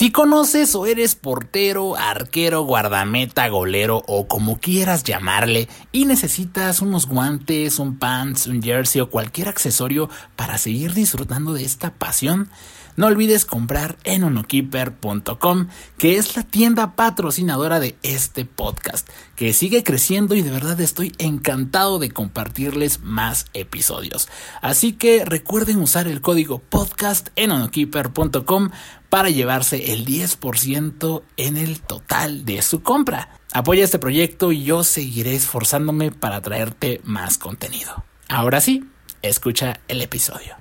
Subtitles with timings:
[0.00, 7.06] Si conoces o eres portero, arquero, guardameta, golero o como quieras llamarle y necesitas unos
[7.06, 12.48] guantes, un pants, un jersey o cualquier accesorio para seguir disfrutando de esta pasión,
[12.96, 19.82] no olvides comprar en onokeeper.com, que es la tienda patrocinadora de este podcast, que sigue
[19.84, 24.28] creciendo y de verdad estoy encantado de compartirles más episodios.
[24.60, 28.70] Así que recuerden usar el código podcast en onokeeper.com
[29.10, 33.28] para llevarse el 10% en el total de su compra.
[33.52, 38.04] Apoya este proyecto y yo seguiré esforzándome para traerte más contenido.
[38.28, 38.84] Ahora sí,
[39.20, 40.54] escucha el episodio.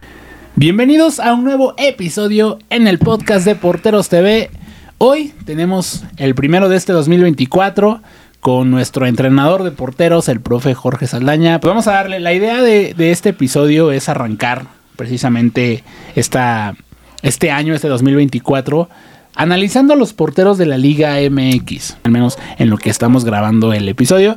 [0.55, 4.49] Bienvenidos a un nuevo episodio en el podcast de Porteros TV.
[4.97, 8.01] Hoy tenemos el primero de este 2024
[8.39, 11.59] con nuestro entrenador de porteros, el profe Jorge Saldaña.
[11.59, 15.83] Pues vamos a darle, la idea de, de este episodio es arrancar precisamente
[16.15, 16.75] esta,
[17.21, 18.89] este año, este 2024,
[19.35, 23.71] analizando a los porteros de la Liga MX, al menos en lo que estamos grabando
[23.73, 24.35] el episodio.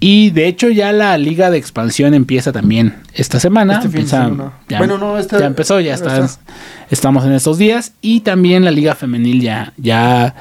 [0.00, 3.74] Y de hecho ya la Liga de Expansión empieza también esta semana.
[3.74, 4.52] Este Empieza- semana.
[4.68, 6.40] ya, Bueno, no, este- ya empezó, ya está, está.
[6.90, 7.92] estamos en estos días.
[8.00, 10.34] Y también la Liga Femenil ya, ya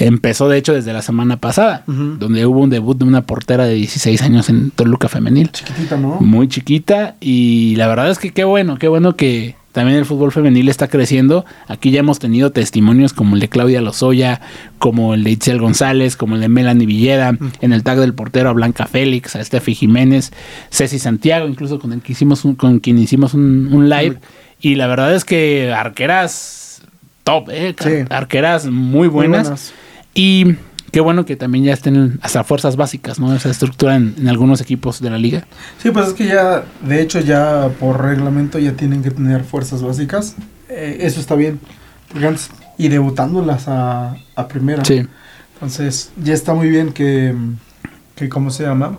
[0.00, 3.74] empezó, de hecho, desde la semana pasada, donde hubo un debut de una portera de
[3.74, 6.18] 16 años en Toluca Femenil Chiquitita, ¿no?
[6.20, 10.32] muy chiquita y la verdad es que qué bueno, qué bueno que también el fútbol
[10.32, 11.44] femenil está creciendo.
[11.68, 14.40] Aquí ya hemos tenido testimonios como el de Claudia Lozoya,
[14.78, 18.48] como el de Itzel González, como el de Melanie Villeda, en el tag del portero
[18.48, 20.32] a Blanca Félix, a Steffi Jiménez,
[20.70, 24.18] Ceci Santiago, incluso con el que hicimos un- con quien hicimos un, un live.
[24.60, 26.82] Y la verdad es que arqueras
[27.22, 27.90] top, eh, Sí.
[28.10, 29.42] arqueras muy buenas.
[29.44, 29.72] buenas.
[30.14, 30.56] Y
[30.90, 33.34] qué bueno que también ya estén hasta fuerzas básicas, ¿no?
[33.34, 35.46] Esa estructura en, en algunos equipos de la liga.
[35.82, 39.82] Sí, pues es que ya, de hecho, ya por reglamento ya tienen que tener fuerzas
[39.82, 40.34] básicas.
[40.68, 41.60] Eh, eso está bien.
[42.78, 44.84] Y debutándolas a, a primera.
[44.84, 45.06] Sí.
[45.54, 47.34] Entonces, ya está muy bien que,
[48.14, 48.96] que, ¿cómo se llama?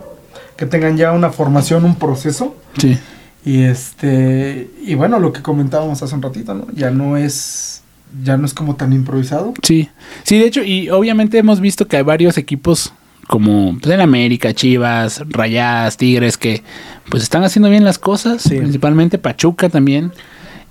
[0.56, 2.54] Que tengan ya una formación, un proceso.
[2.78, 2.98] Sí.
[3.42, 6.66] Y este, y bueno, lo que comentábamos hace un ratito, ¿no?
[6.74, 7.82] Ya no es,
[8.24, 9.54] ya no es como tan improvisado.
[9.62, 9.88] Sí,
[10.24, 12.92] sí, de hecho, y obviamente hemos visto que hay varios equipos
[13.26, 16.62] como pues, en América, Chivas, Rayadas, Tigres, que
[17.08, 18.56] pues están haciendo bien las cosas, Sí.
[18.56, 20.12] principalmente Pachuca también,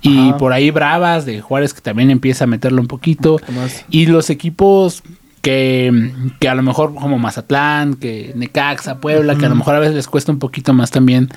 [0.02, 0.38] y Ajá.
[0.38, 3.84] por ahí Bravas de Juárez que también empieza a meterlo un poquito, Más.
[3.90, 5.02] y los equipos
[5.42, 9.78] que, que a lo mejor como Mazatlán, que Necaxa, Puebla, que a lo mejor a
[9.78, 11.28] veces les cuesta un poquito más también,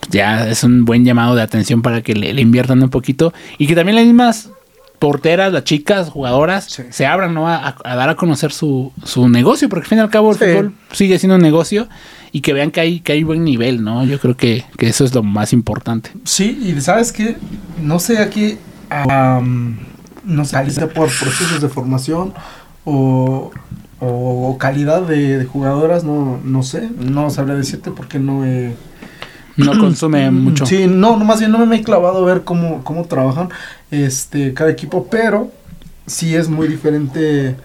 [0.00, 3.32] pues ya es un buen llamado de atención para que le, le inviertan un poquito
[3.56, 4.50] y que también las mismas
[4.98, 6.82] porteras, las chicas, jugadoras, Sí.
[6.90, 7.48] se abran ¿no?
[7.48, 10.38] a, a dar a conocer su, su negocio, porque al fin y al cabo el
[10.38, 10.44] Sí.
[10.46, 11.88] fútbol sigue siendo un negocio
[12.32, 14.04] y que vean que hay, que hay buen nivel, ¿no?
[14.04, 16.10] Yo creo que, que eso es lo más importante.
[16.24, 17.36] Sí, y sabes que
[17.82, 18.58] no sé aquí,
[18.90, 19.78] am,
[20.24, 20.56] no sé,
[20.94, 22.34] por procesos de formación
[22.84, 23.50] o,
[24.00, 28.74] o calidad de, de jugadoras, no, no sé, no sabría decirte porque no he...
[29.56, 30.66] No consume mucho.
[30.66, 33.48] Sí, no, más bien no me he clavado a ver cómo, cómo trabajan
[33.90, 35.50] este cada equipo, pero
[36.06, 37.56] sí es muy diferente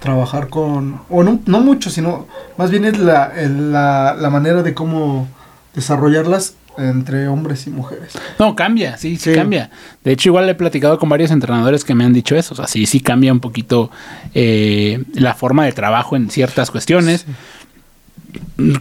[0.00, 4.72] trabajar con, o no, no mucho, sino más bien es la, la, la manera de
[4.74, 5.26] cómo
[5.74, 8.12] desarrollarlas entre hombres y mujeres.
[8.38, 9.34] No, cambia, sí, sí, Sí.
[9.34, 9.70] cambia.
[10.04, 12.54] De hecho, igual he platicado con varios entrenadores que me han dicho eso.
[12.54, 13.90] O sea, sí, sí cambia un poquito
[14.32, 17.26] eh, la forma de trabajo en ciertas cuestiones.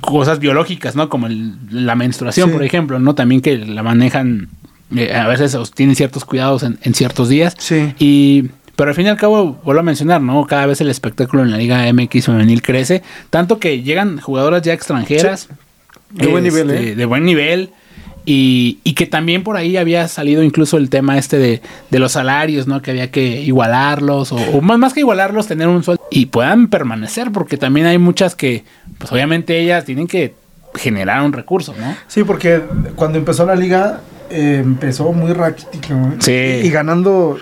[0.01, 1.07] Cosas biológicas, ¿no?
[1.09, 2.53] Como el- la menstruación, Sí.
[2.53, 3.13] por ejemplo, ¿no?
[3.15, 4.49] También que la manejan,
[4.95, 7.55] eh, a veces tienen ciertos cuidados en, en ciertos días.
[7.59, 7.93] Sí.
[7.99, 10.45] Y, pero al fin y al cabo, vuelvo a mencionar, ¿no?
[10.47, 13.03] Cada vez el espectáculo en la Liga MX femenil crece.
[13.29, 15.49] Tanto que llegan jugadoras ya extranjeras.
[16.09, 16.95] De buen nivel, este, ¿eh?
[16.95, 17.69] De buen nivel.
[18.29, 22.11] Y, y que también por ahí había salido incluso el tema este de, de los
[22.11, 22.81] salarios, ¿no?
[22.81, 26.67] Que había que igualarlos, o, o más, más que igualarlos, tener un sueldo y puedan
[26.67, 28.65] permanecer, porque también hay muchas que,
[28.97, 30.33] pues obviamente ellas tienen que
[30.75, 31.95] generar un recurso, ¿no?
[32.07, 32.61] Sí, porque
[32.97, 35.93] cuando empezó la liga eh, empezó muy raquítico.
[35.93, 36.17] ¿eh?
[36.19, 36.65] Sí.
[36.65, 37.37] Y, y ganando,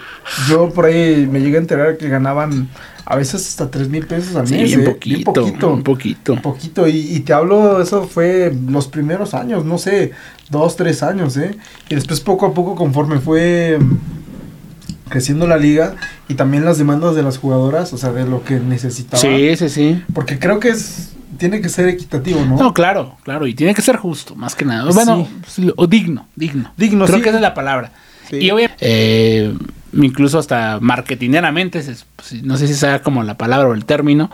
[0.48, 2.70] yo por ahí me llegué a enterar que ganaban
[3.08, 4.64] a veces hasta tres mil pesos al Sí, mes.
[4.70, 4.84] bien ¿eh?
[4.84, 5.74] poquito, Bien poquito.
[5.74, 6.34] un poquito.
[6.34, 6.88] Un poquito.
[6.88, 10.12] Y, y te hablo, eso fue los primeros años, no sé,
[10.50, 11.58] dos, tres años, ¿eh?
[11.90, 15.96] Y después poco a poco, conforme fue mm, creciendo la liga
[16.28, 19.22] y también las demandas de las jugadoras, o sea, de lo que necesitaban.
[19.22, 20.04] Sí, sí, sí.
[20.14, 22.58] Porque creo que es tiene que ser equitativo, ¿no?
[22.58, 24.92] No, claro, claro, y tiene que ser justo, más que nada.
[24.92, 26.72] Bueno, sí, o digno, digno.
[26.78, 27.24] Digno, Creo sí.
[27.24, 27.92] que esa es la palabra.
[28.30, 28.38] Sí.
[28.38, 29.54] Y obviamente, eh,
[29.94, 31.84] incluso hasta marketineramente,
[32.16, 34.32] pues, no sé si sea como la palabra o el término,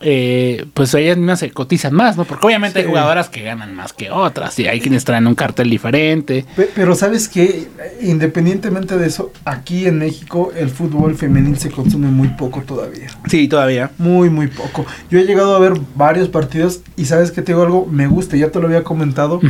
[0.00, 2.24] eh, pues ellas mismas se cotizan más, ¿no?
[2.24, 2.84] Porque obviamente Sí.
[2.84, 6.44] hay jugadoras que ganan más que otras y hay quienes traen un cartel diferente.
[6.54, 7.66] Pe- Pero sabes que
[8.00, 13.08] independientemente de eso, aquí en México el fútbol femenil se consume muy poco todavía.
[13.28, 13.90] Sí, todavía.
[13.98, 14.86] Muy, muy poco.
[15.10, 18.36] Yo he llegado a ver varios partidos y sabes que te digo algo, me gusta,
[18.36, 19.40] ya te lo había comentado,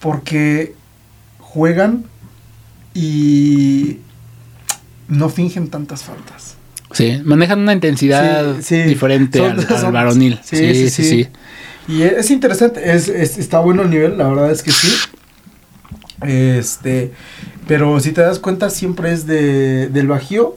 [0.00, 0.74] porque
[1.38, 2.04] juegan
[2.94, 3.98] y
[5.08, 6.56] no fingen tantas faltas.
[6.92, 8.82] Sí, manejan una intensidad Sí, sí.
[8.82, 10.38] diferente Son- al, varonil.
[10.42, 11.26] sí, Sí, sí.
[11.88, 14.88] Y es, es interesante, es, es- está bueno el nivel, la verdad es que sí.
[16.24, 17.12] Este,
[17.66, 20.56] pero si te das cuenta, siempre es de, del bajío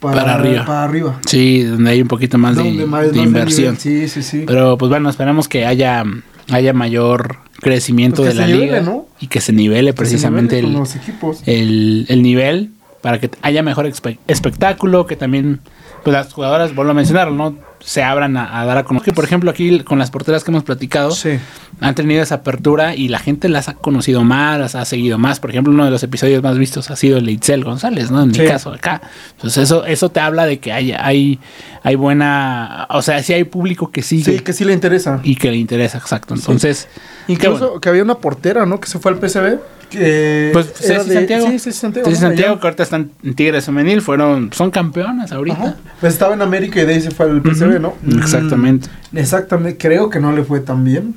[0.00, 0.64] para, Para arriba.
[0.66, 1.20] Para arriba.
[1.26, 3.76] Sí, donde hay un poquito más de, Donde más- de más de inversión.
[3.78, 4.44] Sí, sí, sí.
[4.46, 6.04] Pero pues bueno, esperamos que haya,
[6.50, 9.06] haya mayor crecimiento Pues de la nivele, liga ¿no?
[9.20, 11.38] y que se nivele Que se precisamente nivele el, con los equipos.
[11.46, 12.70] el, el nivel
[13.04, 15.60] para que haya mejor espe- espectáculo, que también
[16.04, 17.58] pues las jugadoras, vuelvo a mencionarlo, ¿no?
[17.80, 19.12] Se abran a, a dar a conocer.
[19.12, 21.38] Por ejemplo, aquí con las porteras que hemos platicado, Sí.
[21.80, 25.38] han tenido esa apertura y la gente las ha conocido más, las ha seguido más.
[25.38, 28.22] Por ejemplo, uno de los episodios más vistos ha sido el de Itzel González, ¿no?
[28.22, 28.44] En mi Sí.
[28.46, 29.02] caso acá.
[29.32, 31.38] Entonces eso, eso te habla de que hay, hay,
[31.82, 35.20] hay buena, o sea, sí hay público que sigue Sí, que sí le interesa.
[35.22, 36.32] y que le interesa, exacto.
[36.34, 36.88] Entonces,
[37.28, 37.80] Incluso bueno.
[37.80, 38.80] que había una portera, ¿no?
[38.80, 39.58] Que se fue al PCB.
[39.98, 41.72] Que pues Ceci de- Santiago, Sí,
[42.16, 42.58] Santiago.
[42.60, 45.56] Que ahorita están en Tigres Femenil, fueron, son campeonas ahorita.
[45.56, 45.76] Ajá.
[46.00, 47.94] Pues estaba en América y de ahí se fue al PCB, ¿no?
[48.06, 48.88] Ujú, Exactamente.
[49.12, 49.78] Mm, exactamente.
[49.78, 51.14] Creo que no le fue tan bien.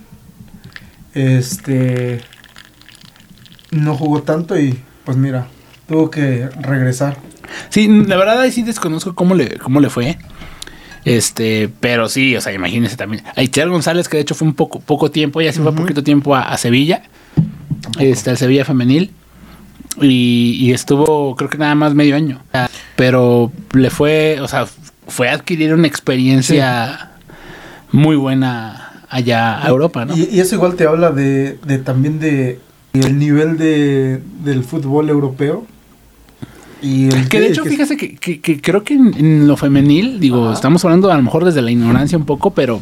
[1.13, 2.21] Este.
[3.71, 5.47] No jugó tanto y, pues mira,
[5.87, 7.17] tuvo que regresar.
[7.69, 10.17] Sí, la verdad ahí sí desconozco cómo le, cómo le fue.
[11.05, 13.23] Este, pero sí, o sea, imagínense también.
[13.35, 15.81] A Itzel González, que de hecho fue un poco, poco tiempo, ya se fue Ujú.
[15.81, 17.03] poquito tiempo a, a Sevilla.
[17.99, 19.11] Este, al Sevilla Femenil.
[20.01, 22.41] Y, y estuvo, creo que nada más medio año.
[22.95, 24.67] Pero le fue, o sea,
[25.07, 27.11] fue adquirir una experiencia
[27.91, 30.15] muy buena allá a Europa, ¿no?
[30.15, 32.59] Y, y eso igual te habla de, de también de
[32.93, 35.65] el nivel de, del fútbol europeo.
[36.81, 39.57] Y el Que de hecho, que- fíjese que, que- que creo que en, en lo
[39.57, 40.53] femenil, digo, Ajá.
[40.53, 42.81] estamos hablando a lo mejor desde la ignorancia un poco, pero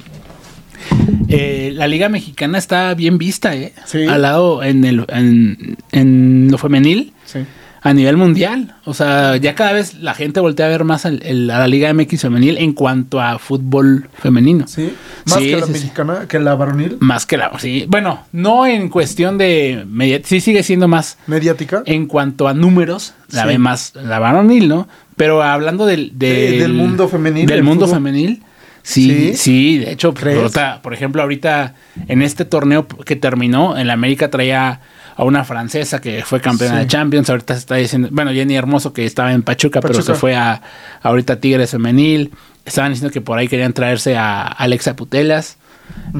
[1.28, 3.74] eh, la liga mexicana está bien vista, ¿eh?
[3.86, 4.06] Sí.
[4.06, 7.40] Al lado en, el, en, en lo femenil Sí.
[7.82, 8.76] a nivel mundial.
[8.86, 11.92] O sea, ya cada vez la gente voltea a ver más el- a la liga
[11.94, 14.68] MX femenil en cuanto a fútbol femenino.
[14.68, 14.92] Sí.
[15.26, 17.52] Más Sí, que la mexicana, que la varonil, Más que la...
[17.60, 19.86] Sí, bueno, no en cuestión de...
[19.88, 21.82] media- sí sigue siendo más mediática.
[21.86, 24.88] en cuanto a números, la ve más la varonil, ¿no?
[25.18, 27.98] Pero hablando del, del, del mundo femenil, Del del mundo fútbol.
[28.00, 28.44] femenil.
[28.88, 29.36] Sí, Sí.
[29.36, 31.74] sí, de hecho, por ejemplo, ahorita
[32.08, 34.80] en este torneo que terminó, en la América traía
[35.18, 36.80] a una francesa que fue campeona Sí.
[36.82, 40.14] de Champions, ahorita se está diciendo, bueno, Jenny Hermoso que estaba en Pachuca, pero se
[40.14, 40.62] fue a
[41.02, 42.32] ahorita Tigres Femenil,
[42.64, 45.58] estaban diciendo que por ahí querían traerse a Alexa Putelas.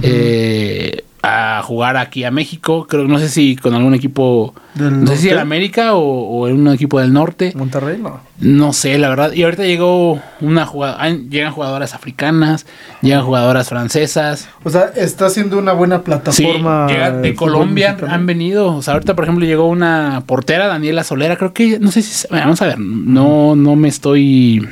[0.02, 5.08] Eh, a jugar aquí a México, creo, no sé si con algún equipo, Del no
[5.08, 7.52] sé si el América o, o en un equipo del norte.
[7.56, 8.20] Monterrey, no.
[8.40, 9.32] No sé, la verdad.
[9.32, 12.66] Y ahorita llegó una jugadora, llegan jugadoras africanas,
[13.02, 14.50] llegan jugadoras francesas.
[14.64, 16.88] O sea, está siendo una buena Sí, plataforma.
[17.22, 18.14] de Colombia, mexicano.
[18.14, 18.76] han venido.
[18.76, 21.38] O sea, ahorita, por ejemplo, llegó una portera, Daniela Solera.
[21.38, 24.68] Creo que, no sé si, vamos a ver, no, no me estoy,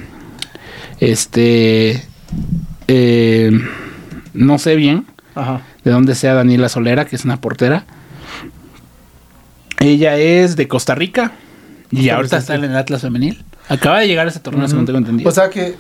[1.00, 2.04] este,
[2.88, 3.52] eh,
[4.34, 5.06] no sé bien
[5.36, 5.62] Ajá.
[5.84, 7.86] de dónde sea Daniela Solera, que es una portera.
[9.80, 11.32] Ella es de Costa Rica
[11.92, 13.44] y Costa ahorita está en el Atlas femenil.
[13.70, 14.88] Acaba de llegar a ese torneo, según Ujú.
[14.88, 15.30] tengo entendido.
[15.30, 15.76] O sea que.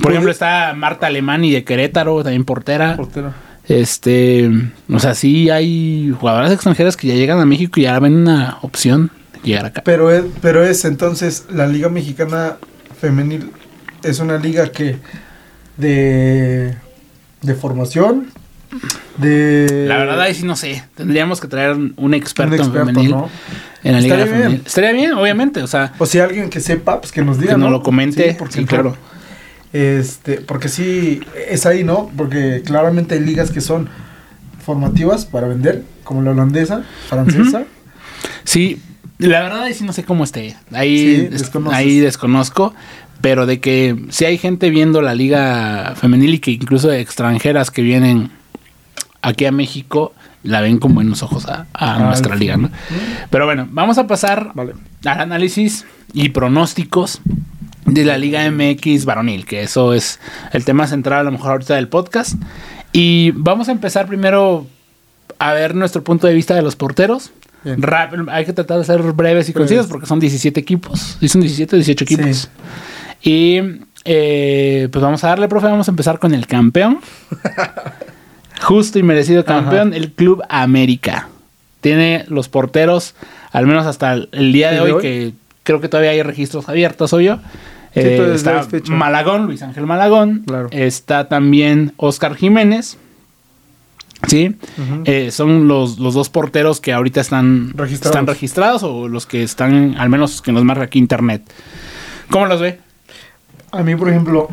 [0.00, 2.96] Por ejemplo, puede- está Marta Alemani de Querétaro, también portera.
[2.96, 3.32] Portera.
[3.66, 4.48] Este,
[4.92, 8.58] o sea, sí hay jugadoras extranjeras que ya llegan a México y ya ven una
[8.62, 9.10] opción
[9.42, 9.82] de llegar acá.
[9.84, 12.58] Pero es, pero es entonces la Liga Mexicana
[13.00, 13.50] Femenil
[14.04, 14.98] es una liga que
[15.78, 16.76] de
[17.46, 18.26] de formación
[19.18, 22.86] de La verdad ahí sí no sé, tendríamos que traer un experto, un experto, en
[22.88, 23.30] femenil ¿no?
[23.84, 24.48] en la liga Estaría femenil.
[24.56, 24.66] bien.
[24.66, 27.58] Estaría bien, obviamente, o sea, O si alguien que sepa, pues que nos diga, que
[27.58, 27.76] nos ¿no?
[27.78, 28.96] lo comente, Sí, porque sí, claro.
[29.72, 32.10] Este, porque sí es ahí, ¿no?
[32.16, 33.88] Porque claramente hay ligas que son
[34.64, 37.64] formativas para vender, como la holandesa, francesa.
[38.44, 38.80] Sí,
[39.18, 40.56] la verdad ahí sí no sé cómo esté.
[40.72, 41.78] Ahí, Sí, es- desconoces.
[41.78, 42.74] ahí desconozco.
[43.26, 47.82] Pero de que si hay gente viendo la liga femenil y que incluso extranjeras que
[47.82, 48.30] vienen
[49.20, 50.12] aquí a México
[50.44, 52.70] la ven con buenos ojos a, a Ah, nuestra liga, ¿no?
[53.30, 54.74] Pero bueno, vamos a pasar Vale.
[55.04, 57.20] al análisis y pronósticos
[57.84, 60.20] de la Liga MX varonil, que eso es
[60.52, 62.34] el tema central a lo mejor ahorita del podcast.
[62.92, 64.68] Y vamos a empezar primero
[65.40, 67.32] a ver nuestro punto de vista de los porteros.
[67.64, 69.54] Rap- hay que tratar de ser breves y Breves.
[69.54, 71.16] concisos porque son 17 equipos.
[71.18, 72.36] ¿Sí son 17 o 18 equipos?
[72.36, 72.48] Sí.
[73.22, 73.60] Y
[74.04, 75.66] eh, pues vamos a darle, profe.
[75.66, 76.98] Vamos a empezar con el campeón.
[78.62, 81.28] Justo y merecido campeón, el Club América.
[81.80, 83.14] Tiene los porteros,
[83.52, 85.32] al menos hasta el, día de ¿El hoy, que
[85.62, 87.38] creo que todavía hay registros abiertos, obvio.
[87.94, 88.66] Sí, Eh, está.
[88.88, 90.42] Malagón, Luis Ángel Malagón.
[90.46, 90.68] Claro.
[90.70, 92.98] Está también Oscar Jiménez.
[94.26, 94.56] Sí.
[95.04, 98.16] Eh, son los, los dos porteros que ahorita están Registrados.
[98.16, 101.42] están registrados o los que están, al menos que nos marca aquí internet.
[102.30, 102.80] ¿Cómo los ve?
[103.72, 104.48] A mí, por ejemplo,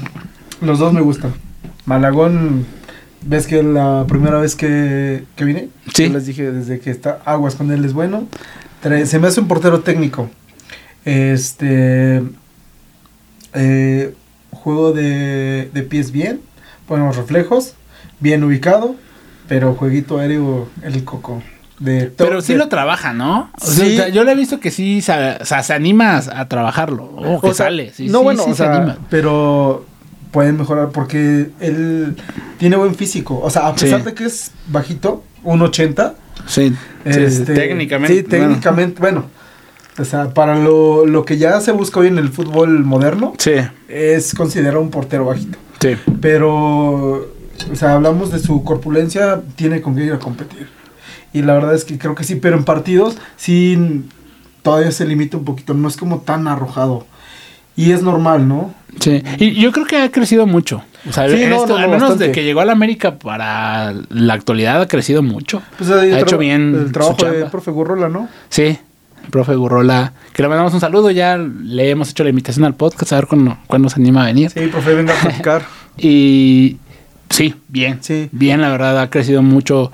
[0.60, 1.32] los dos me gustan.
[1.86, 2.66] Malagón,
[3.22, 6.06] ves que la primera vez que, que vine, Sí.
[6.08, 8.26] yo les dije desde que está Aguas con él es bueno.
[8.82, 10.28] Trae- Se me hace un portero técnico.
[11.04, 12.22] Este.
[13.52, 14.14] eh,
[14.50, 16.40] juego de, de pies bien,
[16.88, 17.74] buenos reflejos,
[18.20, 18.96] bien ubicado,
[19.46, 21.42] pero jueguito aéreo el coco.
[21.78, 23.50] De Pero sí de- lo trabaja, ¿no?
[23.60, 23.96] O Sí.
[23.96, 27.04] sea, yo le he visto que sí se, o sea, se anima a, trabajarlo.
[27.04, 27.92] O que O sea, sale.
[27.92, 28.96] Sí, no, sí, bueno, sí o se sea, anima.
[29.10, 29.84] pero
[30.30, 32.16] pueden mejorar porque él
[32.58, 33.40] tiene buen físico.
[33.42, 34.06] O sea, a pesar Sí.
[34.06, 36.14] de que es bajito, 1.80.
[36.46, 36.76] Sí, sí,
[37.20, 38.14] este, técnicamente.
[38.16, 39.24] Sí, técnicamente, bueno.
[39.98, 43.34] O sea, para lo, lo que ya se busca hoy en el fútbol moderno.
[43.38, 43.52] Sí,
[43.88, 45.58] es considerado un portero bajito.
[45.80, 45.96] sí.
[46.20, 47.14] Pero,
[47.70, 50.68] o sea, hablamos de su corpulencia, tiene con qué ir a competir.
[51.34, 54.04] Y la verdad es que creo que sí, pero en partidos sí
[54.62, 57.06] todavía se limita un poquito, no es como tan arrojado.
[57.76, 58.72] Y es normal, ¿no?
[59.00, 60.82] Sí, y yo creo que ha crecido mucho.
[61.08, 62.26] O sea, Sí, no, esto, no, al no, menos bastante.
[62.28, 65.60] de que llegó a la América para la actualidad ha crecido mucho.
[65.76, 68.28] Pues ha hecho bien el trabajo de profe Gurrola, ¿no?
[68.48, 68.62] Sí,
[69.24, 72.74] el profe Gurrola, que le mandamos un saludo, ya le hemos hecho la invitación al
[72.74, 74.50] podcast, a ver cuándo, cuándo se anima a venir.
[74.50, 75.62] Sí, profe, venga a platicar.
[75.98, 76.78] Y
[77.30, 78.28] sí, bien, Sí.
[78.32, 79.90] bien, la verdad, ha crecido mucho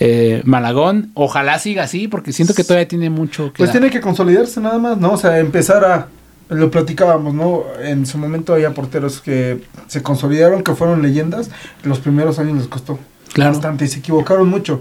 [0.00, 1.10] eh, Malagón.
[1.14, 3.78] Ojalá siga así, porque siento que todavía tiene mucho que Pues dar.
[3.80, 5.12] tiene que consolidarse nada más, ¿no?
[5.12, 6.08] O sea, empezar a...
[6.50, 7.64] Lo platicábamos, ¿no?
[7.82, 11.50] En su momento había porteros que se consolidaron, que fueron leyendas.
[11.84, 12.98] Los primeros años les costó
[13.34, 13.52] Claro.
[13.52, 14.80] bastante y se equivocaron mucho.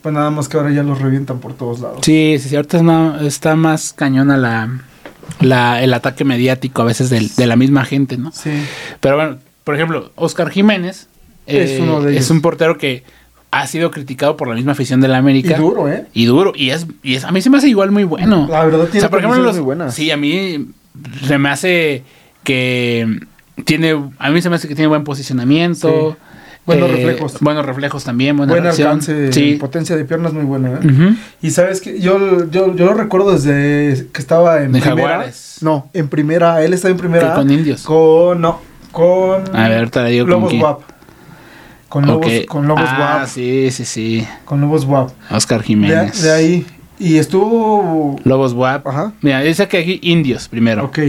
[0.00, 1.98] Pues nada más que ahora ya los revientan por todos lados.
[2.02, 4.80] Sí, sí, sí, ahorita es una- está más cañona la,
[5.40, 8.32] la, el ataque mediático a veces del- de la misma gente, ¿no?
[8.32, 8.50] Sí.
[9.00, 11.08] Pero bueno, por ejemplo, Oscar Jiménez
[11.46, 12.24] Es eh, uno de ellos.
[12.24, 13.04] es un portero que
[13.52, 15.56] ha sido criticado por la misma afición de la Y América.
[15.58, 16.06] duro, ¿eh?
[16.12, 18.48] Y duro, y es, y es a mí se me hace igual muy bueno.
[18.50, 19.94] La verdad tiene por ejemplo, condiciones los- muy buenas.
[19.94, 20.66] Sí, a mí
[21.26, 22.02] se me hace
[22.42, 23.20] que
[23.64, 25.88] tiene, a mí se me hace que tiene buen posicionamiento.
[25.88, 26.16] eh,
[26.64, 26.64] Sí.
[26.64, 27.40] Buenos reflejos.
[27.40, 28.86] Buenos reflejos también, buena Buen reacción.
[28.88, 29.56] alcance, Sí.
[29.56, 31.14] potencia de piernas muy buena, ¿eh?
[31.42, 35.08] Y sabes que yo, yo, yo lo recuerdo desde que estaba en De primera.
[35.08, 35.56] Jaguares.
[35.60, 37.34] No, en primera, él estaba en primera.
[37.34, 37.82] Con indios.
[37.82, 38.60] Con, no,
[38.92, 40.62] con A ver, ahorita digo con Lobos quién.
[41.92, 42.04] Guap.
[42.04, 42.46] Con Lobos, Ok.
[42.46, 43.28] con Lobos ah, Guap.
[43.28, 44.26] sí, sí, sí.
[44.44, 45.10] Con Lobos Guap.
[45.30, 46.22] Oscar Jiménez.
[46.22, 46.66] de ahí.
[46.98, 48.16] Y estuvo.
[48.24, 48.86] Lobos WAP.
[48.86, 49.12] Ajá.
[49.22, 50.84] Mira, dice que aquí indios primero.
[50.84, 51.00] Ok.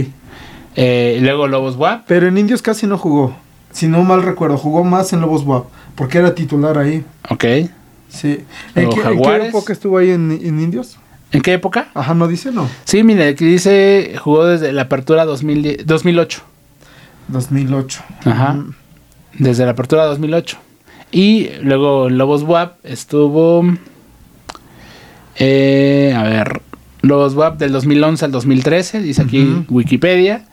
[0.76, 2.04] Eh, luego Lobos WAP.
[2.08, 3.36] Pero en Indios casi no jugó.
[3.70, 5.66] Si no mal recuerdo, jugó más en Lobos Guap.
[5.94, 7.04] Porque era titular ahí.
[7.30, 7.44] Ok.
[8.08, 8.44] Sí.
[8.74, 10.98] ¿En qué, en qué época estuvo ahí en, en Indios?
[11.30, 11.88] ¿En qué época?
[11.94, 12.68] Ajá, no dice, no.
[12.84, 16.42] Sí, mira, aquí dice jugó desde la apertura 2010 2008.
[17.28, 18.02] 2008.
[18.24, 18.52] Ajá.
[18.52, 18.74] Ujú.
[19.38, 20.58] Desde la apertura 2008.
[21.14, 23.64] Y luego Lobos WAP estuvo.
[25.36, 26.60] eh, a ver.
[27.02, 29.64] Lobos WAP del 2011 al 2013, dice aquí.
[29.68, 30.46] Wikipedia.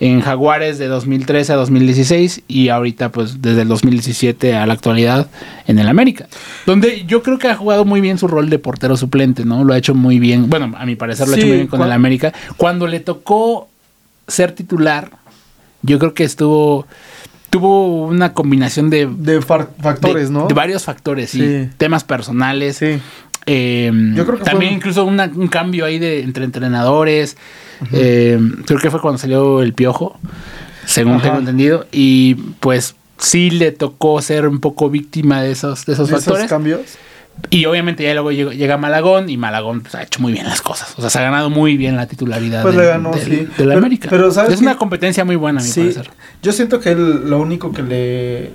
[0.00, 5.28] En Jaguares de 2013 a 2016 y ahorita pues desde el 2017 a la actualidad
[5.68, 6.26] en el América.
[6.66, 9.64] Donde yo creo que ha jugado muy bien su rol de portero suplente, ¿no?
[9.64, 11.80] Lo ha hecho muy bien, bueno, a mi parecer lo ha hecho muy bien con
[11.80, 12.34] el América.
[12.56, 13.68] Cuando le tocó
[14.26, 15.12] ser titular,
[15.82, 16.86] yo creo que estuvo
[17.54, 19.08] tuvo una combinación de,
[19.40, 20.48] factores, de- ¿no?
[20.48, 21.38] de varios factores, sí.
[21.38, 21.68] Sí.
[21.76, 22.78] temas personales.
[22.78, 22.98] Sí.
[23.46, 27.36] Eh, Yo creo que también fue- incluso una- un cambio ahí de entre entrenadores.
[27.92, 30.18] Eh, creo que fue cuando salió el piojo,
[30.84, 31.22] según Ajá.
[31.22, 31.86] tengo entendido.
[31.92, 36.48] Y pues sí le tocó ser un poco víctima de esos, de esos Esos factores.
[36.50, 36.80] cambios.
[37.50, 40.94] Y obviamente ya luego llega Malagón y Malagón pues, ha hecho muy bien las cosas.
[40.96, 43.30] O sea, se ha ganado muy bien la titularidad Pues del- le ganó, del- sí.
[43.30, 44.08] de la Pero- América.
[44.10, 46.10] pero ¿sabes es una competencia muy buena, a mi Sí, parecer.
[46.42, 48.50] yo siento que él, lo único que le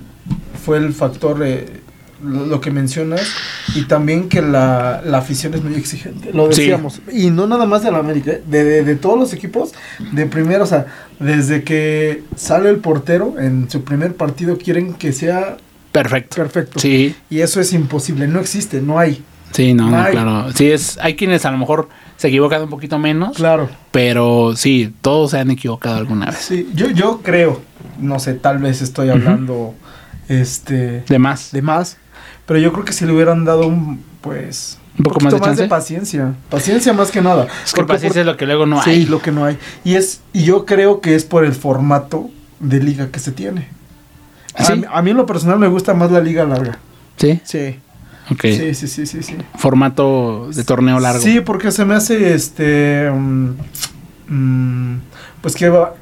[0.65, 1.65] fue el factor, eh,
[2.23, 3.21] lo, lo que mencionas,
[3.75, 6.61] y también que la, la afición es muy exigente, lo Sí.
[6.63, 9.71] decíamos, y no nada más de la América, eh, de, de, de todos los equipos,
[10.11, 10.87] de primero, o sea,
[11.19, 15.55] desde que sale el portero en su primer partido, quieren que sea
[15.91, 16.35] Perfecto.
[16.35, 20.11] perfecto, Sí, y eso es imposible, no existe, no hay, sí, no, no, Ay.
[20.11, 20.51] claro.
[20.53, 23.35] Sí, es, hay quienes a lo mejor se equivocan un poquito menos.
[23.37, 23.69] claro.
[23.91, 26.37] Pero sí, todos se han equivocado alguna vez.
[26.37, 27.61] Sí, yo, yo creo,
[27.99, 29.73] no sé, tal vez estoy hablando,
[30.27, 31.03] este...
[31.07, 31.51] De más.
[31.51, 31.97] de más.
[32.45, 35.67] Pero yo creo que si le hubieran dado un, pues, Un poco más de chance.
[35.67, 36.33] paciencia.
[36.49, 37.47] Paciencia más que nada.
[37.65, 39.03] Es que Porque paciencia es lo que luego no hay.
[39.03, 39.57] Sí, lo que no hay.
[39.83, 42.29] Y es, y yo creo que es por el formato
[42.59, 43.69] de liga que se tiene.
[44.59, 44.73] A, ¿Sí?
[44.75, 46.77] mí- a mí en lo personal me gusta más la liga larga.
[47.17, 47.39] Sí.
[47.43, 47.79] Sí.
[48.31, 48.41] Ok.
[48.43, 49.35] Sí, sí, sí, sí, sí.
[49.57, 51.21] Formato de torneo largo.
[51.21, 53.49] Sí, porque se me hace este mm,
[54.27, 54.99] mm,
[55.41, 55.95] pues que va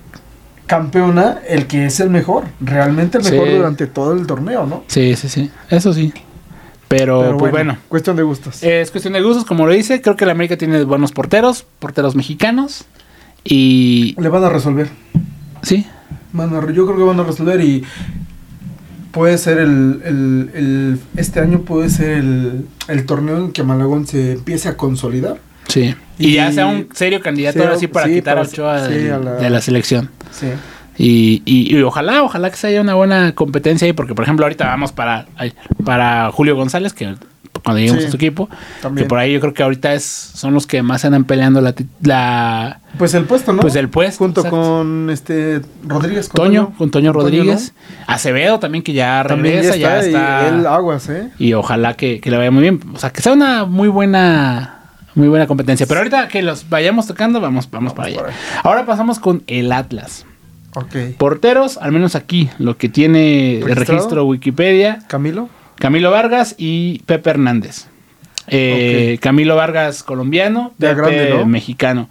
[0.66, 3.32] campeona el que es el mejor, realmente el Sí.
[3.32, 4.84] mejor durante todo el torneo, ¿no?
[4.88, 5.50] Sí, sí, sí.
[5.70, 6.12] Eso sí.
[6.90, 7.78] Pero, Pero pues bueno.
[7.90, 8.64] cuestión de gustos.
[8.64, 10.02] Es cuestión de gustos, como lo dice.
[10.02, 12.86] Creo que la América tiene buenos porteros, porteros mexicanos.
[13.44, 14.90] Y Le van a resolver.
[15.62, 15.86] sí,
[16.34, 17.84] Van a yo creo que van a resolver y
[19.12, 24.06] puede ser el, el- el- este año puede ser el, el torneo en que Malagón
[24.08, 25.38] se empiece a consolidar.
[25.68, 25.96] sí.
[26.20, 28.50] Y, Y- ya sea un serio candidato Sí, ahora sí para sí, quitar a para-
[28.52, 30.10] Ochoa sí, del- a la- de la selección.
[30.32, 30.48] Sí.
[30.98, 34.46] Y, y- y ojalá, ojalá que se haya una buena competencia ahí, porque por ejemplo
[34.46, 35.28] ahorita vamos para,
[35.86, 37.14] para Julio González, que
[37.64, 38.50] cuando lleguemos Sí, a su equipo,
[38.82, 39.06] También.
[39.06, 41.74] que por ahí yo creo que ahorita es son los que más andan peleando la,
[42.02, 43.62] la Pues el puesto, ¿no?
[43.62, 44.18] pues el puesto.
[44.20, 44.60] Junto exacto.
[44.60, 46.30] con este Rodríguez.
[46.30, 47.74] con Toño, con Toño Rodríguez,
[48.08, 49.30] Acevedo también que ya ¿no?
[49.30, 51.30] También regresa, ya está, Y él aguas, ¿eh?
[51.40, 54.74] y ojalá que, que le vaya muy bien, o sea, que sea una muy buena
[55.16, 58.22] muy buena competencia, pero ahorita que los vayamos tocando, vamos vamos, para allá.
[58.64, 60.26] Ahora pasamos con el Atlas.
[61.18, 63.86] Porteros, al menos aquí, lo que tiene ¿Registrado?
[63.98, 65.50] registro Wikipedia, Camilo.
[65.80, 67.88] Camilo Vargas y Pepe Hernández.
[68.48, 71.46] Eh, Camilo Vargas colombiano, Pepe grande, ¿no?
[71.46, 72.10] mexicano.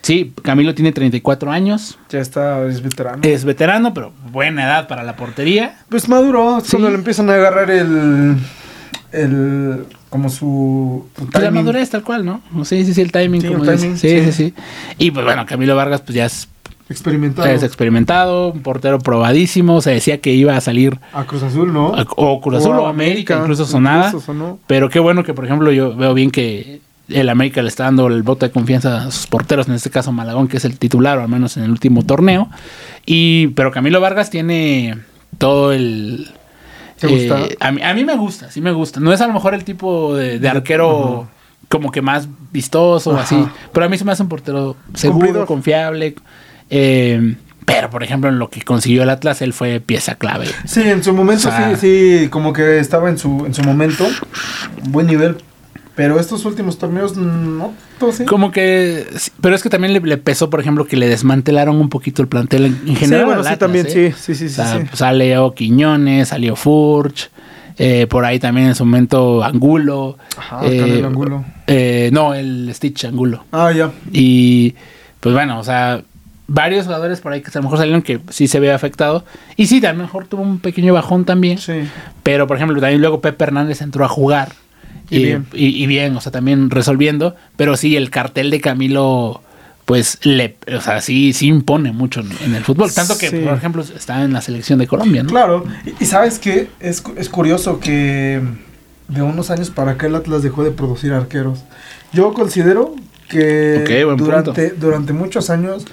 [0.00, 3.20] Sí, Camilo tiene 34 años, Ya está, es veterano.
[3.22, 5.76] es veterano, pero buena edad para la portería.
[5.88, 6.72] Pues maduro, Sí.
[6.72, 8.36] cuando le empiezan a agarrar el.
[9.12, 11.06] el como su.
[11.16, 12.42] su Pues la madurez tal cual, ¿no?
[12.64, 13.40] Sí, sí, sí, el timing.
[13.42, 14.32] Sí, como el timing, sí, sí, sí.
[14.32, 14.54] sí.
[14.98, 16.48] Y pues bueno, Camilo Vargas pues ya es,
[16.88, 17.48] Experimentado.
[17.48, 21.94] es experimentado, un portero probadísimo, se decía que iba a salir A Cruz Azul, ¿no?
[21.94, 24.06] a- o Cruz Azul o América, incluso sonada.
[24.08, 24.58] incluso sonó.
[24.66, 28.06] Pero qué bueno que, por ejemplo, yo veo bien que el América le está dando
[28.08, 31.18] el voto de confianza a sus porteros, en este caso Malagón, que es el titular,
[31.18, 32.48] o al menos en el último torneo.
[33.06, 34.98] Y, pero Camilo Vargas tiene
[35.38, 36.28] todo el.
[37.00, 37.40] ¿Te gusta?
[37.40, 39.00] eh, a, mí, a mí me gusta, sí me gusta.
[39.00, 41.26] No es a lo mejor el tipo de, de arquero
[41.68, 43.22] como que más vistoso Ajá.
[43.22, 46.14] así, pero a mí se me hace un portero seguro, confiable.
[46.72, 50.46] Eh, pero, por ejemplo, en lo que consiguió el Atlas, él fue pieza clave.
[50.64, 53.62] Sí, en su momento O sea- sí, sí, como que estaba en su, en su
[53.62, 54.04] momento.
[54.88, 55.36] Buen nivel.
[55.94, 58.24] Pero estos últimos torneos, no, todo sí.
[58.24, 59.06] Como que.
[59.42, 62.28] Pero es que también le, le pesó, por ejemplo, que le desmantelaron un poquito el
[62.28, 63.26] plantel en, en general.
[63.26, 64.14] sí, bueno, sí, también, ¿eh?
[64.16, 64.86] sí, sí, sí, O sea, sí.
[64.94, 67.30] Salió Quiñones, salió Furch.
[67.76, 70.16] eh, por ahí también en su momento Angulo.
[70.36, 71.44] Ajá, eh, Angulo.
[71.66, 73.44] eh, no, el Stitch Angulo.
[73.52, 73.92] Ah, ya.
[74.12, 74.74] Y
[75.20, 76.02] pues bueno, o sea,
[76.54, 79.24] varios jugadores por ahí que a lo mejor salieron que sí se ve afectado.
[79.56, 81.56] Y sí, a lo mejor tuvo un pequeño bajón también.
[81.58, 81.72] Sí.
[82.22, 84.52] Pero, por ejemplo, también luego Pepe Hernández entró a jugar.
[85.08, 85.46] Y Y, bien.
[85.54, 87.34] y- y bien, o sea, también resolviendo.
[87.56, 89.40] Pero sí, el cartel de Camilo,
[89.86, 92.92] pues, le, o sea, sí, sí impone mucho en, en el fútbol.
[92.92, 93.38] Tanto que, Sí.
[93.38, 95.30] por ejemplo, está en la selección de Colombia, ¿no?
[95.30, 95.64] Claro.
[96.00, 96.68] Y, sabes qué?
[96.80, 98.40] Es, es curioso que
[99.08, 101.60] de unos años para acá el Atlas dejó de producir arqueros.
[102.12, 102.94] Yo considero
[103.28, 105.84] que durante, durante muchos años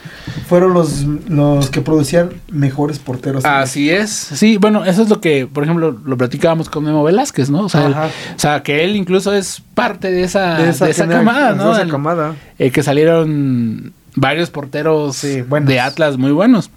[0.48, 3.46] fueron los, los que producían mejores porteros.
[3.46, 4.10] Así es.
[4.12, 7.62] Sí, bueno, eso es lo que, por ejemplo, lo platicábamos con Memo Velázquez, ¿no?
[7.65, 11.20] O sea, él- o sea que él incluso es parte de esa, de esa, genera-
[11.20, 11.68] camada, ¿no?
[11.68, 12.36] de esa El- camada.
[12.58, 16.72] eh, que salieron varios porteros Sí, de Atlas muy buenos.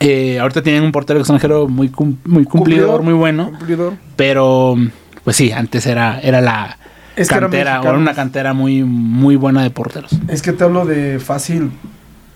[0.00, 3.50] Eh, ahorita tienen un portero extranjero muy, cum- muy cumplidor, muy bueno.
[3.50, 3.94] Cumplidor.
[4.16, 4.76] Pero,
[5.22, 6.78] pues sí, antes era, era la
[7.16, 10.12] Es que era cantera, o era una cantera muy, muy buena de porteros.
[10.28, 11.70] Es que te hablo de fácil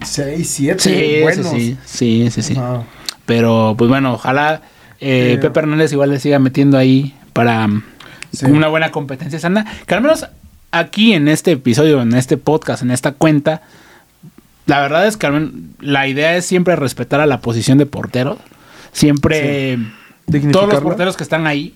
[0.04, 1.46] 6, 7 Sí, buenos.
[1.84, 2.56] sí, sí, sí.
[3.24, 4.62] Pero, pues bueno, ojalá
[5.00, 7.82] eh, Pepe Hernández igual le siga metiendo ahí para mm,
[8.32, 8.46] Sí.
[8.46, 9.64] una buena competencia sana.
[9.86, 10.26] Que al menos
[10.70, 13.62] aquí en este episodio, en este podcast, en esta cuenta,
[14.66, 18.38] la verdad es que la idea es siempre respetar a la posición de portero.
[18.92, 19.78] Siempre
[20.52, 21.74] todos los porteros que están ahí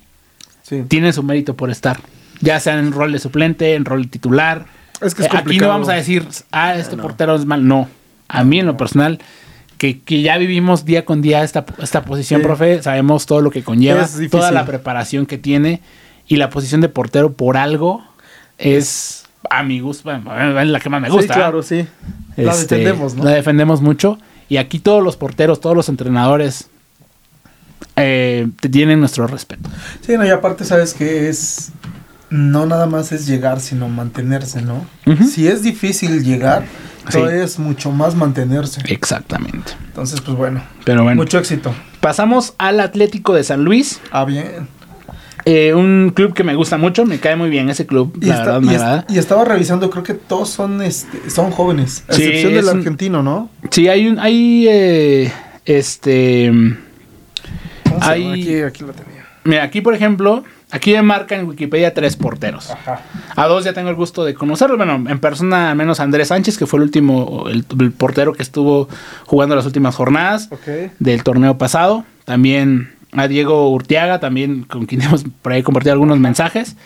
[0.88, 2.00] tienen su mérito por estar.
[2.40, 4.66] Ya sea en rol de suplente, en rol de titular.
[5.00, 7.02] Es que es Eh, aquí no vamos a decir, ah, este No.
[7.02, 7.66] portero es mal.
[7.66, 7.88] No.
[8.28, 9.18] A mí en lo personal,
[9.78, 12.46] que, que ya vivimos día con día esta, esta posición, Sí.
[12.46, 15.80] profe, sabemos todo lo que conlleva, toda la preparación que tiene
[16.28, 18.04] y la posición de portero por algo
[18.58, 21.32] es a mi gusto, la que más me gusta.
[21.34, 21.86] Sí, claro, sí.
[22.36, 23.24] La Este, defendemos, ¿no?
[23.24, 24.18] La defendemos mucho.
[24.48, 26.68] Y aquí todos los porteros, todos los entrenadores
[27.96, 29.68] eh, te tienen nuestro respeto.
[30.02, 31.72] Sí, no, y aparte sabes que es
[32.30, 34.86] no nada más es llegar, sino mantenerse, ¿no?
[35.26, 36.64] Si es difícil llegar,
[37.08, 37.18] Sí.
[37.18, 38.80] todavía es mucho más mantenerse.
[38.86, 39.72] Exactamente.
[39.86, 41.74] Entonces, pues bueno, Pero bueno, mucho éxito.
[42.00, 44.00] pasamos al Atlético de San Luis.
[44.12, 44.68] Ah, bien.
[45.46, 48.34] Eh, un club que me gusta mucho, me cae muy bien ese club, Y, la
[48.34, 49.06] esta- verdad y me es- agrada.
[49.08, 52.78] y estaba revisando, creo que todos son este, son jóvenes, a Sí, excepción del un-
[52.78, 53.50] argentino, ¿no?
[53.70, 55.32] Sí, hay un, hay eh,
[55.64, 56.52] Este.
[58.00, 59.24] Aquí, aquí lo tenía.
[59.44, 62.70] Mira, aquí por ejemplo, aquí me marca en Wikipedia tres porteros.
[62.70, 63.02] Ajá.
[63.36, 64.76] A dos ya tengo el gusto de conocerlos.
[64.76, 68.42] Bueno, en persona, al menos Andrés Sánchez, que fue el último, el, el portero que
[68.42, 68.88] estuvo
[69.26, 70.48] jugando las últimas jornadas
[70.98, 72.04] del torneo pasado.
[72.24, 76.76] También a Diego Urtiaga, también con quien hemos por ahí compartido algunos mensajes.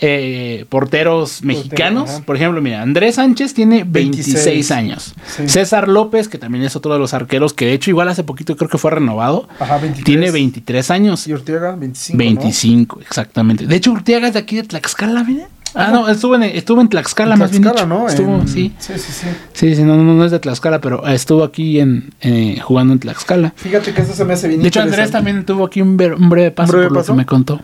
[0.00, 5.14] Eh, porteros mexicanos, por ejemplo, mira, Andrés Sánchez tiene 26, 26 años.
[5.26, 5.48] Sí.
[5.48, 8.56] César López, que también es otro de los arqueros, que de hecho igual hace poquito
[8.56, 10.04] creo que fue renovado, Ajá, 23.
[10.04, 11.26] tiene 23 años.
[11.26, 12.16] Y Ortega, 25.
[12.16, 12.18] ¿no?
[12.40, 13.66] 25, exactamente.
[13.66, 15.48] De hecho, Urtiaga es de aquí de Tlaxcala, mira.
[15.74, 18.02] Ah, no, estuvo en, estuvo en Tlaxcala, En más bien Tlaxcala, dicho.
[18.02, 18.08] ¿no?
[18.08, 18.72] Estuvo, En- sí.
[18.78, 19.26] Sí, sí, sí.
[19.52, 23.00] Sí, sí, no, no, no es de Tlaxcala, pero estuvo aquí en eh, jugando en
[23.00, 23.52] Tlaxcala.
[23.56, 26.28] Fíjate que eso se me hace bien De hecho, Andrés también tuvo aquí un, un
[26.30, 27.12] breve paso breve por lo paso?
[27.12, 27.60] que me contó.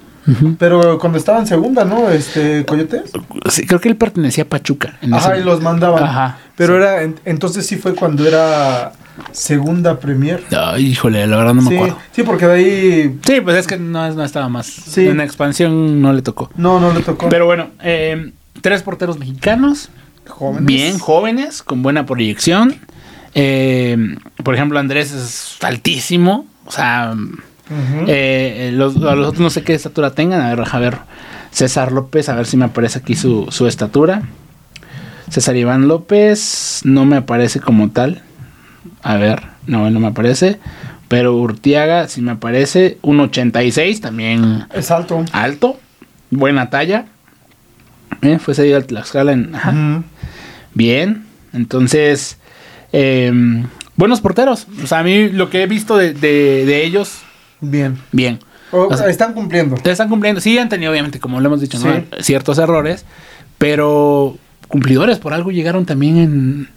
[0.58, 2.08] Pero cuando estaba en segunda, ¿no?
[2.08, 3.10] Este, Coyotes.
[3.50, 4.96] Sí, creo que él pertenecía a Pachuca.
[5.02, 6.02] en Ajá, ese- y los mandaban.
[6.02, 6.76] Ajá, Pero sí.
[6.82, 8.92] era, en- entonces sí fue cuando era
[9.32, 10.42] segunda Premier.
[10.56, 11.98] Ay, híjole, la verdad no me acuerdo.
[12.12, 14.66] sí, porque de ahí Sí, pues es que no, no estaba más.
[14.66, 15.06] Sí.
[15.08, 16.50] En expansión no le tocó.
[16.56, 17.28] no, no le tocó.
[17.28, 18.32] Pero bueno, eh,
[18.62, 19.90] tres porteros mexicanos.
[20.26, 20.64] jóvenes.
[20.64, 22.76] Bien jóvenes, con buena proyección.
[23.34, 26.46] Eh, por ejemplo, Andrés es altísimo.
[26.66, 27.14] O sea,
[28.06, 30.40] Eh, los, a los otros no sé qué estatura tengan.
[30.40, 30.98] A ver, a ver.
[31.50, 34.22] César López, a ver si me aparece aquí su, su estatura.
[35.30, 38.22] César Iván López no me aparece como tal.
[39.02, 40.58] A ver, no, no me aparece.
[41.08, 42.98] Pero Urtiaga sí me aparece.
[43.02, 45.24] 1.86, también Es alto.
[45.32, 45.78] alto.
[46.30, 47.06] Buena talla.
[48.22, 49.54] Eh, fue cedido al Tlaxcala en...
[49.54, 50.02] ajá.
[50.72, 52.38] Bien, entonces,
[52.92, 53.32] eh,
[53.96, 54.66] buenos porteros.
[54.82, 57.20] O sea, a mí lo que he visto de, de- de ellos,
[57.70, 57.98] Bien.
[58.12, 58.38] bien.
[58.70, 59.76] O- O sea- están cumpliendo.
[59.84, 61.92] Están cumpliendo, sí han tenido obviamente, como lo hemos dicho, ¿no?
[61.94, 62.04] Sí.
[62.20, 63.04] ciertos errores,
[63.58, 64.36] pero
[64.68, 66.68] cumplidores por algo llegaron también en,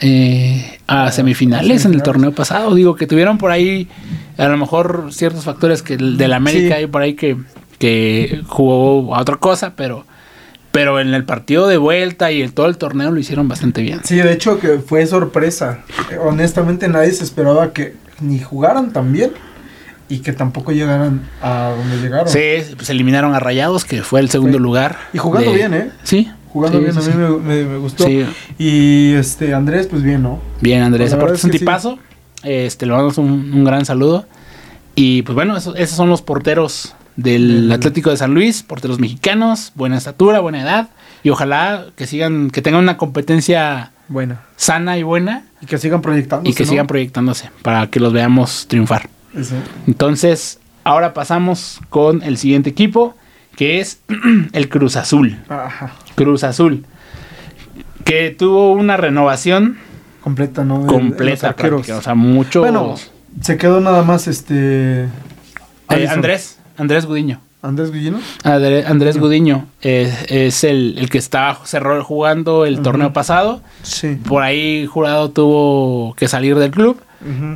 [0.00, 2.74] eh, a semifinales en el torneo pasado.
[2.74, 3.88] Digo que tuvieron por ahí
[4.36, 6.80] a lo mejor ciertos factores que el del América Sí.
[6.82, 7.36] hay por ahí que,
[7.78, 10.04] que jugó a otra cosa, pero,
[10.70, 14.00] pero en el partido de vuelta y en todo el torneo lo hicieron bastante bien.
[14.04, 15.80] Sí, de hecho que fue sorpresa.
[16.10, 19.32] Eh, Honestamente nadie se esperaba que ni jugaran tan bien
[20.14, 22.28] y que tampoco llegaran a donde llegaron.
[22.28, 22.40] Sí,
[22.76, 24.62] pues eliminaron a Rayados, que fue el segundo Sí.
[24.62, 24.96] lugar.
[25.12, 25.90] Y jugando de- bien, ¿eh?
[26.02, 26.30] Sí.
[26.50, 28.04] Jugando sí, bien, sí, a mí me, me- me gustó.
[28.04, 28.26] Sí.
[28.58, 30.40] Y este Andrés, pues bien, ¿no?
[30.60, 31.98] Bien, Andrés, aparte es un tipazo.
[32.42, 34.26] Este, le mandamos un, un gran saludo.
[34.94, 39.72] Y pues bueno, eso- esos son los porteros del Atlético de San Luis, porteros mexicanos,
[39.74, 40.88] buena estatura, buena edad.
[41.22, 44.40] Y ojalá que sigan, que tengan una competencia Buena.
[44.56, 46.50] sana y buena Y que sigan proyectando.
[46.50, 49.08] y que sigan proyectándose para que los veamos triunfar.
[49.86, 53.14] Entonces, ahora pasamos con el siguiente equipo,
[53.56, 54.00] que es
[54.52, 55.38] el Cruz Azul.
[55.48, 55.92] Ajá.
[56.14, 56.84] Cruz Azul.
[58.04, 59.78] Que tuvo una renovación
[60.20, 60.86] Completa, ¿no?
[60.86, 62.60] Completa, práctica, o sea, mucho.
[62.60, 62.94] Bueno,
[63.40, 65.04] se quedó nada más este.
[65.04, 66.08] Eh.
[66.08, 67.40] Andrés, Andrés Gudiño.
[67.60, 67.90] Andrés.
[68.44, 73.62] André- Andrés Gudiño eh, es el, el que estaba cerró jugando el torneo pasado.
[73.82, 74.16] Sí.
[74.28, 77.00] Por ahí Jurado tuvo que salir del club.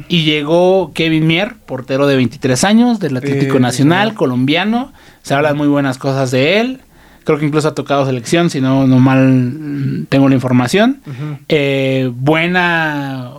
[0.09, 4.93] Y llegó Kevin Mier, portero de 23 años, del Atlético Eh, Nacional, colombiano.
[5.23, 6.81] Se hablan muy buenas cosas de él.
[7.25, 11.01] Creo que incluso ha tocado selección, si no, no mal mm, tengo la información.
[11.49, 13.33] Eh, buena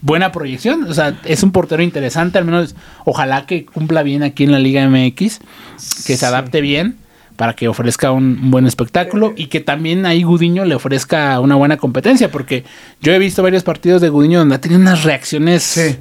[0.00, 0.84] buena proyección.
[0.84, 4.58] O sea, es un portero interesante, al menos ojalá que cumpla bien aquí en la
[4.58, 5.40] Liga MX,
[6.06, 6.96] que se adapte bien
[7.42, 11.76] para que ofrezca un, buen espectáculo y que también ahí Gudiño le ofrezca una buena
[11.76, 12.62] competencia, porque
[13.00, 15.96] yo he visto varios partidos de Gudiño donde ha tenido unas reacciones Sí.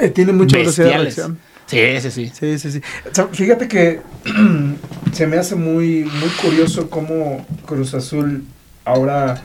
[0.00, 1.38] Eh, tiene mucha velocidad de reacción.
[1.66, 2.32] Sí, sí, sí.
[2.32, 2.80] Sí, sí, sí.
[3.10, 4.00] O sea, fíjate que
[5.12, 8.44] se me hace muy, muy curioso cómo Cruz Azul
[8.86, 9.42] ahora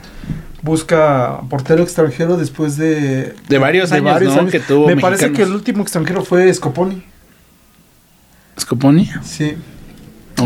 [0.62, 3.34] busca portero extranjero después de...
[3.46, 4.46] De varios años, ¿no?
[4.46, 7.02] que tuvo Me parece que el último extranjero fue Scoponi.
[8.58, 9.10] Scoponi.
[9.22, 9.54] Sí.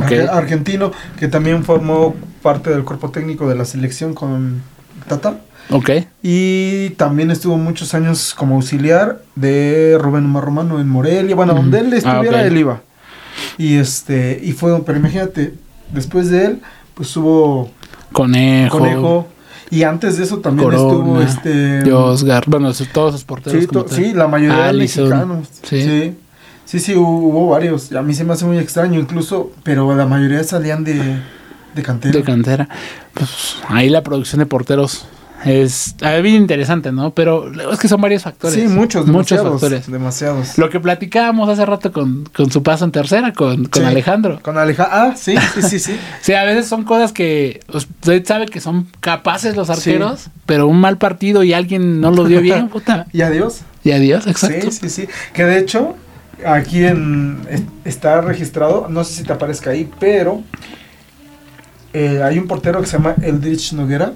[0.02, 4.62] Argentino, que también formó parte del cuerpo técnico de la selección con
[5.08, 5.40] Tata.
[5.70, 5.90] Ok.
[6.22, 11.34] Y también estuvo muchos años como auxiliar de Rubén Omar Romano en Morelia.
[11.34, 11.62] Bueno, Ujú.
[11.62, 12.80] donde él estuviera, Ah, él iba.
[13.58, 15.54] Y este, y fue, pero imagínate,
[15.92, 16.62] después de él,
[16.94, 17.70] pues hubo
[18.12, 18.78] Conejo.
[18.78, 19.26] Conejo.
[19.68, 21.82] Y antes de eso también Corona, estuvo este.
[21.82, 23.60] Dios Gar, bueno, todos sus porteros.
[23.62, 25.48] Sí, como sí, la mayoría de mexicanos.
[25.64, 25.82] sí.
[25.82, 26.14] Sí.
[26.66, 26.78] Sí.
[26.78, 27.90] Sí, hubo, hubo varios.
[27.92, 31.18] A mí se me hace muy extraño, incluso, pero la mayoría salían de,
[31.74, 32.18] de cantera.
[32.18, 32.68] de cantera.
[33.14, 35.06] Pues ahí la producción de porteros
[35.44, 37.10] Es ah, bien interesante, ¿no?
[37.12, 38.54] Pero es que son varios factores.
[38.56, 39.90] Sí, muchos, muchos factores.
[39.90, 40.58] Demasiados.
[40.58, 44.40] Lo que platicábamos hace rato con, con su paso en tercera, con, con Sí, Alejandro.
[44.42, 44.94] Con Alejandro.
[44.96, 45.96] Ah, sí, sí, sí, sí.
[46.20, 50.80] Sea, a veces son cosas que usted sabe que son capaces los arqueros, pero un
[50.80, 53.06] mal partido y alguien no lo dio bien, puta.
[53.12, 53.60] y adiós.
[53.84, 54.70] Y adiós, exacto.
[54.70, 55.08] Sí, sí, sí.
[55.32, 55.94] Que de hecho,
[56.44, 60.42] aquí en es- está registrado, no sé si te aparezca ahí, pero
[61.92, 64.12] eh, hay un portero que se llama Eldrich Noguera,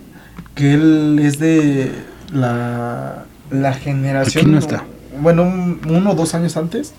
[0.55, 1.91] que él es de
[2.33, 4.43] la, la generación.
[4.45, 4.85] Aquí no está.
[5.21, 6.93] Bueno, un- uno o dos años antes.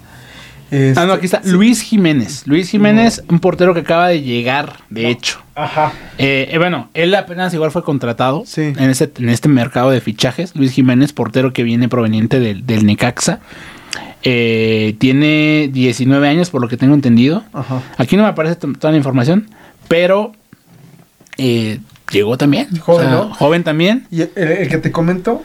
[0.95, 1.37] Ah, no, aquí está.
[1.37, 1.55] Este, sí.
[1.55, 2.43] Luis Jiménez.
[2.47, 5.41] Luis Jiménez, un portero que acaba de llegar, de hecho.
[5.53, 5.91] Ajá.
[6.17, 8.61] Eh, eh, bueno, él apenas igual fue contratado Sí.
[8.77, 10.55] en, este, en este mercado de fichajes.
[10.55, 13.41] Luis Jiménez, portero que viene proveniente del, del Necaxa.
[14.23, 17.43] Eh, tiene 19 años, por lo que tengo entendido.
[17.53, 17.81] Ajá.
[17.97, 19.49] Aquí no me aparece toda la información,
[19.87, 20.31] pero
[21.37, 21.79] eh,
[22.11, 22.67] llegó también.
[22.79, 23.33] Joven, ¿no?
[23.33, 24.07] Joven también.
[24.11, 25.41] Y el, el que te comento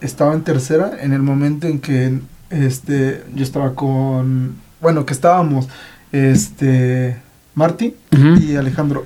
[0.00, 2.18] estaba en tercera en el momento en que
[2.50, 5.68] este yo estaba con bueno que estábamos
[6.12, 7.16] este
[7.54, 7.94] Marty
[8.40, 9.04] y Alejandro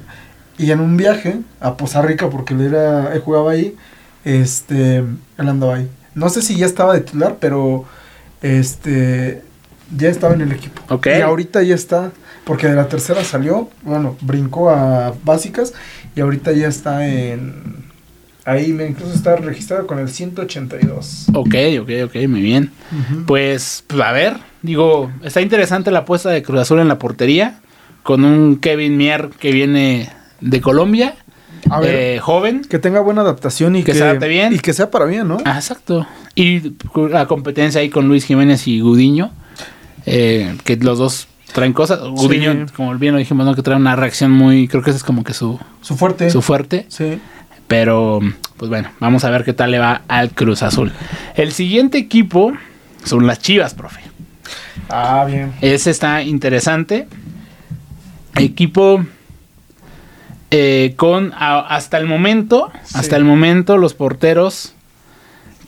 [0.58, 3.74] y en un viaje a Poza Rica porque él era él jugaba ahí
[4.24, 7.84] este él andaba ahí no sé si ya estaba de titular pero
[8.42, 9.42] este
[9.96, 11.06] ya estaba en el equipo Ok.
[11.18, 12.12] y ahorita ya está
[12.44, 15.72] porque de la tercera salió bueno brincó a básicas
[16.16, 17.82] y ahorita ya está en
[18.44, 21.26] Ahí me incluso está registrado con el 182.
[21.32, 22.72] Ok, ok, ok, muy bien.
[23.24, 27.60] Pues, pues, a ver, digo, está interesante la apuesta de Cruz Azul en la portería,
[28.02, 31.14] con un Kevin Mier que viene de Colombia,
[31.70, 32.62] A ver, eh, joven.
[32.62, 34.52] que tenga buena adaptación y que que, se adapte bien.
[34.52, 35.38] Y que sea para bien, ¿no?
[35.44, 36.06] Ah, exacto.
[36.34, 36.74] Y
[37.10, 39.30] la competencia ahí con Luis Jiménez y Gudiño,
[40.06, 42.00] eh, que los dos traen cosas.
[42.00, 43.54] Gudiño, como bien lo dijimos, ¿no?
[43.54, 46.30] que trae una reacción muy, creo que ese es como que su, Su fuerte.
[46.30, 46.86] su fuerte.
[46.88, 47.20] sí.
[47.68, 48.20] Pero,
[48.58, 50.92] pues bueno, vamos a ver qué tal le va al Cruz Azul.
[51.36, 52.52] El siguiente equipo
[53.02, 54.00] son las Chivas, profe.
[54.90, 55.54] Ah, bien.
[55.62, 57.08] Ese está interesante.
[58.36, 59.06] Equipo
[60.52, 62.92] eh, con a- hasta el momento, Sí.
[62.98, 64.74] hasta el momento los porteros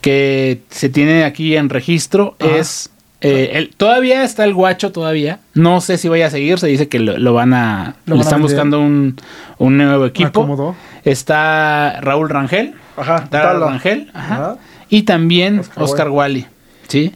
[0.01, 2.55] que se tienen aquí en registro Ajá.
[2.57, 2.89] es
[3.21, 5.39] eh, el- todavía está el guacho todavía.
[5.55, 6.59] No sé si vaya a seguir.
[6.59, 9.15] Se dice que lo, lo van a Lo le van están buscando un,
[9.57, 10.27] un nuevo equipo.
[10.41, 10.75] Acomodó.
[11.03, 12.75] Está Raúl Rangel.
[12.97, 13.27] Ajá.
[13.31, 13.65] Tala.
[13.65, 14.11] Rangel.
[14.13, 14.33] Ajá.
[14.35, 14.57] Ajá.
[14.89, 16.45] Y también Oscar Oscar, Wally.
[16.87, 17.13] ¿Sí?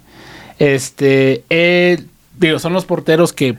[0.57, 1.43] Este.
[1.51, 2.01] eh,
[2.39, 3.57] digo, son los porteros que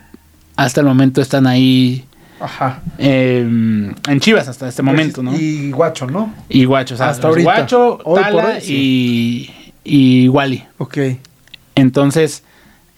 [0.57, 2.05] hasta el momento están ahí.
[2.40, 2.81] Ajá.
[2.98, 5.35] eh, en Chivas hasta este momento, ¿no?
[5.35, 6.33] Y, Y guacho, ¿no?
[6.48, 7.55] Guacho, o sea, hasta los ahorita.
[7.55, 9.55] Guacho, Hoy por Tala hoy, sí.
[9.85, 10.64] y, y Wally.
[10.79, 10.98] Ok.
[11.74, 12.42] Entonces,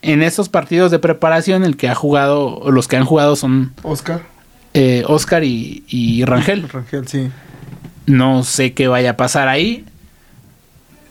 [0.02, 3.72] en estos partidos de preparación, el que ha jugado, o los que han jugado son
[3.82, 4.22] Oscar.
[4.74, 6.68] eh, Oscar y, y Rangel.
[6.68, 7.28] Rangel, sí.
[8.06, 9.84] No sé qué vaya a pasar ahí.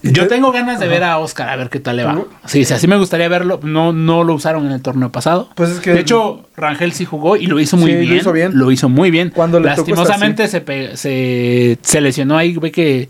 [0.04, 0.94] Yo te- tengo ganas de Ajá.
[0.94, 2.24] ver a Oscar, a ver qué tal le va.
[2.46, 3.60] Sí, sí, así me gustaría verlo.
[3.62, 5.50] No, no lo usaron en el torneo pasado.
[5.56, 5.94] Pues es que.
[5.94, 8.18] De hecho, Rangel sí jugó y lo hizo muy Sí, lo bien.
[8.18, 8.52] hizo bien.
[8.58, 9.30] Lo hizo muy bien.
[9.30, 10.64] Cuando le Lastimosamente se,
[10.98, 13.10] se, se lesionó ahí, ve que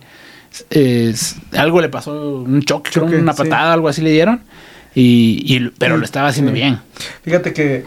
[0.69, 1.13] eh,
[1.58, 3.43] algo le pasó, un choque, creo, Choque, una sí.
[3.43, 4.41] patada, algo así le dieron.
[4.93, 6.80] Y, y- pero lo estaba haciendo bien.
[7.23, 7.86] Fíjate que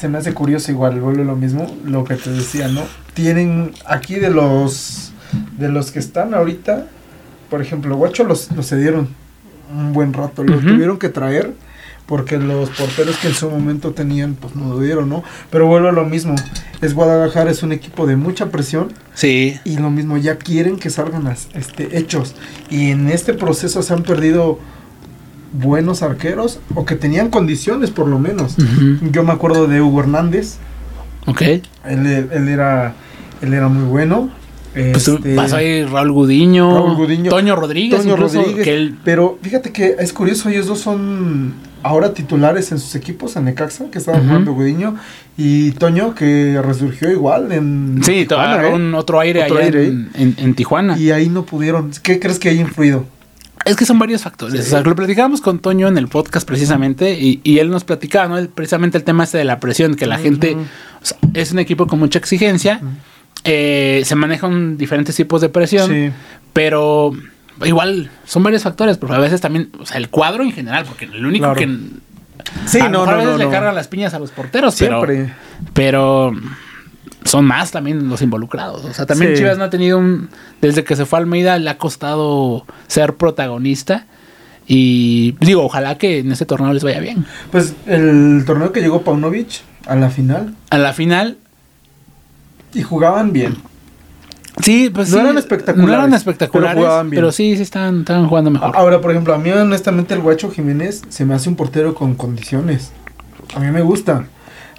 [0.00, 2.82] se me hace curioso igual, vuelve lo mismo, lo que te decía, ¿no?
[3.14, 5.12] Tienen aquí de los
[5.58, 6.86] de los que están ahorita,
[7.54, 9.06] por ejemplo, Guacho los, los cedieron
[9.72, 10.66] un buen rato, lo Ujú.
[10.70, 11.52] tuvieron que traer
[12.04, 15.22] porque los porteros que en su momento tenían, pues no lo dieron, ¿no?
[15.50, 16.34] Pero vuelve lo mismo,
[16.82, 19.56] es Guadalajara, es un equipo de mucha presión Sí.
[19.64, 22.34] y lo mismo, ya quieren que salgan las, este, hechos.
[22.70, 24.58] Y en este proceso se han perdido
[25.52, 28.56] buenos arqueros o que tenían condiciones por lo menos.
[29.12, 30.56] Yo me acuerdo de Hugo Hernández.
[31.26, 31.40] Ok.
[31.42, 31.62] Él,
[32.32, 32.94] él era,
[33.42, 34.28] él era muy bueno.
[34.74, 38.64] Pues Este, pasó ahí Raúl Gudiño, Raúl Gudiño, Toño Rodríguez, Toño incluso, Rodríguez.
[38.64, 43.36] que él Pero fíjate que es curioso, ellos dos son ahora titulares en sus equipos,
[43.36, 44.28] en Necaxa, que estaban Ujú.
[44.30, 44.96] jugando Gudiño,
[45.36, 48.72] y Toño, que resurgió igual en Sí, Tijuana, ¿eh?
[48.72, 50.98] un otro aire Otro allá aire, en, en- en Tijuana.
[50.98, 51.90] Y ahí no pudieron.
[52.02, 53.04] ¿Qué crees que haya influido?
[53.64, 54.54] Es que son varios factores.
[54.60, 54.66] Sí.
[54.66, 58.28] O sea, lo platicábamos con Toño en el podcast precisamente y, y él nos platicaba,
[58.40, 58.48] ¿no?
[58.48, 61.86] Precisamente el tema este de la presión, que la gente o sea, es un equipo
[61.86, 62.80] con mucha exigencia,
[63.44, 66.10] eh, se manejan diferentes tipos de presión, Sí.
[66.52, 67.12] pero
[67.64, 71.04] igual son varios factores, porque a veces también, o sea, el cuadro en general, porque
[71.04, 71.58] el único Claro.
[71.58, 71.68] que...
[72.66, 75.04] Sí, a no, no, a veces no, le cargan las piñas a los porteros, pero,
[75.04, 75.32] Siempre.
[75.72, 76.32] pero
[77.24, 78.84] son más también los involucrados.
[78.84, 79.38] O sea, también Sí.
[79.38, 80.28] Chivas no ha tenido un.
[80.60, 84.06] Desde que se fue a Almeida le ha costado ser protagonista.
[84.66, 87.24] Y digo, ojalá que en este torneo les vaya bien.
[87.50, 91.38] Pues el torneo que llegó Paunovic a la final A la final,
[92.74, 93.56] y jugaban bien.
[94.62, 97.32] Sí, pues No sí, eran espectaculares, No eran pero espectaculares, jugaban pero, bien.
[97.32, 98.70] sí, sí estaban, estaban jugando mejor.
[98.76, 102.14] Ahora, por ejemplo, a mí honestamente el Guacho Jiménez se me hace un portero con
[102.14, 102.92] condiciones.
[103.54, 104.26] A mí me gusta.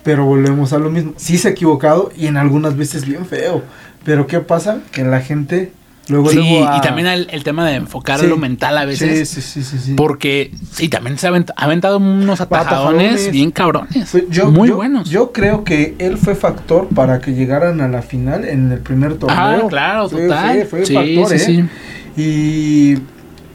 [0.03, 1.13] Pero volvemos a lo mismo.
[1.17, 3.63] Sí se ha equivocado y en algunas veces bien feo.
[4.05, 4.79] Pero ¿qué pasa?
[4.91, 5.73] Que la gente
[6.07, 6.29] luego...
[6.29, 8.27] sí, luego a- y también el, el tema de enfocar Sí.
[8.27, 9.29] lo mental a veces.
[9.29, 9.93] Sí, sí, sí, sí, sí.
[9.95, 13.31] Porque, sí, también se ha avent- ha aventado unos atajadones Atajadones.
[13.31, 14.13] bien cabrones.
[14.29, 15.09] Yo- muy yo- buenos.
[15.09, 19.15] Yo creo que él fue factor para que llegaran a la final en el primer
[19.17, 19.37] torneo.
[19.39, 20.55] Ah, claro, Fue- total.
[20.57, 21.39] Fue, fue Sí, factor, sí, ¿eh?
[21.39, 23.01] sí.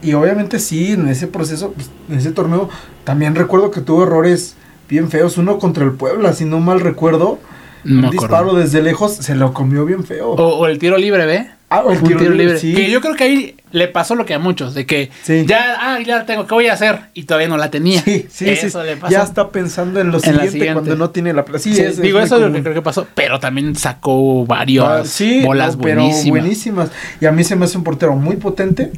[0.03, 2.69] Y, y obviamente sí, en ese proceso, pues, en ese torneo,
[3.05, 4.55] también recuerdo que tuvo errores
[4.89, 5.39] bien feos.
[5.39, 7.39] Uno contra el Puebla, si no mal recuerdo.
[7.83, 8.21] No un acuerdo.
[8.21, 10.33] disparo desde lejos se lo comió bien feo.
[10.33, 11.49] O, o el tiro libre, ¿ve?
[11.71, 12.59] Ah, el tiro, libre.
[12.59, 12.75] sí.
[12.75, 15.45] Que yo creo que ahí le pasó lo que a muchos, de que Sí.
[15.47, 16.99] ya, ah, ya la tengo, ¿qué voy a hacer?
[17.15, 18.03] Y todavía no la tenía.
[18.03, 18.67] Sí, sí, sí.
[18.67, 19.13] Eso le pasó.
[19.13, 20.73] Ya está pensando en lo En siguiente, siguiente.
[20.75, 21.65] cuando no tiene la plaza.
[21.65, 25.03] Sí, es- digo, eso es lo que creo que pasó, pero también sacó varios Ah,
[25.45, 26.29] bolas no, pero buenísimas.
[26.43, 26.91] buenísimas.
[27.21, 28.91] Y a mí se me hace un portero muy potente,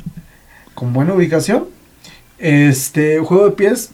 [0.75, 1.65] con buena ubicación.
[2.39, 3.91] Este, juego de pies,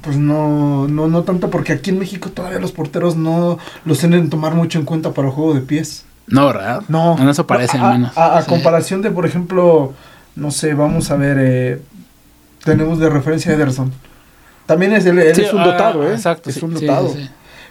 [0.00, 4.28] pues no, no, no tanto, porque aquí en México todavía los porteros no los tienen
[4.30, 6.04] tomar mucho en cuenta para juego de pies.
[6.26, 6.82] No, ¿verdad?
[6.88, 7.16] No.
[7.18, 8.16] En eso parece a, al menos.
[8.16, 8.48] A, a Sí.
[8.48, 9.92] comparación de, por ejemplo,
[10.36, 11.80] no sé, vamos a ver, eh,
[12.64, 13.92] tenemos de referencia a Ederson.
[14.66, 16.12] También es, él, él Sí, es un ah, dotado, ¿eh?
[16.14, 16.48] Exacto.
[16.48, 17.08] Es sí, un dotado.
[17.12, 17.30] sí, sí.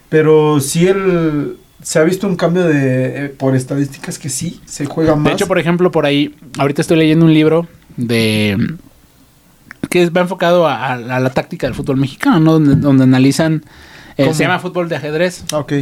[0.09, 4.85] Pero sí él se ha visto un cambio de eh, por estadísticas que sí se
[4.85, 5.23] juega más.
[5.25, 8.57] De hecho, por ejemplo, por ahí, ahorita estoy leyendo un libro de
[9.89, 12.53] que va enfocado a, a- a la táctica del fútbol mexicano, ¿no?
[12.53, 13.63] Donde, donde analizan,
[14.17, 15.73] eh, se llama fútbol de ajedrez, Ah, ok.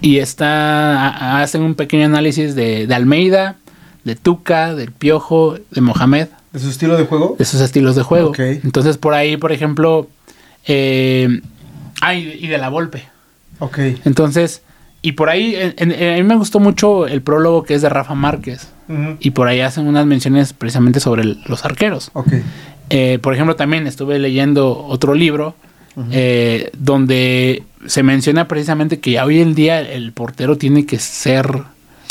[0.00, 3.56] Y está, hacen un pequeño análisis de, de Almeida,
[4.04, 7.36] de Tuca, del Piojo, de Mohamed, ¿De su estilo de juego?
[7.38, 8.32] de sus estilos de juego.
[8.36, 10.08] Entonces, por ahí, por ejemplo,
[10.66, 11.40] eh,
[12.00, 13.04] ah, y, y de la Volpe.
[13.60, 13.78] Ok.
[14.04, 14.62] Entonces,
[15.02, 17.88] y por ahí, en- en- a mí me gustó mucho el prólogo que es de
[17.88, 18.68] Rafa Márquez.
[19.20, 22.10] Y por ahí hacen unas menciones precisamente sobre el- los arqueros.
[22.14, 22.32] Ok.
[22.88, 25.54] Eh, por ejemplo, también estuve leyendo otro libro
[26.10, 31.62] eh, donde se menciona precisamente que hoy en día el portero tiene que ser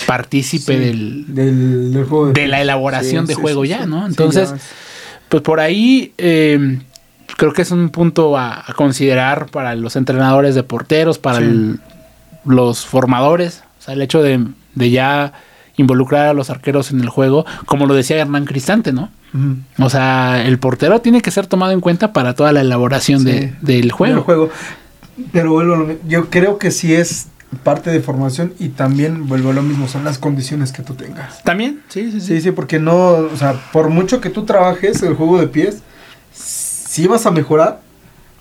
[0.08, 3.86] partícipe Sí, del, del, del juego de la elaboración Sí, de sí, juego ya.
[3.86, 4.06] ¿no?
[4.06, 4.58] Entonces, ya
[5.30, 6.80] pues por ahí eh,
[7.38, 11.80] creo que es un punto a, a considerar para los entrenadores de porteros, para el-
[12.46, 15.34] los formadores, o sea, el hecho de, de ya
[15.78, 19.12] involucrar a los arqueros en el juego, como lo decía Hernán Cristante, ¿no?
[19.78, 23.50] O sea, el portero tiene que ser tomado en cuenta para toda la elaboración de-
[23.50, 24.16] Sí, del juego.
[24.16, 24.50] del juego.
[25.32, 27.28] Pero vuelvo a lo mi- yo creo que sí es
[27.64, 31.42] parte de formación y también vuelvo a lo mismo, son las condiciones que tú tengas.
[31.44, 32.28] También, sí, sí, sí.
[32.28, 35.82] Sí, sí, porque no, o sea, por mucho que tú trabajes el juego de pies,
[36.34, 37.82] sí vas a mejorar,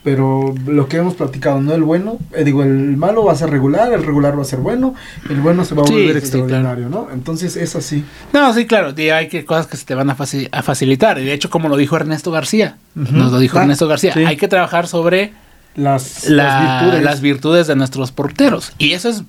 [0.05, 1.73] pero lo que hemos platicado, ¿no?
[1.75, 4.61] El bueno, eh, digo, el malo va a ser regular, el regular va a ser
[4.61, 4.95] bueno,
[5.29, 7.09] el bueno se va a Sí, volver sí, sí, extraordinario, ¿no?
[7.13, 8.05] Entonces es así.
[8.33, 11.19] No, sí, claro, y hay que, cosas que se te van a, faci- a facilitar.
[11.19, 13.13] Y de hecho, como lo dijo Ernesto García, Ujú.
[13.17, 14.21] nos lo dijo Ah, Ernesto García, sí.
[14.25, 15.33] hay que trabajar sobre
[15.79, 17.05] Las, la- las virtudes.
[17.05, 18.73] las virtudes de nuestros porteros.
[18.79, 19.23] Y eso es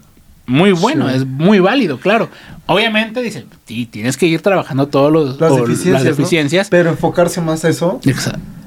[0.46, 1.16] muy bueno, Sí.
[1.18, 2.28] es muy válido, claro.
[2.66, 6.10] Obviamente, dice, tienes que ir trabajando todos los las deficiencias, las ¿no?
[6.10, 8.00] deficiencias Pero enfocarse más a eso.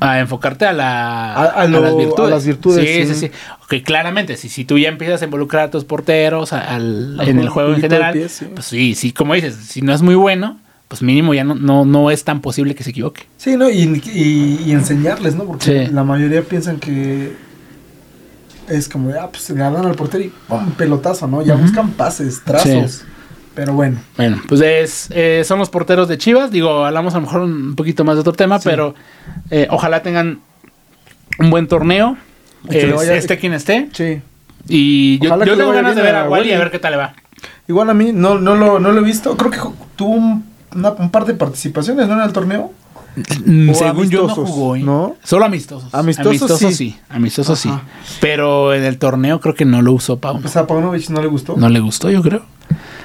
[0.00, 2.26] a enfocarte a, la, A- a lo- las virtudes.
[2.28, 3.30] a las virtudes, Sí, sí, sí.
[3.68, 3.80] sí.
[3.82, 7.74] Claramente, si, si tú ya empiezas a involucrar a tus porteros al- en el juego
[7.74, 8.46] en general, pies, sí.
[8.54, 11.84] pues sí, sí, como dices, si no es muy bueno, pues mínimo ya no, no,
[11.84, 13.22] no es tan posible que se equivoque.
[13.38, 13.70] Sí, ¿no?
[13.70, 15.44] Y, y- y enseñarles, ¿no?
[15.44, 15.92] Porque Sí.
[15.92, 17.32] la mayoría piensan que
[18.68, 20.70] es como, ah, pues le dan al portero y ¡pum!
[20.72, 21.42] pelotazo, ¿no?
[21.42, 22.92] Ya buscan pases, trazos.
[22.92, 23.04] Sí.
[23.54, 23.98] Pero bueno.
[24.16, 26.50] Bueno, pues es, eh, son los porteros de Chivas.
[26.50, 28.68] Digo, hablamos a lo mejor un poquito más de otro tema, Sí.
[28.70, 28.94] pero
[29.50, 30.40] eh, ojalá tengan
[31.38, 32.16] un buen torneo.
[32.70, 33.88] Que vaya- esté quien esté.
[33.92, 34.20] Sí.
[34.68, 37.14] Y yo, tengo ganas de ver a Wally y a ver qué tal le va.
[37.68, 39.36] Igual a mí no, no, lo, no lo he visto.
[39.36, 39.58] Creo que
[39.96, 40.44] tuvo un,
[40.74, 42.14] una- un par de participaciones, ¿no?
[42.14, 42.72] En el torneo.
[43.44, 44.80] Mm, O Según yo no jugó, ¿eh?
[44.82, 45.16] ¿no?
[45.22, 45.92] Solo amistosos.
[45.94, 46.72] Amistosos sí.
[46.72, 46.96] sí.
[47.10, 47.70] Amistosos sí.
[48.20, 50.40] Pero en el torneo creo que no lo usó Pau.
[50.40, 51.56] Pues a Paunovic no le gustó.
[51.56, 52.42] No le gustó, yo creo.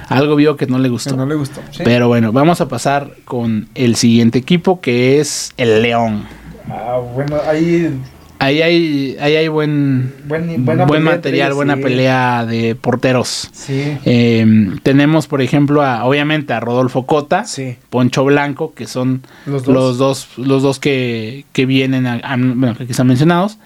[0.08, 1.18] Algo vio que no le Que gustó.
[1.18, 1.60] no le gustó.
[1.72, 1.82] Sí.
[1.84, 6.24] Pero bueno, vamos a pasar con el siguiente equipo que es el León.
[6.70, 8.00] Ah, bueno, ahí
[8.40, 11.82] Ahí hay, ahí hay buen, Buen- buen material, buena sí.
[11.82, 13.50] pelea de porteros.
[13.52, 13.98] sí.
[14.06, 14.46] Eh,
[14.84, 17.78] tenemos, por ejemplo, a, obviamente a Rodolfo Cota, Sí.
[17.90, 19.74] Poncho Blanco, que son Los dos.
[19.74, 23.58] los dos, los dos que, que vienen, a, a- bueno, que aquí están mencionados.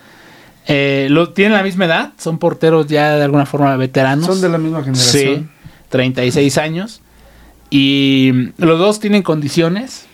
[0.68, 4.26] Eh, lo, tienen la misma edad, son porteros ya de alguna forma veteranos.
[4.26, 5.36] Son de la misma generación.
[5.36, 5.48] Sí,
[5.90, 7.02] 36 años.
[7.70, 10.06] Y mm, los dos tienen condiciones.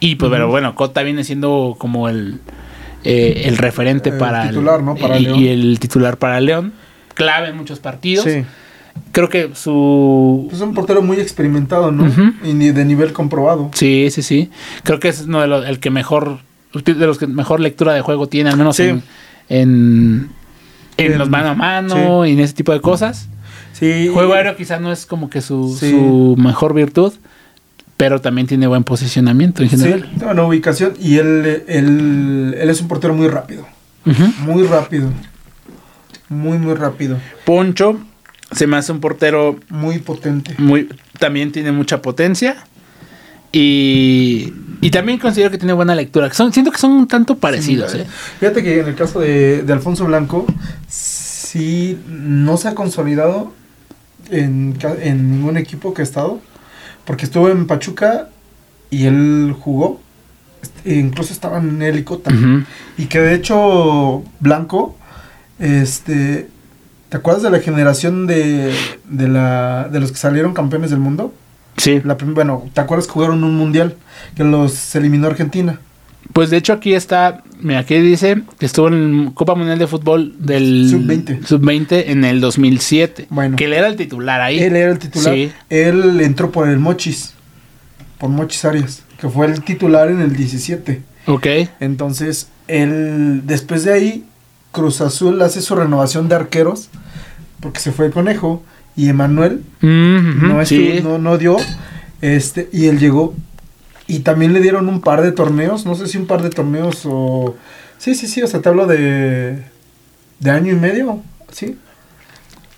[0.00, 0.50] Y pues, pero Ujú.
[0.52, 2.40] bueno, Cota viene siendo como el,
[3.04, 4.94] eh, el referente El para titular, ¿no?
[4.96, 5.38] Para y, León.
[5.38, 6.72] y el titular para León.
[7.14, 8.24] Clave en muchos partidos.
[8.24, 8.44] Sí.
[9.12, 10.48] Creo que su...
[10.52, 12.06] Es un portero muy experimentado, ¿no?
[12.44, 13.70] Y de nivel comprobado.
[13.74, 14.50] Sí, sí, sí.
[14.84, 16.38] Creo que es uno de los el que mejor
[16.72, 18.84] de los que mejor lectura de juego tiene, al menos Sí.
[18.84, 19.02] en,
[19.48, 20.30] en,
[20.96, 23.28] en En- los mano a mano y en ese tipo de cosas.
[23.72, 24.08] Sí.
[24.12, 27.12] Juego aéreo quizás no es como que su, su mejor virtud,
[27.96, 30.10] pero también tiene buen posicionamiento en Sí, general.
[30.16, 30.94] bueno, ubicación.
[31.00, 33.66] Y él, él, él es un portero muy rápido.
[34.40, 35.08] Muy rápido.
[36.28, 37.18] Muy, muy rápido.
[37.44, 37.98] Poncho
[38.50, 40.54] se me hace un portero Muy potente.
[40.58, 40.88] muy
[41.18, 42.56] también tiene mucha potencia
[43.52, 46.32] y, y también considero que tiene buena lectura.
[46.32, 47.92] Son, siento que son un tanto parecidos.
[47.92, 48.06] Sí, ¿eh?
[48.40, 50.44] Fíjate que en el caso de, de Alfonso Blanco,
[50.88, 53.52] sí no se ha consolidado
[54.30, 56.40] en, en ningún equipo que ha estado.
[57.04, 58.28] Porque estuvo en Pachuca
[58.90, 60.00] y él jugó.
[60.84, 62.32] e incluso estaba en el Icota.
[62.32, 62.64] Ujú.
[62.96, 64.96] Y que de hecho Blanco,
[65.58, 66.48] este,
[67.08, 68.74] ¿te acuerdas de la generación de,
[69.08, 71.34] de, la, de los que salieron campeones del mundo?
[71.76, 72.00] Sí.
[72.04, 73.96] La bueno, ¿te acuerdas que jugaron un mundial?
[74.36, 75.80] Que los eliminó Argentina.
[76.32, 80.34] Pues de hecho aquí está, mira, aquí dice que estuvo en Copa Mundial de Fútbol
[80.38, 81.44] del Sub-20.
[81.44, 83.26] sub-20 en el 2007.
[83.30, 83.56] Bueno.
[83.56, 84.58] Que él era el titular ahí.
[84.58, 85.34] Él era el titular.
[85.34, 85.52] Sí.
[85.70, 87.34] Él entró por el Mochis.
[88.18, 89.02] Por Mochis Arias.
[89.20, 91.02] Que fue el titular en el 17.
[91.26, 91.46] Ok.
[91.80, 94.24] Entonces, él, después de ahí,
[94.72, 96.88] Cruz Azul hace su renovación de arqueros.
[97.60, 98.62] Porque se fue el conejo.
[98.96, 101.00] Y Emanuel Mhm, no, sí.
[101.02, 101.56] no, no dio.
[102.20, 103.34] Este, y él llegó.
[104.06, 105.86] Y también le dieron un par de torneos.
[105.86, 107.56] No sé si un par de torneos o.
[107.98, 108.42] Sí, sí, sí.
[108.42, 109.62] O sea, te hablo de.
[110.40, 111.22] De año y medio.
[111.50, 111.76] Sí.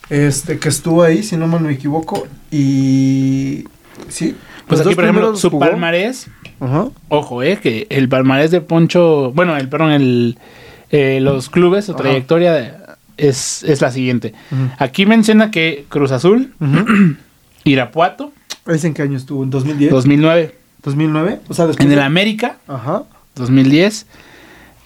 [0.09, 2.27] Este, que estuvo ahí, si no mal me equivoco.
[2.51, 3.65] Y.
[4.09, 4.37] Sí.
[4.69, 5.61] Pues aquí, por ejemplo, su jugó.
[5.61, 6.27] palmarés,
[6.59, 6.89] Ajá.
[7.09, 10.39] ojo, eh, que el palmarés de Poncho, bueno, el, perdón, el,
[10.91, 12.03] eh, los clubes, su Ajá.
[12.03, 12.73] trayectoria de-
[13.17, 14.35] es, es la siguiente.
[14.79, 16.53] Aquí menciona que Cruz Azul,
[17.65, 18.33] Irapuato,
[18.67, 19.45] ¿Ese en qué año estuvo?
[19.45, 19.91] ¿En 2010?
[19.93, 20.55] 2009.
[20.87, 21.41] 2009.
[21.49, 21.85] O sea, después.
[21.85, 23.03] En el de- América, Ajá.
[23.35, 24.07] 2010.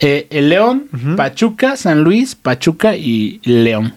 [0.01, 0.89] eh, el León.
[1.17, 3.95] Pachuca, San Luis, Pachuca y León.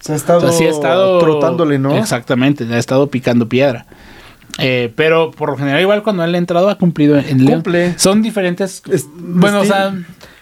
[0.00, 1.96] Se ha estado, O sea, sí ha estado trotándole, ¿no?
[1.96, 3.84] Exactamente, ha estado picando piedra.
[4.58, 7.62] Eh, pero por lo general, igual cuando él ha entrado, ha cumplido en León.
[7.62, 7.98] Cumple.
[7.98, 8.82] Son diferentes.
[8.90, 9.76] Es- bueno, o estilo.
[9.78, 9.94] sea,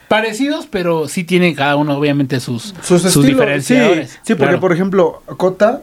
[0.09, 4.11] parecidos, pero sí tiene cada uno, obviamente, sus, Sus, sus, estilos, diferenciadores.
[4.11, 4.61] Sí, sí, porque Claro.
[4.61, 5.82] por ejemplo, Cota,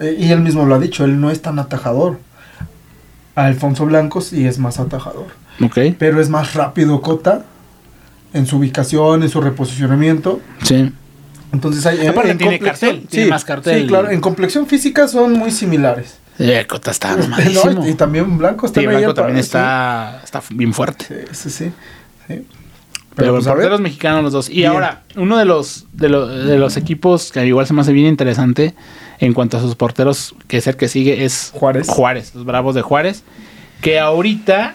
[0.00, 2.18] eh, y él mismo lo ha dicho, él no es tan atajador.
[3.34, 5.26] Alfonso Blanco sí es más atajador.
[5.60, 7.44] Ok, Pero es más rápido Cota
[8.32, 10.40] en su ubicación, en su reposicionamiento.
[10.62, 10.92] sí.
[11.52, 13.82] Entonces hay Aparte en tiene cartel, tiene más cartel.
[13.82, 16.16] Sí, claro, en complexión física son muy similares.
[16.38, 17.14] Eh, Cota está
[17.74, 21.26] No, y también Blanco está Sí, Blanco también está, está bien fuerte.
[21.32, 21.72] Sí, sí, sí.
[22.26, 22.46] sí.
[23.14, 23.56] Pero, pues, a ver.
[23.56, 24.48] porteros mexicanos los dos.
[24.48, 24.72] Y Bien.
[24.72, 28.06] ahora, uno de los, de, lo- de los equipos que igual se me hace bien
[28.06, 28.74] interesante
[29.22, 31.86] en cuanto a sus porteros, que es el que sigue, es Juárez.
[31.88, 33.22] Juárez, los Bravos de Juárez.
[33.80, 34.74] Que ahorita,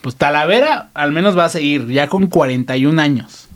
[0.00, 3.48] pues Talavera al menos va a seguir, ya con 41 años.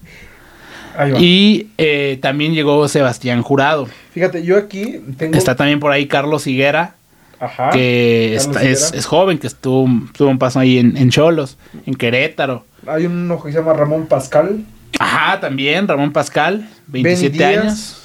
[0.97, 1.19] Ahí va.
[1.21, 3.89] Y eh, también llegó Sebastián Jurado.
[4.13, 5.37] Fíjate, yo aquí tengo.
[5.37, 6.95] Está también por ahí Carlos Higuera,
[7.41, 7.71] Ajá.
[7.71, 12.65] que está- es, joven, que estuvo, tuvo un paso ahí en, en Cholos, en Querétaro.
[12.87, 14.65] Hay uno que se llama Ramón Pascal.
[15.01, 17.63] Ajá, también Ramón Pascal, 27 Ben Díaz.
[17.65, 18.05] años.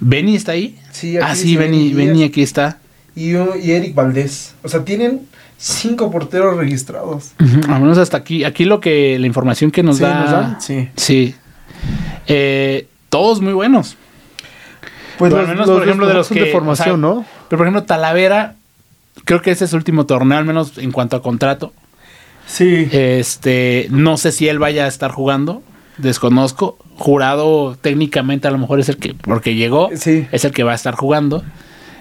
[0.00, 0.78] Benny está ahí.
[1.00, 2.78] Sí, aquí ah, sí, Benny, Benny aquí está.
[3.16, 4.54] y, Eric Valdés.
[4.62, 5.22] O sea, tienen
[5.58, 7.32] cinco porteros registrados.
[7.40, 8.44] Ujú, Al menos hasta aquí.
[8.44, 10.20] Aquí lo que la información que nos Sí, da.
[10.20, 10.60] ¿nos dan?
[10.60, 10.88] Sí.
[10.96, 11.34] Sí.
[12.26, 13.96] Eh, todos muy buenos.
[15.18, 17.24] Pues Pero al menos, por ejemplo, de los que- de formación, o sea, ¿no?
[17.48, 18.54] Pero por ejemplo, Talavera,
[19.24, 21.72] creo que ese es su último torneo, al menos en cuanto a contrato.
[22.46, 22.88] Sí.
[22.90, 25.62] Este, no sé si él vaya a estar jugando.
[26.02, 26.78] Desconozco.
[26.96, 30.26] Jurado técnicamente a lo mejor es el que, porque llegó, Sí.
[30.32, 31.42] es el que va a estar jugando.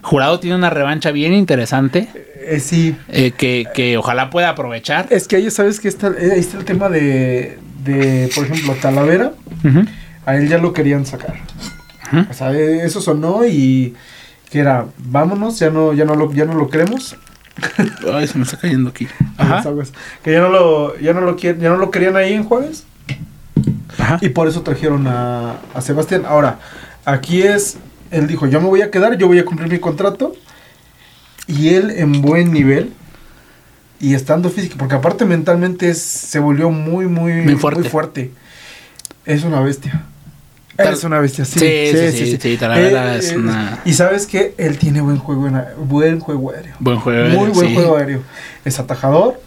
[0.02, 2.10] Jurado tiene una revancha bien interesante.
[2.42, 2.96] Eh, sí.
[3.10, 5.08] eh, que, que ojalá pueda aprovechar.
[5.10, 8.74] Es que ahí sabes que está, eh, ahí está el tema de, de, por ejemplo,
[8.82, 9.34] Talavera.
[10.26, 11.36] A él ya lo querían sacar.
[12.12, 12.26] Ujú.
[12.30, 13.94] O sea, eh, eso sonó y
[14.50, 17.16] que era, vámonos, ya no, ya no lo, ya no lo queremos.
[18.14, 19.08] Ay, se me está cayendo aquí.
[19.38, 19.64] Ajá.
[20.24, 22.86] Que ya no lo, ya no lo quieren, ya no lo querían ahí en Juárez.
[24.00, 24.18] Ajá.
[24.22, 26.24] Y por eso trajeron a, a Sebastián.
[26.28, 26.60] Ahora,
[27.06, 27.78] aquí es,
[28.12, 30.34] él dijo, yo me voy a quedar, yo voy a cumplir mi contrato.
[31.48, 32.94] Y él en buen nivel.
[34.02, 37.90] Y estando físico, porque aparte mentalmente es, se volvió muy, muy, Muy fuerte.
[37.90, 38.32] fuerte.
[39.26, 40.04] Es una bestia.
[40.78, 41.60] Tal- es una bestia, sí.
[41.60, 46.20] Sí, sí, sí, sí, Talavera es una- Y sabes que él tiene buen juego, buen
[46.22, 46.76] juego aéreo.
[46.80, 47.28] Buen juego.
[47.38, 48.24] Muy buen juego aéreo.
[48.64, 49.42] Es atajador.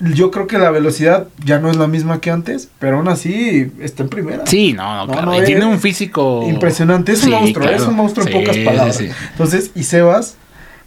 [0.00, 3.70] Yo creo que la velocidad ya no es la misma que antes, pero aún así
[3.80, 4.46] está en primera.
[4.46, 5.26] Sí, no, no, No, claro.
[5.26, 6.42] no, y es tiene un físico.
[6.48, 7.76] Impresionante, es un monstruo, claro.
[7.82, 8.96] es un monstruo en Sí, pocas palabras.
[8.96, 9.08] sí.
[9.32, 10.36] Entonces, y Sebas,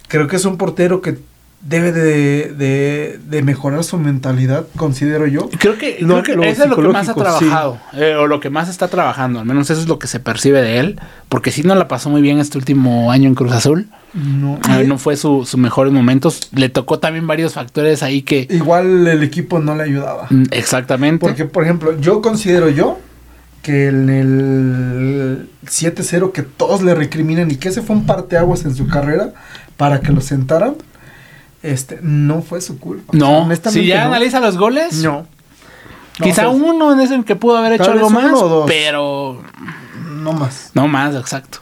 [0.08, 1.18] creo que es un portero que
[1.66, 5.50] debe de, de, de mejorar su mentalidad, considero yo.
[5.58, 7.20] Creo que, Lo- creo que eso es lo que más ha sí.
[7.20, 10.20] trabajado, eh, o lo que más está trabajando, al menos eso es lo que se
[10.20, 11.00] percibe de él,
[11.30, 14.82] porque sí no la pasó muy bien este último año en Cruz Azul, No, Ah,
[14.86, 18.46] no fue su, sus mejores momentos, le tocó también varios factores ahí que...
[18.50, 20.28] Igual el equipo no le ayudaba.
[20.30, 21.26] Mm, Exactamente.
[21.26, 23.00] Porque, por ejemplo, yo considero yo
[23.62, 28.76] que en el 7-0 que todos le recriminan y que ese fue un parteaguas en
[28.76, 29.34] su carrera
[29.78, 30.76] para que lo sentaran,
[31.64, 33.14] este, no fue su culpa.
[33.16, 34.08] no, si ya no.
[34.08, 35.26] analiza los goles, No.
[36.22, 38.32] quizá No, o sea, uno en ese en que pudo haber hecho algo más,
[38.68, 39.42] pero
[40.22, 40.72] No más.
[40.74, 41.60] no más, exacto.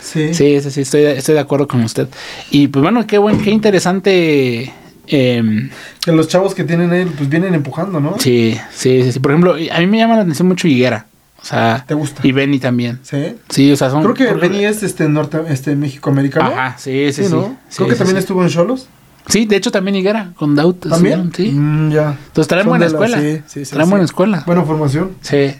[0.00, 0.32] Sí.
[0.34, 2.08] Sí, sí, sí, estoy, estoy de acuerdo con usted.
[2.50, 4.72] Y pues bueno, qué buen, qué interesante...
[5.06, 5.70] em,
[6.04, 8.16] Que los chavos que tienen él, pues vienen empujando, ¿no?
[8.18, 9.20] Sí, sí, sí, sí.
[9.20, 11.06] Por ejemplo, a mí me llama la atención mucho Higuera.
[11.40, 12.20] O sea, ¿Te gusta?
[12.26, 13.00] y Benny también.
[13.02, 13.34] Sí.
[13.48, 14.02] Sí, o sea, son.
[14.02, 16.46] Creo que Benny es este norte, este México-americano.
[16.50, 17.30] Ajá, sí, sí, sí.
[17.32, 17.56] ¿no?
[17.68, 18.88] Sí, Creo que también estuvo en Cholos.
[19.30, 20.88] Sí, de hecho también Higuera, con Daut.
[20.88, 21.32] ¿También?
[21.34, 21.50] Sí.
[21.52, 22.18] Mm, ya.
[22.26, 23.20] Entonces traen Son buena la- escuela.
[23.20, 24.42] sí, sí, sí, traen buena escuela.
[24.46, 25.12] Buena formación.
[25.22, 25.52] Sí.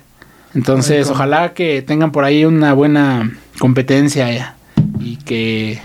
[0.55, 4.45] Entonces, Ay, ojalá que tengan por ahí una buena competencia eh,
[4.99, 5.81] y que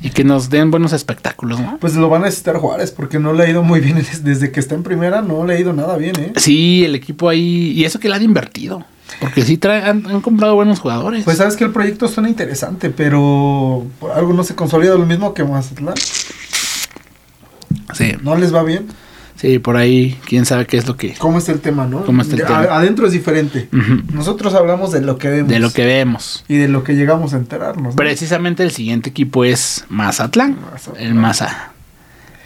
[0.00, 1.76] y que nos den buenos espectáculos, ¿no?
[1.80, 4.52] Pues lo van a necesitar Juárez porque no le ha ido muy bien des- desde
[4.52, 6.32] que está en primera, no le ha ido nada bien, ¿eh?
[6.36, 8.84] Sí, el equipo ahí y eso que le han invertido,
[9.18, 11.24] porque sí traen, han, han comprado buenos jugadores.
[11.24, 15.34] Pues sabes que el proyecto suena interesante, pero por algo no se consolida lo mismo
[15.34, 15.94] que Mazatlán.
[17.94, 18.86] Sí, No les va bien.
[19.36, 22.04] sí, por ahí quién sabe qué es lo que ¿Cómo está el tema, no?
[22.04, 22.60] ¿Cómo está el A- tema?
[22.76, 23.68] Adentro es diferente.
[24.12, 25.48] Nosotros hablamos de lo que vemos.
[25.48, 26.44] de lo que vemos.
[26.48, 27.94] Y de lo que llegamos a enterarnos.
[27.94, 27.96] ¿no?
[27.96, 31.06] Precisamente el siguiente equipo es Mazatlán, Mazatlán.
[31.06, 31.72] el Maza.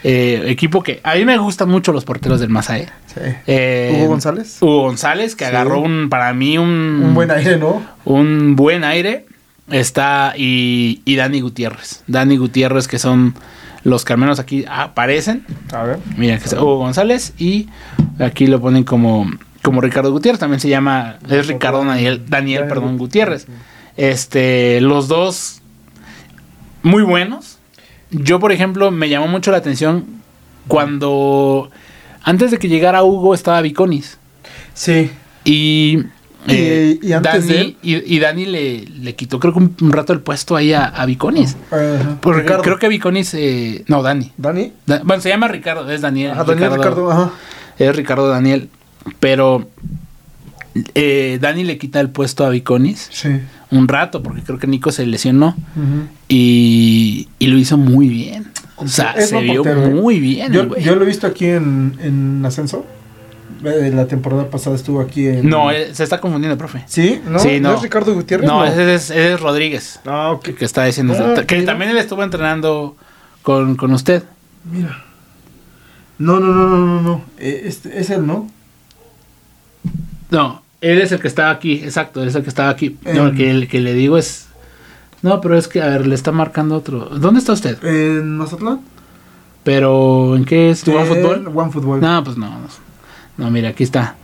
[0.05, 2.77] Eh, equipo que a mí me gustan mucho los porteros del Maza.
[2.79, 2.89] eh.
[3.07, 3.21] Sí.
[3.47, 4.57] Eh, Hugo González.
[4.61, 5.49] Hugo González, que Sí.
[5.51, 6.69] agarró un, para mí un,
[7.05, 7.83] Un buen aire, ¿no?
[8.05, 9.27] un buen aire.
[9.71, 12.03] Está y, y Dani Gutiérrez.
[12.09, 13.35] Dani Gutiérrez, que son
[13.85, 15.45] los que al menos aquí aparecen.
[15.73, 15.99] A ver.
[16.17, 17.69] Mira, que es Hugo González y
[18.19, 19.31] aquí lo ponen como,
[19.63, 20.41] como Ricardo Gutiérrez.
[20.41, 23.47] También se llama, es Ricardo Daniel, Daniel perdón, Gutiérrez.
[23.97, 25.63] Este, los dos
[26.83, 27.59] muy buenos.
[28.11, 30.05] Yo, por ejemplo, me llamó mucho la atención
[30.69, 31.71] cuando
[32.23, 34.19] antes de que llegara Hugo estaba Viconis.
[34.75, 35.11] Sí.
[35.45, 36.05] Y,
[36.49, 37.77] eh, Y- y antes de Dani, él.
[37.83, 40.85] y, y Dani le, le quitó creo que un, un rato el puesto ahí a,
[40.87, 41.57] a Viconis.
[41.71, 42.19] Ajá.
[42.21, 42.63] Porque Ricardo.
[42.63, 44.33] creo que Viconis, eh, no, Dani.
[44.37, 44.73] Dani.
[44.87, 46.33] Da- bueno, se llama Ricardo, es Daniel.
[46.33, 47.11] Ajá, Daniel Ricardo.
[47.11, 47.31] Ajá.
[47.79, 48.69] Es Ricardo Daniel.
[49.21, 49.69] Pero
[50.95, 53.29] eh, Dani le quita el puesto a Viconis Sí.
[53.71, 55.55] un rato, porque creo que Nico se lesionó.
[56.29, 58.51] Y, y lo hizo muy bien.
[58.77, 59.91] O sea, Es se vio portero, ¿eh?
[59.91, 60.53] muy bien.
[60.53, 62.85] Yo, yo lo he visto aquí en, en Ascenso.
[63.65, 65.49] Eh, La temporada pasada estuvo aquí en.
[65.49, 66.83] No, se está confundiendo, profe.
[66.87, 67.21] ¿Sí?
[67.27, 67.39] ¿No?
[67.39, 67.75] Sí, no.
[67.75, 68.47] es Ricardo Gutiérrez?
[68.49, 70.01] No, ese es, ese es Rodríguez.
[70.07, 70.43] Ah, ok.
[70.45, 71.15] Que, que está diciendo.
[71.19, 71.67] Ah, que mira.
[71.73, 72.97] también él estuvo entrenando
[73.43, 74.23] con, con usted.
[74.71, 75.05] Mira.
[76.19, 77.25] No, no, no, no, no, no.
[77.39, 78.49] Eh, Este, es él, ¿no?
[80.31, 82.97] No, él es el que estaba aquí, exacto, él es el que estaba aquí.
[83.05, 84.47] No, el que, el que le digo es.
[85.23, 87.01] No, pero es que, a ver, le está marcando otro.
[87.07, 87.83] ¿Dónde está usted?
[87.85, 88.81] En Mazatlán.
[89.63, 90.87] Pero, ¿en qué es?
[90.89, 91.53] ¿One Eh, Fútbol?
[91.55, 92.01] One Fútbol.
[92.01, 92.49] No, pues no.
[92.49, 92.67] no.
[93.37, 94.17] No, mira, aquí está.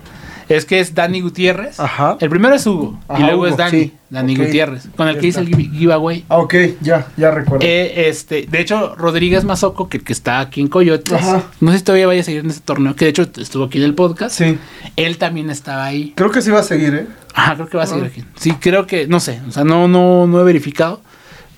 [0.48, 1.78] Es que es Dani Gutiérrez.
[1.78, 2.16] Ajá.
[2.20, 2.98] El primero es Hugo.
[3.11, 3.70] y Ajá, luego Hugo, es Dani.
[3.82, 3.92] sí.
[4.09, 4.34] Dani.
[4.36, 4.88] Gutiérrez.
[4.96, 6.24] Con el Ya que hice el giveaway.
[6.30, 7.66] Ah, ok, ya, ya recuerdo.
[7.66, 11.42] Eh, este, de hecho, Rodríguez Mazoco, que, que está aquí en Coyotes, Ajá.
[11.61, 13.76] no sé si todavía vaya a seguir en ese torneo, que de hecho estuvo aquí
[13.76, 14.38] en el podcast.
[14.38, 14.59] sí.
[14.96, 16.14] Él también estaba ahí.
[16.16, 17.06] Creo que sí va a seguir, ¿eh?
[17.34, 18.09] Ajá, creo que va a seguir Ah.
[18.11, 18.24] aquí.
[18.36, 21.02] Sí, creo que, no sé, o sea, no, no, no he verificado.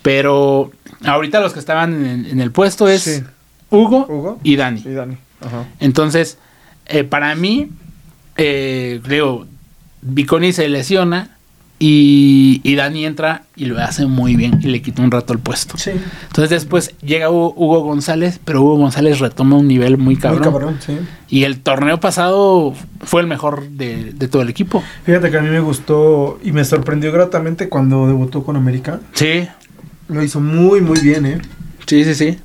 [0.03, 0.72] Pero
[1.05, 3.22] ahorita los que estaban en, en el puesto es Sí.
[3.70, 4.40] Hugo, Hugo.
[4.42, 4.82] y Dani.
[4.84, 5.16] Y Dani.
[5.40, 5.66] Ajá.
[5.78, 6.38] Entonces,
[6.91, 7.68] eh, para mí,
[8.36, 9.47] eh, digo,
[10.03, 11.36] Viconi se lesiona
[11.78, 15.38] y, y Dani entra y lo hace muy bien y le quita un rato el
[15.38, 15.78] puesto.
[15.78, 15.93] Sí.
[16.26, 20.43] Entonces después llega Hugo, Hugo González, pero Hugo González retoma un nivel muy cabrón.
[20.43, 20.99] Muy cabrón, sí.
[21.30, 24.82] Y el torneo pasado fue el mejor de, de todo el equipo.
[25.05, 29.01] Fíjate que a mí me gustó y me sorprendió gratamente cuando debutó con América.
[29.14, 29.49] Sí,
[30.09, 31.41] Lo hizo muy, muy bien, ¿eh?
[31.86, 32.38] sí, sí, sí.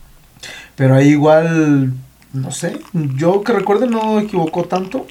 [0.78, 1.92] Pero ahí igual,
[2.36, 5.08] no sé, yo que recuerde no equivocó tanto,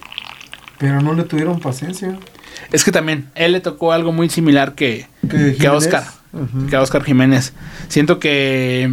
[0.79, 2.19] pero no le tuvieron paciencia.
[2.73, 6.05] Es que también, él le tocó algo muy similar que, Que, a Oscar.
[6.69, 7.53] Que a Oscar Jiménez.
[7.89, 8.85] Siento que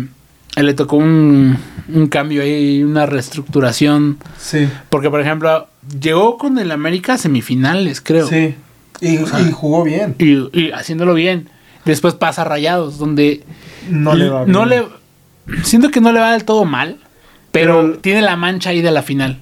[0.56, 1.58] él le tocó un,
[1.94, 4.18] un cambio ahí, una reestructuración.
[4.38, 5.68] Sí, Porque, por ejemplo,
[6.00, 8.28] llegó con el América a semifinales, creo.
[8.28, 8.56] sí.
[9.00, 10.14] Y, O sea, y jugó bien.
[10.20, 11.50] Y, y haciéndolo bien.
[11.86, 13.44] Después pasa a Rayados, donde
[13.90, 14.52] No le va bien.
[14.52, 14.84] no le
[15.64, 17.00] Siento que no le va del todo mal,
[17.52, 19.38] pero, Pero- tiene la mancha ahí de la final.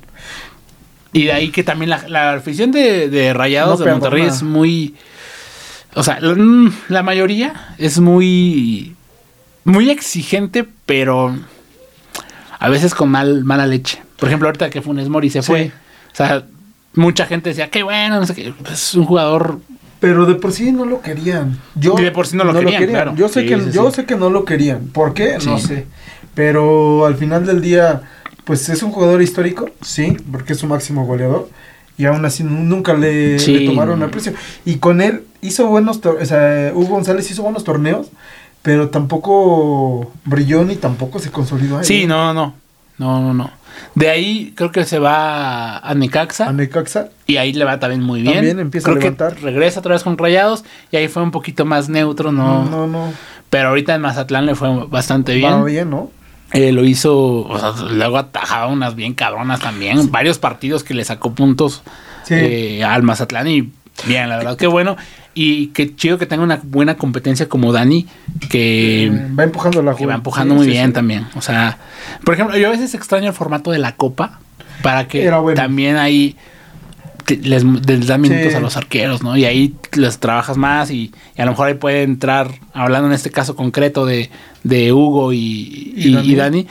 [1.11, 4.43] Y de ahí que también la, la afición de, de Rayados No de Monterrey es
[4.43, 4.95] muy.
[5.95, 8.95] O sea, la, mm, la mayoría es muy.
[9.63, 11.35] Muy exigente, pero.
[12.59, 14.01] A veces con mal, mala leche.
[14.17, 15.47] Por ejemplo, ahorita que Funes Mori se Sí.
[15.47, 15.71] fue.
[16.11, 16.43] O sea,
[16.93, 18.53] mucha gente decía, qué bueno, no sé qué.
[18.71, 19.59] Es un jugador.
[19.99, 21.57] Pero de por sí no lo querían.
[21.75, 23.15] Yo, Y de por sí no lo querían, claro.
[23.15, 24.87] Yo sé Sí, que sí, yo sé que no lo querían.
[24.87, 25.37] ¿Por qué?
[25.45, 25.87] No sé.
[26.39, 28.01] Pero al final del día,
[28.45, 31.49] pues es un jugador histórico, sí, porque es su máximo goleador.
[31.97, 33.57] Y aún así nu- nunca le, Sí.
[33.59, 34.31] le tomaron aprecio.
[34.63, 38.07] Y con él hizo buenos, o sea, Hugo González hizo buenos torneos,
[38.61, 41.79] pero tampoco brilló ni tampoco se consolidó.
[41.79, 41.83] ahí.
[41.83, 42.53] Sí, no, no.
[42.97, 43.51] No, no, no.
[43.95, 46.47] De ahí creo que se va a Necaxa.
[46.47, 47.09] A Necaxa.
[47.27, 48.35] Y ahí le va también muy bien.
[48.35, 49.35] También empieza a levantar.
[49.35, 50.63] que regresa otra vez con Rayados.
[50.89, 52.63] Y ahí fue un poquito más neutro, no.
[52.63, 53.13] No, no, no.
[53.49, 55.51] Pero ahorita en Mazatlán le fue bastante bien.
[55.51, 56.11] Va bien, ¿no?
[56.51, 57.41] Eh, lo hizo.
[57.47, 60.11] o sea, luego atajaba unas bien cabronas también.
[60.11, 61.83] Varios partidos que le sacó puntos
[62.23, 62.35] Sí.
[62.37, 63.47] eh, al Mazatlán.
[63.47, 63.71] Y
[64.05, 64.97] bien, la verdad, qué bueno.
[65.35, 68.07] Y qué chido que tenga una buena competencia como Dani.
[68.49, 69.05] Que.
[69.05, 71.27] Eh, va empujando la que va empujando Sí, muy bien también.
[71.35, 71.77] O sea,
[72.25, 74.39] por ejemplo, yo a veces extraño el formato de la copa
[74.81, 75.53] para que bueno.
[75.61, 76.35] también ahí
[77.27, 78.55] les, les dan minutos Sí.
[78.55, 79.37] a los arqueros, ¿no?
[79.37, 83.13] Y ahí les trabajas más y, y a lo mejor ahí puede entrar, hablando en
[83.13, 84.31] este caso concreto de,
[84.63, 86.27] de Hugo y, Y y- Dani.
[86.27, 86.67] y Dani.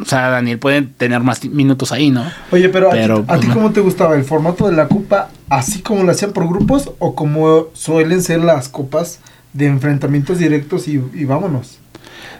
[0.00, 2.24] O sea, Daniel puede tener más minutos ahí, ¿no?
[2.50, 3.54] Oye, pero, Pero, ¿a, ti, a ti no.
[3.54, 7.14] cómo te gustaba el formato de la copa, así como lo hacían por grupos o
[7.14, 9.20] como suelen ser las copas
[9.52, 11.78] de enfrentamientos directos y, y vámonos?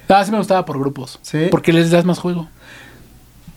[0.08, 1.20] Ah, sí me gustaba por grupos.
[1.22, 1.46] Sí.
[1.50, 2.48] Porque les das más juego.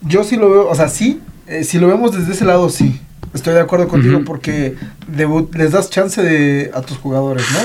[0.01, 2.99] Yo sí lo veo, o sea, sí, eh, si lo vemos desde ese lado, sí.
[3.33, 4.75] Estoy de acuerdo contigo porque
[5.11, 7.59] debut- les das chance de, a tus jugadores, ¿no?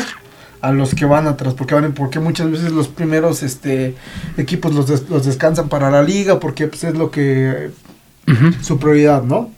[0.62, 3.94] A los que van atrás, porque van, porque muchas veces los primeros este
[4.38, 7.70] equipos los, des- los descansan para la liga, porque pues, es lo que
[8.62, 9.50] su prioridad, ¿no?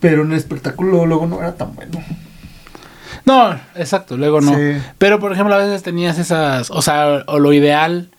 [0.00, 2.02] Pero en el espectáculo luego no era tan bueno.
[3.24, 4.54] No, exacto, luego no.
[4.54, 4.76] Sí.
[4.98, 8.10] Pero por ejemplo, a veces tenías esas, o sea, o lo ideal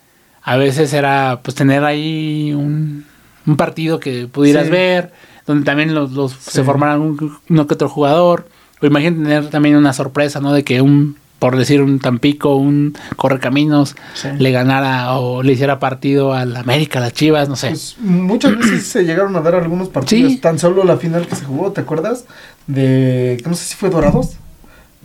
[0.43, 3.05] a veces era pues tener ahí un,
[3.45, 4.71] un partido que pudieras Sí.
[4.71, 5.11] ver,
[5.45, 8.47] donde también los, los- se formaran un, uno que otro jugador.
[8.82, 10.53] O imagínate tener también una sorpresa, ¿no?
[10.53, 14.30] De que un, por decir un Tampico, un Correcaminos, Sí.
[14.38, 17.69] le ganara o le hiciera partido al América, a las Chivas, no sé.
[17.69, 20.32] Pues, muchas veces se llegaron a dar algunos partidos.
[20.34, 20.38] Sí.
[20.38, 22.25] Tan solo la final que se jugó, ¿te acuerdas?
[22.67, 23.41] De.
[23.47, 24.38] No sé si fue Dorados.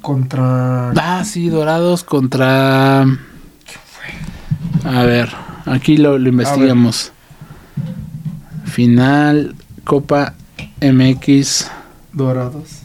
[0.01, 0.91] Contra.
[0.97, 3.03] Ah, sí, Dorados contra...
[4.85, 5.29] A ver,
[5.65, 7.13] aquí lo, lo investigamos.
[8.65, 9.55] Final
[9.85, 10.35] Copa
[10.81, 11.71] MX.
[12.13, 12.82] Dorados.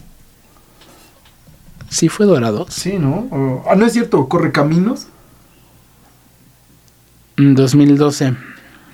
[1.88, 2.72] Sí fue Dorados.
[2.72, 3.26] Sí, ¿no?
[3.30, 5.06] O- ah, no es cierto, Correcaminos.
[7.36, 8.34] Mm, 2012.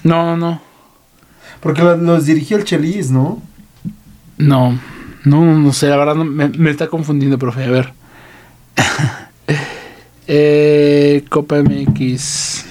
[0.03, 0.61] No, no.
[1.61, 3.43] Porque los dirigía el Chelis, ¿no?
[4.37, 4.79] No.
[5.25, 7.65] No, no sé, la verdad no- me, me está confundiendo, profe.
[7.65, 7.93] A ver.
[10.27, 12.67] eh, Copa MX.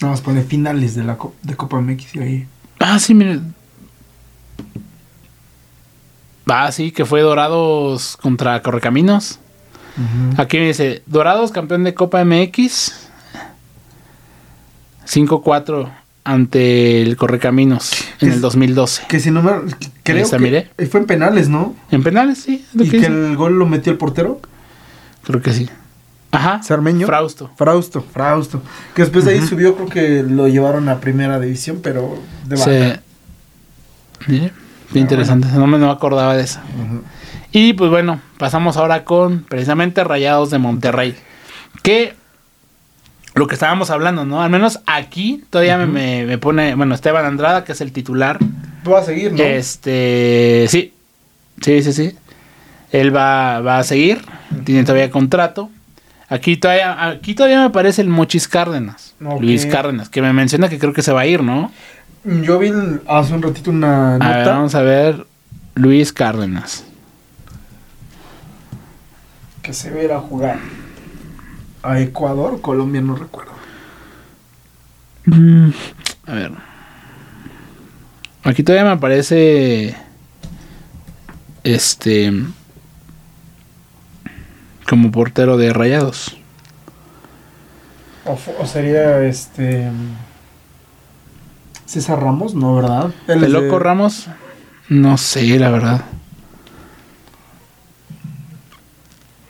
[0.00, 2.46] Nada más pone finales de la de Copa MX y ahí.
[2.78, 3.40] Ah, sí, mire.
[6.48, 9.38] Ah, sí, que fue Dorados contra Correcaminos.
[10.36, 13.08] Aquí me dice, Dorados campeón de Copa MX.
[15.06, 15.90] 5-4
[16.24, 19.04] ante el Correcaminos en el 2012.
[19.08, 19.52] Que si no me.
[20.02, 20.70] Creo que mire.
[20.76, 21.74] eh, fue en penales, ¿no?
[21.90, 22.66] En penales, sí.
[22.74, 24.40] lo Y que el gol lo metió el portero.
[25.24, 25.68] Creo que sí.
[26.30, 26.62] Ajá.
[26.62, 27.06] Sarmeño.
[27.06, 27.50] Frausto.
[27.56, 28.62] Frausto, Frausto.
[28.94, 33.00] Que después de ahí subió, creo que lo llevaron a primera división, pero de Se-.
[34.92, 35.48] Qué interesante.
[35.54, 36.60] No me no acordaba de eso.
[36.82, 37.02] Ujú.
[37.52, 41.14] Y pues bueno, pasamos ahora con precisamente Rayados de Monterrey.
[41.82, 42.14] Que
[43.34, 44.42] lo que estábamos hablando, ¿no?
[44.42, 48.38] Al menos aquí todavía me- me, me pone, bueno, Esteban Andrada, que es el titular.
[48.90, 49.42] Va a seguir, ¿no?
[49.42, 50.92] Este, sí,
[51.60, 52.16] sí, sí, sí.
[52.90, 54.22] Él va, va a seguir,
[54.64, 55.70] tiene todavía contrato.
[56.30, 59.14] Aquí todavía, aquí todavía me aparece el Mochis Cárdenas.
[59.40, 61.72] Luis Cárdenas, que me menciona que creo que se va a ir, ¿no?
[62.42, 62.70] Yo vi
[63.06, 64.50] hace un ratito una A ver, nota.
[64.50, 65.26] vamos a ver,
[65.74, 66.84] Luis Cárdenas.
[69.62, 70.58] que se ve ir a jugar
[71.82, 73.52] a Ecuador, Colombia, no recuerdo.
[75.26, 75.70] Mm,
[76.26, 76.52] A ver.
[78.44, 79.94] Aquí todavía me aparece.
[81.64, 82.32] Este.
[84.88, 86.34] Como portero de rayados.
[88.24, 89.90] O sería este.
[91.88, 93.10] César Ramos, no, ¿verdad?
[93.26, 94.26] ¿El de- loco Ramos?
[94.90, 96.02] No sé, la verdad.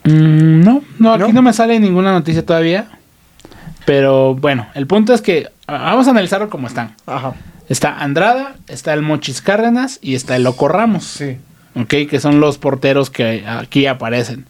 [0.05, 1.33] Mm, no, no, aquí ¿No?
[1.33, 1.41] ¿No?
[1.41, 2.87] me sale ninguna noticia todavía.
[3.85, 6.95] Pero bueno, el punto es que ah, vamos a analizarlo como están.
[7.05, 7.33] Ajá.
[7.67, 11.03] Está Andrada, está el Mochis Cárdenas y está el Loco Ramos.
[11.03, 11.37] Sí.
[11.75, 12.09] ¿ok?
[12.09, 14.45] Que son los porteros que aquí aparecen.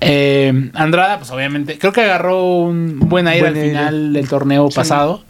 [0.00, 3.68] Eh, Andrada, pues obviamente, creo que agarró un buen aire Buen al aire.
[3.70, 4.76] final del torneo Sí.
[4.76, 5.24] pasado.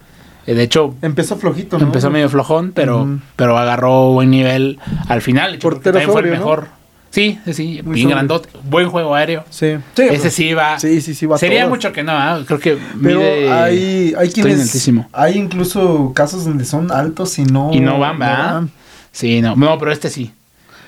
[0.48, 1.84] Eh, de hecho, Empezó flojito, ¿no?
[1.84, 4.78] empezó medio flojón, pero, pero agarró buen nivel
[5.08, 5.54] al final.
[5.54, 6.40] Hecho, Portero también fue el sobrio, ¿no?
[6.46, 6.68] mejor.
[7.10, 8.48] Sí, sí, Muy bien grandote.
[8.64, 9.44] Buen juego aéreo.
[9.50, 9.76] Sí.
[9.94, 10.78] sí Ese sí va.
[10.78, 11.70] Sí, sí, sí, va Sería todo.
[11.70, 12.42] mucho que no, ¿ah?
[12.46, 14.62] creo que Pero mide- hay, hay estoy quienes.
[14.62, 15.08] altísimo.
[15.12, 17.70] Hay incluso casos donde son altos y no.
[17.72, 18.54] Y no van, ¿verdad?
[18.54, 18.70] van.
[19.12, 20.32] Sí, no, no, pero este sí.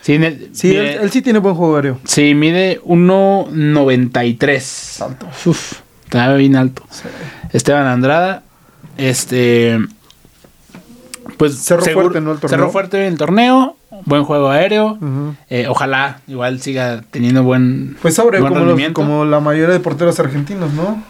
[0.02, 1.98] Sí, ne- Sí, mide- él, él sí tiene buen juego aéreo.
[2.04, 5.02] Sí, mide 1.93.
[5.02, 5.26] Alto.
[5.46, 6.82] Uf, está bien alto.
[7.52, 8.42] Esteban Andrada,
[9.08, 9.78] este.
[11.36, 12.38] Pues Cerró fuerte, el torneo.
[12.48, 13.76] Cerró fuerte en el torneo.
[14.04, 14.98] Buen juego aéreo.
[15.48, 17.96] Eh, ojalá igual siga teniendo buen.
[18.02, 21.02] Pues sobre, buen como, los- como la mayoría de porteros argentinos, ¿no?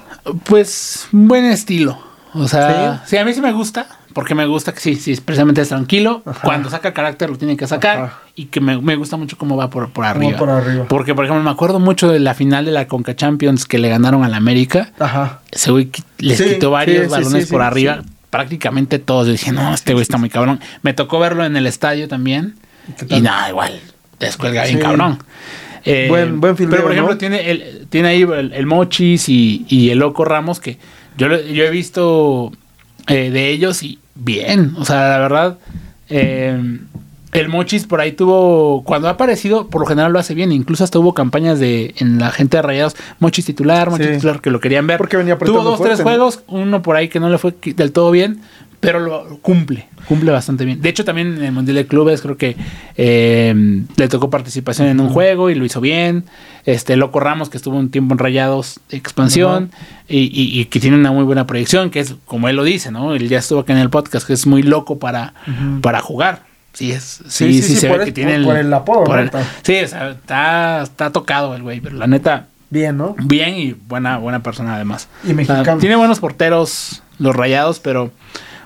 [0.44, 1.98] Pues buen estilo.
[2.34, 3.16] O sea, ¿Sí?
[3.16, 3.86] a mí sí me gusta.
[4.12, 6.22] Porque me gusta que sí, sí, precisamente es tranquilo.
[6.26, 6.40] Ajá.
[6.42, 7.98] Cuando saca carácter lo tiene que sacar.
[7.98, 8.18] Ajá.
[8.34, 10.36] Y que me, me gusta mucho cómo va por, por arriba.
[10.38, 10.86] por arriba.
[10.88, 13.88] Porque, por ejemplo, me acuerdo mucho de la final de la Conca Champions que le
[13.88, 14.92] ganaron al América.
[14.98, 15.40] Ajá.
[15.52, 18.02] Ese güey les Sí, quitó varios sí, balones sí, por arriba.
[18.30, 19.26] Prácticamente todos.
[19.26, 20.60] Yo dije, no, este güey está muy cabrón.
[20.82, 22.54] Me tocó verlo en el estadio también.
[23.08, 23.78] Y nada, igual.
[24.18, 25.18] Descuelga bien cabrón.
[25.84, 27.18] Eh, Buen- buen fildeo, Pero, por ejemplo, ¿no?
[27.18, 30.78] tiene, el, tiene ahí el, el Mochis y, y el Loco Ramos que
[31.16, 32.52] yo, yo he visto
[33.06, 34.74] eh, de ellos y bien.
[34.78, 35.58] O sea, la verdad,
[36.08, 36.78] eh,
[37.32, 40.50] el Mochis por ahí tuvo, cuando ha aparecido, por lo general lo hace bien.
[40.52, 44.12] Incluso hasta hubo campañas de en la gente de Rayados, Mochis titular, Mochis Sí.
[44.14, 44.98] titular, que lo querían ver.
[44.98, 48.10] Porque venía Tuvo dos, tres juegos, uno por ahí que no le fue del todo
[48.10, 48.40] bien,
[48.80, 50.80] pero lo cumple, cumple bastante bien.
[50.80, 52.56] De hecho, también en el Mundial de Clubes creo que
[52.96, 56.24] eh, le tocó participación en un juego y lo hizo bien.
[56.66, 59.70] Este Loco Ramos, que estuvo un tiempo en Rayados de expansión
[60.08, 62.90] y, y- y que tiene una muy buena proyección, que es como él lo dice,
[62.90, 63.14] ¿no?
[63.14, 65.34] Él ya estuvo acá en el podcast, que es muy loco para,
[65.82, 66.42] para jugar.
[66.72, 68.72] Sí, es, Sí, sí, sí, sí, se por ve el- que tiene por- por el
[68.72, 72.46] apodo, por el- Está- sí, o sea, está, está tocado el güey, pero la neta,
[72.70, 73.16] Bien, ¿no?
[73.18, 75.08] bien y buena, buena persona además.
[75.24, 75.62] Y mexicano.
[75.62, 78.12] O sea, tiene buenos porteros los rayados, pero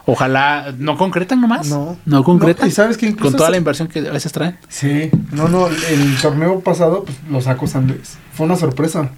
[0.06, 1.68] ojalá no concretan nomás.
[1.68, 1.96] No.
[2.04, 2.66] No, concretan.
[2.66, 4.56] No, y sabes que incluso con toda se- la inversión que a veces traen.
[4.68, 5.10] Sí.
[5.32, 8.16] No, no, el torneo pasado pues, lo sacó San Luis.
[8.34, 9.10] Fue una sorpresa.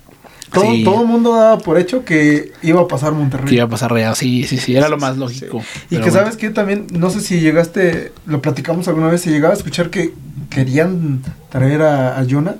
[0.52, 0.84] Todo, Sí.
[0.84, 3.46] todo el mundo daba por hecho que iba a pasar Monterrey.
[3.48, 4.18] Que iba a pasar rayados.
[4.18, 4.76] Sí, sí, sí.
[4.76, 5.60] Era lo más lógico.
[5.90, 6.12] Y que bueno.
[6.12, 9.90] sabes que también, no sé si llegaste, lo platicamos alguna vez, si llegaba a escuchar
[9.90, 10.14] que
[10.48, 11.20] querían
[11.50, 12.54] traer a, a Yona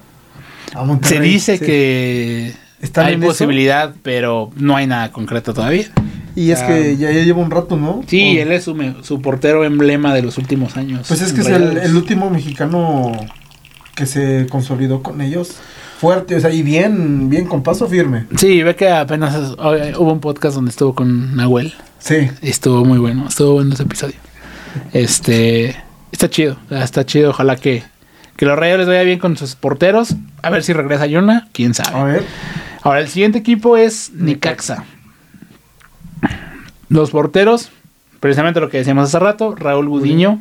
[0.74, 1.30] a Se Monterrey.
[1.30, 1.64] dice Sí.
[1.64, 3.22] que ¿Están hay eso?
[3.26, 5.86] posibilidad, pero no hay nada concreto todavía.
[6.36, 6.66] Y es Ah.
[6.68, 8.02] que ya, ya lleva un rato, ¿no?
[8.06, 11.06] Sí, él es su, su portero emblema de los últimos años.
[11.08, 13.10] Pues es que es el, último mexicano
[13.96, 15.56] que se consolidó con ellos.
[15.98, 18.26] Fuerte, o sea, y bien, bien con paso firme.
[18.36, 19.34] Sí, ve que apenas
[19.98, 21.72] hubo un podcast donde estuvo con Nahuel.
[21.98, 22.28] Sí.
[22.42, 24.16] Estuvo muy bueno, estuvo bueno ese episodio.
[24.92, 25.74] Este,
[26.12, 27.30] está chido, está chido.
[27.30, 27.82] Ojalá que,
[28.36, 30.14] que los Rayos les vaya bien con sus porteros.
[30.42, 32.12] A ver si regresa Yona, quién A sabe.
[32.12, 32.24] ver.
[32.82, 34.84] Ahora, el siguiente equipo es Nicaxa.
[36.88, 37.70] Los porteros,
[38.20, 40.40] precisamente lo que decíamos hace rato, Raúl Gudiño.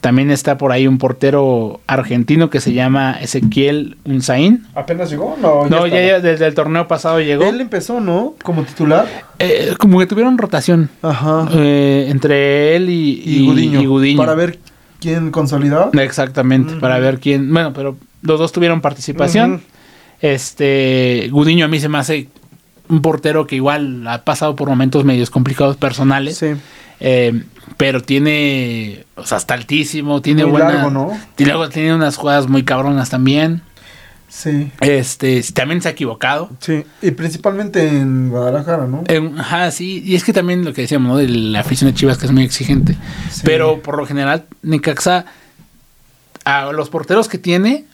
[0.00, 4.64] También está por ahí un portero argentino que se llama Ezequiel Unzaín.
[4.74, 5.36] ¿Apenas llegó?
[5.40, 7.44] No, No, ya, desde el torneo pasado llegó.
[7.44, 8.34] Él empezó, ¿no?
[8.42, 9.06] Como titular.
[9.38, 11.48] Eh, como que tuvieron rotación Ajá.
[11.52, 14.18] eh, entre él y, y, Gudiño, y Gudiño.
[14.18, 14.58] Para ver
[15.00, 15.90] quién consolidaba.
[16.02, 16.80] Exactamente, Ujú.
[16.80, 17.52] para ver quién.
[17.52, 19.60] Bueno, pero los dos tuvieron participación.
[20.20, 22.28] Este, Gudiño a mí se me hace
[22.88, 26.38] un portero que igual ha pasado por momentos medios complicados personales.
[26.38, 26.48] Sí.
[27.00, 27.42] eh,
[27.76, 30.72] pero tiene, o sea, está altísimo, tiene Muy buena.
[30.72, 31.12] largo, ¿no?
[31.36, 33.60] Y luego tiene unas jugadas muy cabronas también.
[34.28, 34.70] Sí.
[34.80, 36.50] Este, también se ha equivocado.
[36.60, 36.84] Sí.
[37.02, 39.04] Y principalmente en Guadalajara, ¿no?
[39.08, 41.16] Eh, ajá, sí, y es que también lo que decíamos, ¿no?
[41.18, 42.96] De la afición de Chivas que es muy exigente.
[43.30, 43.42] Sí.
[43.44, 45.26] Pero por lo general, Necaxa,
[46.44, 47.84] a los porteros que tiene,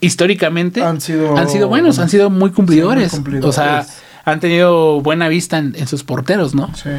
[0.00, 3.10] históricamente, han sido, han sido buenos, han sido muy cumplidores.
[3.12, 3.48] Sí, muy cumplidores.
[3.48, 3.86] O sea,
[4.26, 6.74] han tenido buena vista en, en sus porteros, ¿no?
[6.74, 6.90] Sí.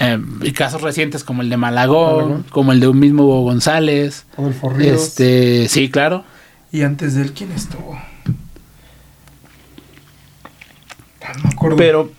[0.00, 2.42] Eh, y casos recientes como el de Malagón, Malagón.
[2.50, 4.26] como el de un mismo Hugo González.
[4.36, 5.02] Rodolfo Ríos.
[5.02, 6.24] Este, sí, claro.
[6.72, 7.96] Y antes de él, ¿quién estuvo?
[11.22, 11.76] Ah, No me acuerdo.
[11.76, 12.12] Pero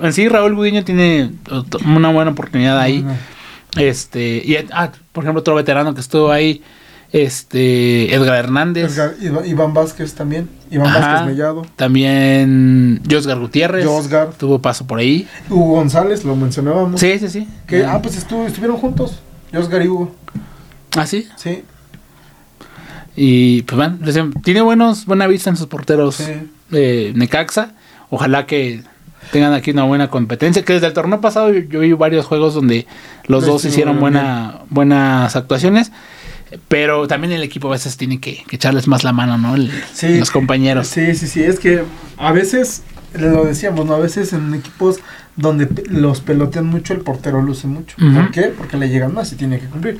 [0.00, 1.32] en sí, Raúl Gudiño tiene
[1.84, 3.04] una buena oportunidad ahí.
[3.08, 3.16] Ah,
[3.80, 6.62] Este, y ah, por ejemplo, otro veterano que estuvo ahí,
[7.12, 8.96] este, Edgar Hernández.
[8.96, 10.48] Edgar- Iván, Vázquez también.
[10.70, 10.98] Iván Ajá.
[11.12, 11.66] Vázquez Mellado.
[11.76, 13.86] También Josgar Gutiérrez.
[13.86, 14.30] Josgar.
[14.38, 15.28] Tuvo paso por ahí.
[15.50, 17.00] Hugo González, lo mencionábamos.
[17.00, 17.48] Sí, sí, sí.
[17.66, 19.20] Que, ah, pues estuvo, estuvieron juntos.
[19.52, 20.14] Josgar y Hugo.
[20.96, 21.28] ah, sí.
[21.36, 21.62] Sí.
[23.14, 26.32] Y pues digo, tiene buenos, buena vista en sus porteros Sí.
[26.72, 27.72] eh, Necaxa.
[28.08, 28.82] Ojalá que
[29.32, 30.64] tengan aquí una buena competencia.
[30.64, 32.86] Que desde el torneo pasado yo, yo vi varios juegos donde
[33.26, 35.92] los Lo dos hicieron hicieron buena, buenas actuaciones.
[36.68, 39.54] Pero también el equipo a veces tiene que, que echarles más la mano, ¿no?
[39.54, 40.18] El- Sí.
[40.18, 40.88] Los compañeros.
[40.88, 41.82] Sí, sí, sí, es que
[42.18, 42.82] a veces,
[43.14, 43.94] lo decíamos, ¿no?
[43.94, 44.98] A veces en equipos
[45.36, 47.96] donde los pelotean mucho, el portero luce mucho.
[47.96, 48.42] ¿Por qué?
[48.56, 49.98] Porque le llegan más y tiene que cumplir.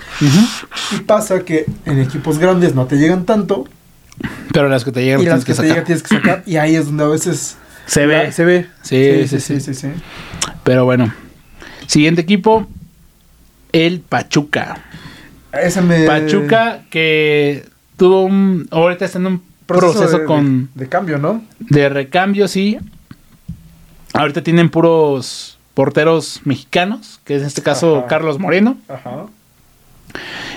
[0.94, 3.66] Y pasa que en equipos grandes no te llegan tanto
[4.52, 6.42] Pero las que te llegan y tienes las que que te llegan tienes que sacar
[6.46, 8.30] y ahí es donde a veces Se ve.
[8.30, 8.66] se ve.
[8.82, 9.60] Sí, sí, sí.
[9.60, 9.88] sí, sí.
[10.64, 11.12] Pero bueno.
[11.86, 12.66] Siguiente equipo.
[13.72, 14.76] El Pachuca.
[15.52, 16.06] Ese me...
[16.06, 17.64] Pachuca que
[17.96, 18.66] tuvo un...
[18.70, 20.70] Ahorita está en un proceso, de, con...
[20.74, 21.42] de, de cambio, ¿no?
[21.58, 22.78] De recambio, sí.
[24.14, 28.06] Ahorita tienen puros porteros mexicanos, que es en este caso Ajá.
[28.06, 29.26] Carlos Moreno Ajá.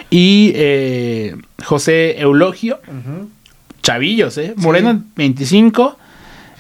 [0.10, 3.30] y eh, José Eulogio, ujú.
[3.82, 4.54] chavillos, ¿eh?
[4.58, 5.98] Moreno 25,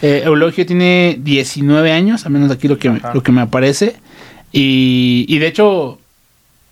[0.01, 3.13] eh, Eulogio tiene 19 años, al menos aquí lo que, me, Ajá.
[3.13, 3.97] lo que me aparece.
[4.53, 5.99] Y, y de hecho,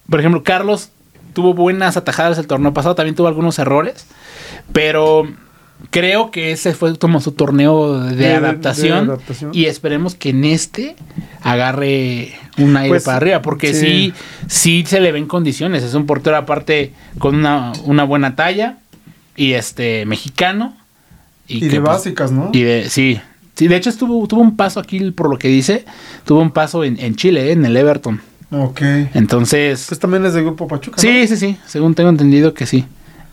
[0.09, 0.89] por ejemplo, Carlos
[1.33, 4.05] tuvo buenas atajadas el torneo pasado, también tuvo algunos errores,
[4.71, 5.27] pero
[5.89, 9.51] creo que ese fue como su torneo de, adaptación, de adaptación.
[9.53, 10.95] y esperemos que en este
[11.41, 14.13] agarre un aire Pues, para arriba, porque sí.
[14.47, 14.83] sí.
[14.83, 18.77] sí, se le ven condiciones, es un portero aparte con una, una buena talla
[19.35, 20.75] y este mexicano
[21.47, 22.49] Y, que, de pues, básicas, ¿no?
[22.53, 23.19] y de sí
[23.55, 25.85] sí de hecho estuvo tuvo un paso aquí por lo que dice
[26.25, 28.21] tuvo un paso en, en Chile eh, en el Everton
[28.53, 28.81] Ok.
[29.13, 31.01] entonces Pues también es de Grupo Pachuca, ¿no?
[31.01, 32.85] sí sí sí según tengo entendido que sí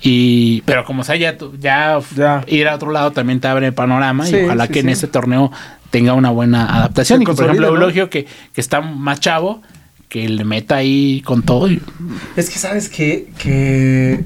[0.03, 2.43] y pero como sea ya ya, Ya.
[2.47, 4.87] ir a otro lado también te abre el panorama Sí, y ojalá sí, que en
[4.87, 4.93] sí.
[4.93, 5.53] este torneo
[5.91, 7.75] tenga una buena adaptación Se y que, por ejemplo ¿no?
[7.75, 9.61] Eulogio que, que está más chavo
[10.09, 11.83] que le meta ahí con todo y-
[12.37, 14.25] Es que sabes que, que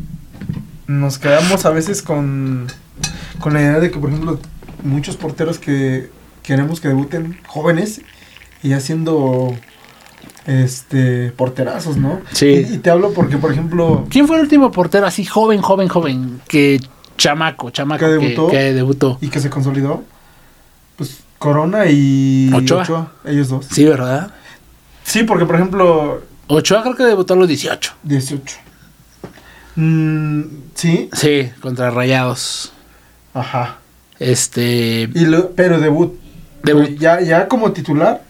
[0.86, 2.68] nos quedamos a veces con,
[3.40, 4.38] con la idea de que, por ejemplo,
[4.82, 6.08] muchos porteros que
[6.42, 8.00] queremos que debuten jóvenes
[8.62, 9.54] y haciendo
[10.46, 12.20] este porterazos, ¿no?
[12.32, 12.46] Sí.
[12.68, 15.88] Y, y te hablo porque, por ejemplo, ¿Quién fue el último portero así joven, joven,
[15.88, 16.40] joven?
[16.48, 16.80] Que
[17.16, 18.46] chamaco, chamaco ¿Que debutó?
[18.48, 19.18] que debutó.
[19.20, 20.02] y que se consolidó,
[20.96, 23.12] pues Corona y Ochoa.
[23.24, 23.66] ellos dos.
[23.70, 24.30] Sí, ¿verdad?
[25.04, 27.92] Sí, porque, por ejemplo, Ochoa creo que debutó a los 18.
[28.02, 28.56] 18.
[29.76, 30.42] Mm,
[30.74, 32.72] sí, Sí, contra Rayados.
[33.34, 33.78] ajá.
[34.20, 35.08] Este.
[35.14, 36.14] Y lo- pero debut.
[36.62, 36.90] Debut.
[36.98, 38.22] Ya, ya como titular,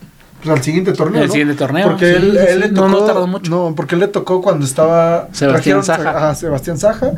[0.45, 1.23] pues al siguiente torneo.
[1.23, 1.33] El ¿no?
[1.33, 2.59] siguiente torneo, Porque sí, él, sí, él sí.
[2.61, 2.89] le No, tocó.
[2.89, 3.51] no tardó mucho.
[3.51, 5.29] No, porque él le tocó cuando estaba.
[5.33, 6.11] Sebastián trajeron- Saja.
[6.11, 7.13] Ajá, Sebastián Saja.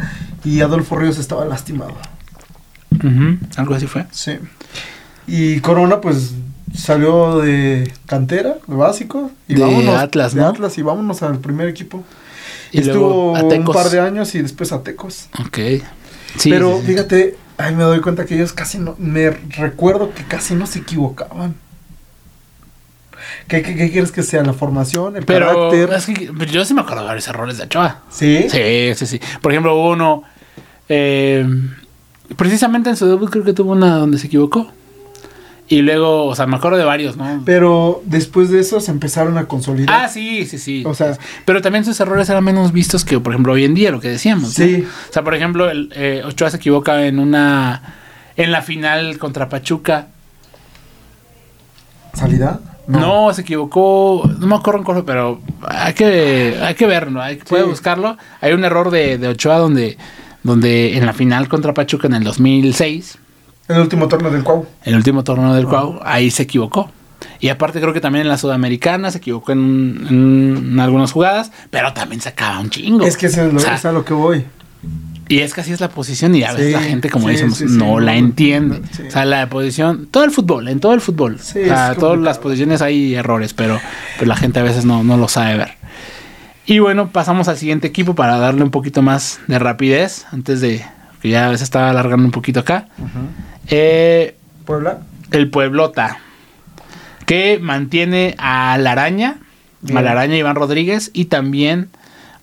[0.45, 1.93] Y Adolfo Ríos estaba lastimado.
[3.57, 4.07] algo así fue.
[4.11, 4.39] Sí.
[5.27, 6.35] Y Corona, pues
[6.74, 9.31] salió de cantera, de básico.
[9.49, 9.97] Y De vámonos.
[9.97, 10.49] Atlas, de ¿no?
[10.49, 12.05] Atlas y vámonos al primer equipo.
[12.72, 15.29] Y Estuvo luego a un par de años y después a Tecos.
[15.41, 15.59] Ok.
[16.37, 20.55] Sí, Pero fíjate, ay, me doy cuenta que ellos casi no, me recuerdo que casi
[20.55, 21.55] no se equivocaban.
[23.49, 24.42] ¿Qué, qué, qué quieres que sea?
[24.42, 25.16] ¿La formación?
[25.16, 25.92] ¿El Pero carácter?
[25.97, 28.03] es que yo sí me acuerdo de varios errores de Ochoa.
[28.11, 28.47] ¿Sí?
[28.51, 29.20] Sí, sí, sí.
[29.40, 30.22] Por ejemplo, hubo uno.
[30.88, 31.47] eh,
[32.36, 34.72] precisamente en su debut creo que tuvo una donde se equivocó.
[35.68, 37.42] Y luego, o sea, me acuerdo de varios, ¿no?
[37.44, 40.05] Pero después de eso se empezaron a consolidar.
[40.05, 40.84] Ah, sí, sí, sí.
[40.86, 43.90] O sea- pero también sus errores eran menos vistos que, por ejemplo, hoy en día,
[43.90, 44.57] lo que decíamos.
[44.59, 44.64] ¿no?
[44.64, 44.86] Sí.
[45.09, 47.82] O sea, por ejemplo, el, eh, Ochoa se equivoca en una.
[48.36, 50.09] En la final contra Pachuca.
[52.14, 52.61] ¿Salida?
[52.89, 54.28] No, se equivocó.
[54.39, 57.20] No me acuerdo en pero hay que, hay que verlo.
[57.20, 57.68] Hay que puede Sí.
[57.70, 58.16] buscarlo.
[58.41, 59.97] Hay un error de, de Ochoa donde,
[60.43, 63.18] donde en la final contra Pachuca en el 2006,
[63.68, 64.66] El último torneo del Cuau.
[64.84, 66.91] el último torneo del Cuau, ahí se equivocó.
[67.41, 71.51] Y aparte creo que también en la Sudamericana se equivocó en, en- en algunas jugadas,
[71.70, 73.05] pero también sacaba un chingo.
[73.05, 74.45] Es que eso es, lo, O sea, es a lo que voy.
[75.29, 77.33] Y es que así es la posición y a veces Sí, la gente, como sí,
[77.33, 78.81] decimos, sí, no la entiende.
[79.07, 81.39] O sea, la posición, todo el fútbol, en todo el fútbol.
[81.41, 83.81] Sí, o sea, todas las posiciones hay errores, pero,
[84.18, 85.70] pero la gente a veces no, no lo sabe ver.
[86.64, 90.85] Y bueno, pasamos al siguiente equipo para darle un poquito más de rapidez, antes de
[91.20, 92.89] que ya a veces estaba alargando un poquito acá.
[93.68, 95.01] Eh, Puebla.
[95.33, 96.18] el Pueblota,
[97.24, 99.39] que mantiene a la araña,
[99.81, 99.99] Bien.
[99.99, 101.89] a la araña Iván Rodríguez y también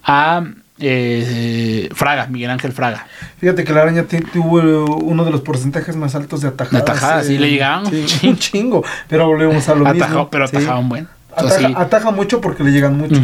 [0.04, 0.44] a
[0.80, 3.08] eh, Fraga, Miguel Ángel Fraga.
[3.40, 6.86] Fíjate que la araña tuvo uno de los porcentajes más altos de atajadas.
[6.86, 8.30] De atajadas, sí, le llegaban un Sí, chingo.
[8.32, 8.84] un chingo.
[9.08, 10.30] Pero volvemos a lo Atajó, mismo.
[10.30, 10.56] pero sí.
[10.58, 11.08] atajaba un buen.
[11.38, 11.74] Sea, Ataja, sí.
[11.78, 13.20] ataja mucho porque le llegan mucho.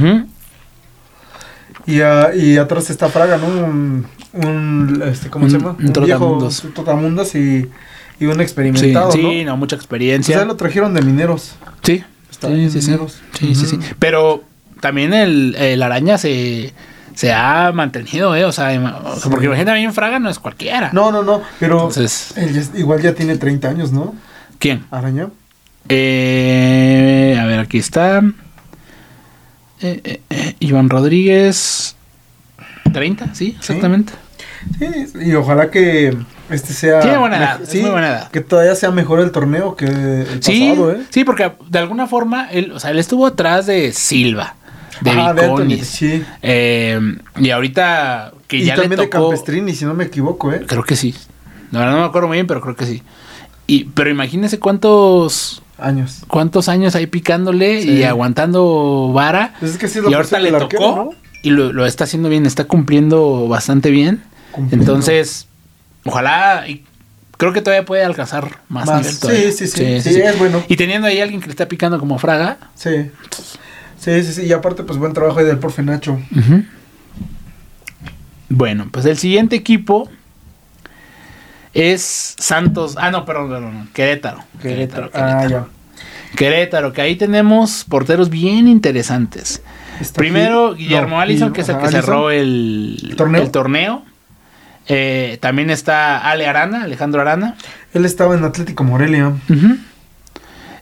[1.86, 3.48] Y, ah, y atrás está Fraga, ¿no?
[3.48, 5.76] Un, un, este, ¿cómo se llama?
[5.80, 6.64] un trotamundos.
[6.64, 7.68] un trotamundos y,
[8.20, 9.52] y un Sí, experimentado, sí, ¿no?
[9.52, 10.46] no, mucha O sea, experiencia.
[10.46, 11.56] lo trajeron de mineros.
[11.84, 12.88] Sí, Está sí, bien, sí, sí.
[12.92, 13.20] mineros.
[13.40, 13.76] Sí, sí, sí.
[13.78, 13.86] Ujú.
[13.98, 14.44] Pero
[14.82, 16.74] también el, el araña se,
[17.16, 18.46] se ha mantenido, ¿eh?
[18.46, 18.68] O sea,
[19.30, 20.90] porque imagínate también Fraga no es cualquiera.
[20.94, 24.16] No, no, no, pero Entonces, él igual ya tiene 30 años, ¿no?
[24.60, 24.86] ¿quién?
[24.92, 25.28] Araña.
[25.88, 28.22] Eh, a ver, aquí está.
[29.82, 31.96] Eh, eh, Iván Rodríguez.
[32.94, 34.14] 30, sí, exactamente.
[34.78, 34.88] Sí,
[35.22, 36.18] y ojalá que
[36.50, 37.00] este sea.
[37.02, 38.32] Tiene buena edad, mej- es muy buena edad.
[38.32, 41.02] Que todavía sea mejor el torneo que el Sí, pasado, ¿eh?
[41.10, 44.56] sí, porque de alguna forma, él, o sea, él estuvo atrás de Silva,
[45.02, 45.12] de
[45.48, 45.88] Viconis.
[45.88, 46.24] sí.
[46.42, 47.00] Eh,
[47.38, 49.30] y ahorita que Y ya le también de tocó.
[49.30, 50.64] Campestrini, si no me equivoco, ¿eh?
[50.68, 51.14] Creo que sí.
[51.72, 53.04] La verdad no me acuerdo muy bien, pero creo que sí.
[53.68, 56.24] Y, pero imagínese cuántos Años.
[56.28, 57.92] cuántos años ahí picándole Sí.
[57.92, 59.54] y aguantando vara.
[59.60, 61.10] Pues es que sí es lo y ahorita le tocó arquero, ¿no?
[61.44, 64.22] y lo, lo está haciendo bien, está cumpliendo bastante bien.
[64.52, 64.84] Cumpliendo.
[64.84, 65.48] Entonces,
[66.06, 66.84] ojalá y
[67.38, 69.24] creo que todavía puede alcanzar más, Más.
[69.24, 69.54] nivel.
[69.54, 70.02] Sí, sí, sí.
[70.14, 70.64] Sí, es bueno.
[70.68, 72.58] Y teniendo ahí alguien que le está picando como Fraga.
[72.76, 73.12] Sí.
[74.00, 74.42] Sí, sí, sí.
[74.46, 76.20] Y aparte, pues buen trabajo ahí del profe Nacho.
[78.50, 80.10] Bueno, pues el siguiente equipo
[81.74, 82.96] es Santos.
[82.98, 84.44] Ah, no, perdón, perdón, no, Querétaro.
[84.62, 85.70] Querétaro, Ah, Querétaro.
[86.36, 89.62] Querétaro, que ahí tenemos porteros bien interesantes.
[89.66, 90.00] ya.
[90.02, 92.02] Está Primero, aquí- Guillermo no, Allison, que es el que Allison.
[92.02, 93.42] cerró el, ¿El torneo?
[93.42, 94.06] el torneo.
[94.88, 97.56] Eh, también está Ale Arana, Alejandro Arana.
[97.94, 99.34] Él estaba en Atlético Morelia.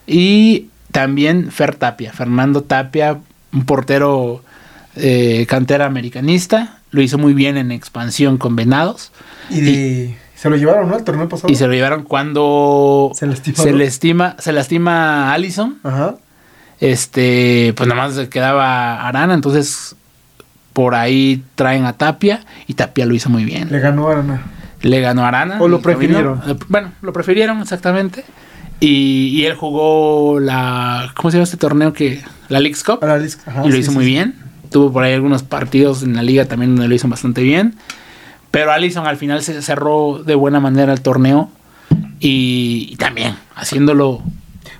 [0.05, 0.67] Y
[0.97, 3.19] también Fer Tapia, Fernando Tapia,
[3.53, 4.41] un portero
[4.95, 6.79] eh, cantera americanista.
[6.89, 9.11] Lo hizo muy bien en expansión con Venados.
[9.51, 10.97] Y, de- se lo llevaron, ¿no?
[10.97, 11.53] El torneo pasado.
[11.53, 15.77] Y se lo llevaron cuando Se lastima, se lastima, se lastima Allison.
[15.83, 16.15] Ajá.
[16.79, 19.95] Este, pues nada más le quedaba Arana, entonces
[20.73, 23.67] por ahí traen a Tapia y Tapia lo hizo muy bien.
[23.71, 24.41] Le ganó Arana.
[24.81, 25.57] Le ganó Arana.
[25.61, 25.99] O lo camino.
[25.99, 26.41] prefirieron.
[26.69, 28.23] Bueno, lo prefirieron exactamente.
[28.79, 32.99] Y, y él jugó la, ¿cómo se llama este torneo que la League's Cup?
[33.01, 34.11] La Liz- ajá, y lo sí, hizo sí, muy sí.
[34.11, 34.35] bien.
[34.71, 37.75] Tuvo por ahí algunos partidos en la liga también donde lo hizo bastante bien.
[38.51, 41.49] Pero Allison al final se cerró de buena manera el torneo
[42.19, 44.21] y, y también haciendo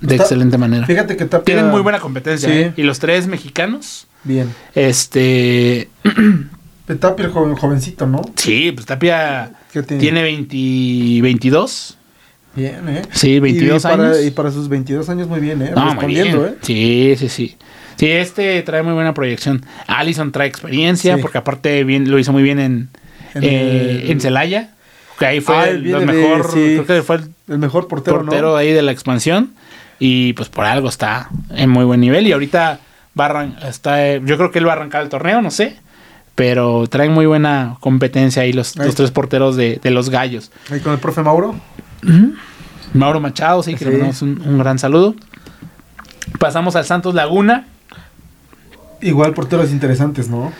[0.02, 0.86] de Está- excelente manera.
[0.86, 1.46] Fíjate que Tapia.
[1.56, 2.50] Tienen muy buena competencia.
[2.54, 2.74] ¿eh?
[2.78, 4.54] Y los tres mexicanos, Bien.
[4.76, 5.90] este,
[7.00, 8.22] Tapia, el joven, jovencito, ¿no?
[8.36, 10.02] sí, pues Tapia ¿Qué tiene?
[10.02, 11.97] tiene 20, 22.
[12.58, 13.04] Bien, ¿eh?
[13.12, 14.26] Sí, 22 y para, años.
[14.26, 15.72] Y para sus 22 años, muy bien, ¿eh?
[15.76, 16.54] No, Respondiendo, bien.
[16.54, 16.58] ¿eh?
[16.62, 17.56] Sí, sí, sí.
[17.98, 19.64] Sí, este trae muy buena proyección.
[19.88, 21.22] Allison trae experiencia, Sí.
[21.22, 22.90] porque aparte bien, lo hizo muy bien en,
[23.36, 24.72] En eh, el- en Celaya.
[25.20, 26.80] Que ahí fue Ah, el, mejor, sí.
[26.84, 28.56] creo que fue el El mejor portero, portero ¿no?
[28.56, 29.54] ahí de la expansión.
[30.00, 32.26] Y pues por algo está en muy buen nivel.
[32.28, 32.80] Y ahorita
[33.20, 35.76] va a está, eh, yo creo que él va a arrancar el torneo, no sé.
[36.36, 40.52] Pero traen muy buena competencia ahí los, Ahí los tres porteros de, de los gallos.
[40.72, 41.56] Ahí con el profe Mauro.
[42.94, 45.16] Mauro Machado, sí, que le mandamos un, un gran saludo.
[46.40, 47.66] Pasamos al Santos Laguna.
[49.02, 50.52] Igual porteros interesantes, ¿no?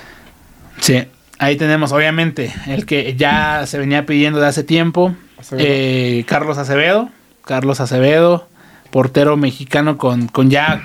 [0.80, 1.04] Sí,
[1.40, 5.66] ahí tenemos obviamente el que ya se venía pidiendo de hace tiempo, Acevedo.
[5.68, 7.10] eh, Carlos Acevedo,
[7.46, 8.48] Carlos Acevedo,
[8.92, 10.82] portero mexicano con, con ya,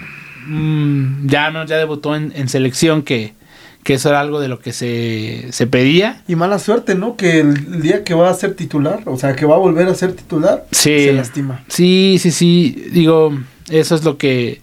[0.46, 3.34] mm, ya, no, ya debutó en, en selección, que,
[3.82, 6.22] que eso era algo de lo que se, se pedía.
[6.28, 7.16] Y mala suerte, ¿no?
[7.16, 9.94] Que el, día que va a ser titular, o sea, que va a volver a
[9.94, 11.06] ser titular, Sí.
[11.06, 11.64] se lastima.
[11.68, 13.36] Sí, sí, sí, digo,
[13.70, 14.60] eso es lo que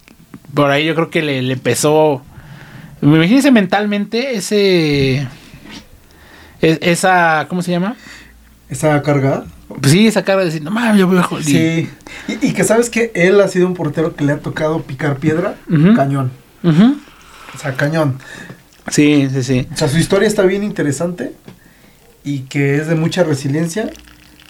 [0.53, 2.22] por ahí yo creo que le, le pesó.
[3.01, 5.28] Imagínense mentalmente ese...
[6.61, 7.95] es- Esa, ¿cómo se llama?
[8.70, 9.43] Esa carga.
[9.67, 11.43] Pues sí, esa cara de decir, no mames, yo voy a jugar".
[11.43, 11.89] Sí.
[12.28, 15.17] Y, y que sabes que él ha sido un portero que le ha tocado picar
[15.17, 15.55] piedra,
[15.95, 16.32] cañón.
[16.63, 18.17] O sea, cañón.
[18.90, 19.68] Sí, sí, sí.
[19.74, 21.34] O sea, su historia está bien interesante
[22.24, 23.90] y que es de mucha resiliencia,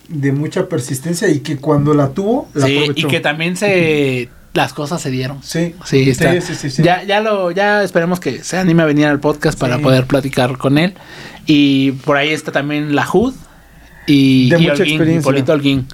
[0.08, 4.74] de mucha persistencia y que cuando la tuvo, la Sí, y que también se las
[4.74, 5.42] cosas se dieron.
[5.44, 6.34] Sí, Sí, está.
[6.34, 6.84] sí, sí, sí, sí.
[6.84, 10.58] Ya, ya lo, ya esperemos que se anime a venir al podcast para poder platicar
[10.58, 10.96] con él.
[11.46, 13.34] Y por ahí está también la Hood
[14.08, 15.20] y, De y mucha Holguín, experiencia.
[15.20, 15.88] Hipólito Holguín.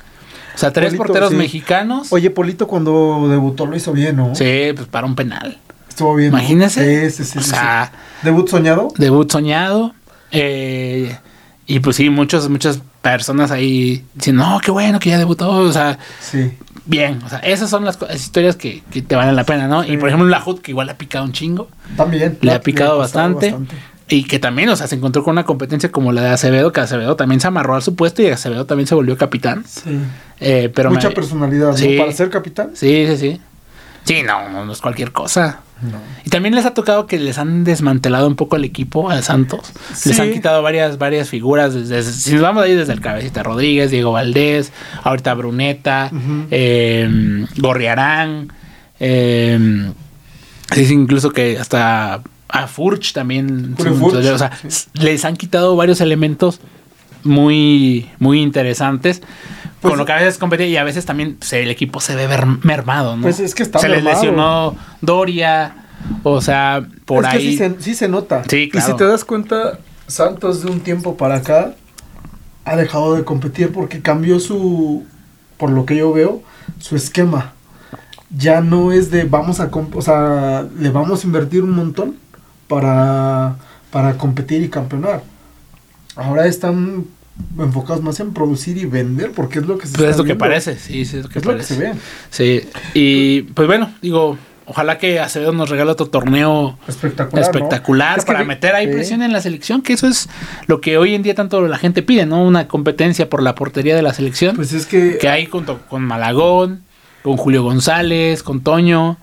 [0.54, 2.08] O sea, tres Polito, porteros mexicanos.
[2.14, 4.34] Oye, Polito cuando debutó lo hizo bien, ¿no?
[4.36, 5.58] Sí, pues para un penal.
[5.96, 6.32] Estuvo bien.
[6.32, 6.38] ¿no?
[6.40, 7.10] Imagínese.
[7.10, 7.90] Sí, sí, sí, o sea.
[8.22, 8.90] Debut soñado.
[8.98, 9.94] debut soñado.
[10.32, 11.18] eh,
[11.68, 15.50] y pues sí, muchos, muchas personas ahí diciendo, no, qué bueno que ya debutó.
[15.50, 16.52] O sea, Sí.
[16.86, 17.22] bien.
[17.26, 19.84] O sea, esas son las, historias que, que te valen la pena, ¿no?
[19.86, 21.70] Y por ejemplo, la Hood, que igual le ha picado un chingo.
[21.96, 22.38] También.
[22.42, 23.56] Le ha picado bastante.
[24.10, 26.82] Y que también, o sea, se encontró con una competencia como la de Acevedo, que
[26.82, 29.64] Acevedo también se amarró a su puesto y Acevedo también se volvió capitán.
[29.66, 29.98] Sí.
[30.40, 31.72] Eh, pero Mucha me- personalidad.
[31.98, 32.72] Para ser capitán.
[32.76, 33.42] Sí, sí, sí.
[34.04, 35.62] Sí, no, no, no es cualquier cosa.
[35.92, 35.98] No.
[36.26, 39.72] Y también les ha tocado que les han desmantelado un poco el equipo a Santos.
[40.06, 41.74] Les han quitado varias, varias figuras.
[41.74, 44.72] Desde, si nos vamos ahí desde el Cabecita Rodríguez, Diego Valdés,
[45.04, 46.12] ahorita Bruneta,
[46.52, 48.52] eh, Gorriarán.
[49.00, 49.92] Eh,
[50.76, 53.76] es incluso que hasta a Furch también.
[53.78, 54.68] Julio Furch, o sea, sí.
[54.68, 56.60] s- les han quitado varios elementos
[57.26, 59.22] muy, muy interesantes.
[59.82, 62.16] Pues- con lo que a veces competía y a veces también pues, el equipo se
[62.16, 62.28] ve
[62.64, 63.24] mermado, ¿no?
[63.24, 65.76] Pues es que está Se les lesionó Doria,
[66.24, 67.52] o sea, por es que ahí.
[67.52, 68.44] sí se, sí se nota.
[68.50, 68.88] Sí, claro.
[68.88, 71.76] Y si te das cuenta, Santos de un tiempo para acá
[72.64, 75.04] ha dejado de competir porque cambió su,
[75.58, 76.42] por lo que yo veo,
[76.80, 77.54] su esquema.
[78.36, 82.16] Ya no es de vamos a, o sea, le vamos a invertir un montón
[82.68, 83.56] para,
[83.92, 85.22] para competir y campeonar.
[86.16, 87.06] Ahora están
[87.60, 90.36] enfocados más en producir y vender porque es lo que se Pues es lo que
[90.36, 91.76] parece, sí, sí, es lo que Es lo que parece.
[91.76, 91.94] se ve.
[92.30, 97.34] Sí, y pues bueno, digo, ojalá que Acevedo nos regale otro torneo Espectacular.
[97.34, 97.42] ¿no?
[97.42, 100.30] espectacular Es que para meter ahí presión en la selección, que eso es
[100.68, 102.44] lo que hoy en día tanto la gente pide, ¿no?
[102.44, 106.04] Una competencia por la portería de la selección, Pues es que que hay junto con
[106.04, 106.84] Malagón,
[107.22, 109.18] con Julio González, con Toño,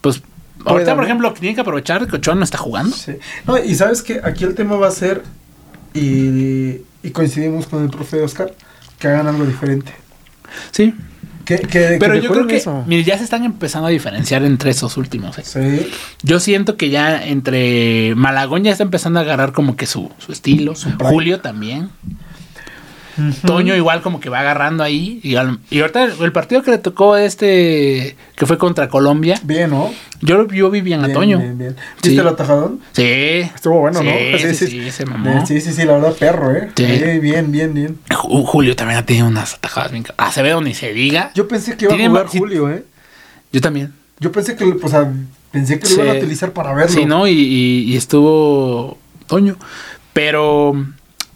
[0.00, 0.22] pues
[0.64, 2.94] ahorita por ejemplo tienen que aprovechar que Ochoa no está jugando.
[2.96, 3.12] Sí.
[3.46, 5.22] No, y sabes que aquí el tema va a ser,
[5.94, 8.52] y, y coincidimos con el profe Oscar,
[8.98, 9.92] que hagan algo diferente.
[10.70, 10.94] Sí,
[11.44, 12.84] Que, que, pero que yo creo que eso.
[12.86, 15.36] mire, ya se están empezando a diferenciar entre esos últimos.
[15.38, 15.42] ¿eh?
[15.44, 15.90] Sí,
[16.22, 20.30] Yo siento que ya entre Malagón ya está empezando a agarrar como que su, su
[20.32, 20.74] estilo.
[20.76, 20.90] Su.
[20.98, 21.90] Julio también.
[23.46, 25.20] Toño igual como que va agarrando ahí.
[25.22, 29.38] Y, al- y ahorita el, el partido que le tocó este, que fue contra Colombia,
[29.44, 29.90] bien, ¿no?
[30.20, 31.38] yo, yo vi bien a Toño.
[31.38, 31.76] bien, bien.
[32.02, 32.08] Sí.
[32.10, 32.80] ¿Viste el atajadón?
[32.92, 33.02] Sí.
[33.02, 34.38] Estuvo bueno, sí, ¿no?
[34.38, 35.46] Sí, sí, se mamó.
[35.46, 36.70] Sí, sí, sí, la verdad, perro, ¿eh?
[36.74, 36.84] Sí.
[37.20, 37.98] Bien, bien, bien.
[38.08, 40.04] Ju- Julio también ha tenido unas atajadas bien.
[40.16, 41.30] Acevedo ni se diga.
[41.34, 42.26] Yo, Yo pensé que iba a jugar.
[42.28, 42.84] Julio, ¿eh?
[43.60, 43.92] también.
[44.20, 45.12] Yo pensé que, o sea,
[45.50, 46.92] pensé que lo iban a utilizar para verlo.
[46.94, 47.26] Sí, ¿no?
[47.26, 48.96] Y, y- y estuvo
[49.26, 49.56] Toño.
[50.12, 50.74] Pero,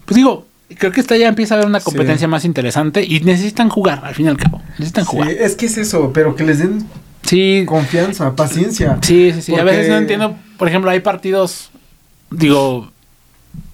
[0.05, 1.85] pues digo, creo que esta ya empieza a haber una Sí.
[1.85, 4.61] competencia más interesante y necesitan jugar, al fin y al cabo.
[4.77, 5.29] Necesitan Sí, jugar.
[5.31, 6.85] es que es eso, pero que les den
[7.23, 8.97] Sí, confianza, paciencia.
[9.01, 9.55] sí, sí, sí.
[9.55, 11.69] A veces no entiendo, por ejemplo, hay partidos,
[12.31, 12.91] digo,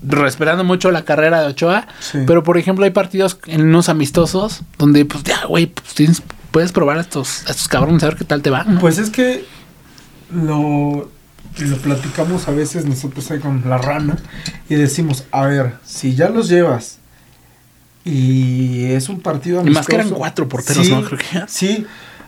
[0.02, 2.20] respetando mucho la carrera de Ochoa, Sí.
[2.26, 6.22] pero por ejemplo hay partidos en unos amistosos donde, pues ya, güey, pues tienes-
[6.52, 8.64] puedes probar a estos, a estos cabrones a ver qué tal te va.
[8.64, 8.80] ¿no?
[8.80, 9.44] Pues es que
[10.34, 11.10] lo,
[11.60, 14.18] lo platicamos a veces nosotros ahí con la rana
[14.70, 17.00] y decimos, a ver, si ya los llevas
[18.06, 21.04] y es un partido y más que eran amistoso, cuatro porteros, sí, ¿no?
[21.04, 21.86] Creo que Sí.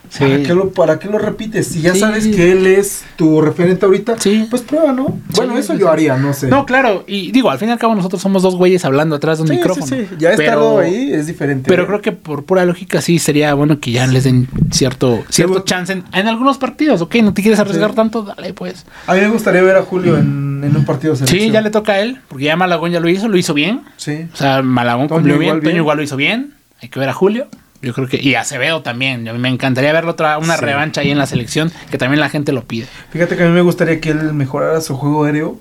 [0.10, 0.20] Sí.
[0.24, 1.68] ¿Para, qué lo, ¿Para qué lo repites?
[1.68, 2.00] Si ya Sí.
[2.00, 4.48] sabes que él es tu referente ahorita, Sí.
[4.50, 5.18] pues prueba, ¿no?
[5.36, 6.48] Bueno, eso yo haría, no sé.
[6.48, 9.38] No, claro, y digo, al fin y al cabo nosotros somos dos güeyes hablando atrás
[9.38, 9.86] de un Sí, sí, micrófono.
[9.88, 11.66] sí, Ya pero, estando ahí es diferente.
[11.70, 11.88] Pero ¿eh?
[11.88, 15.94] creo que por pura lógica sí sería bueno que ya les den cierto, cierto chance
[15.94, 17.16] en, en algunos partidos, ¿ok?
[17.18, 18.86] No te quieres arriesgar tanto, dale pues.
[19.08, 21.54] A mí me gustaría ver a Julio en, en un partido de Sí, selección.
[21.54, 23.82] ya le toca a él, porque ya Malagón ya lo hizo, lo hizo bien.
[23.98, 24.28] Sí.
[24.34, 25.78] O sea, Malagón cumplió bien, igual Toño bien.
[25.78, 26.54] igual lo hizo bien.
[26.82, 27.48] Hay que ver a Julio.
[27.86, 28.20] Yo creo que.
[28.22, 29.24] Y Acevedo también.
[29.40, 30.66] Me encantaría verlo otra, una Sí.
[30.66, 32.88] revancha ahí en la selección, que también la gente lo pide.
[33.12, 35.60] Fíjate que a mí me gustaría que él mejorara su juego aéreo.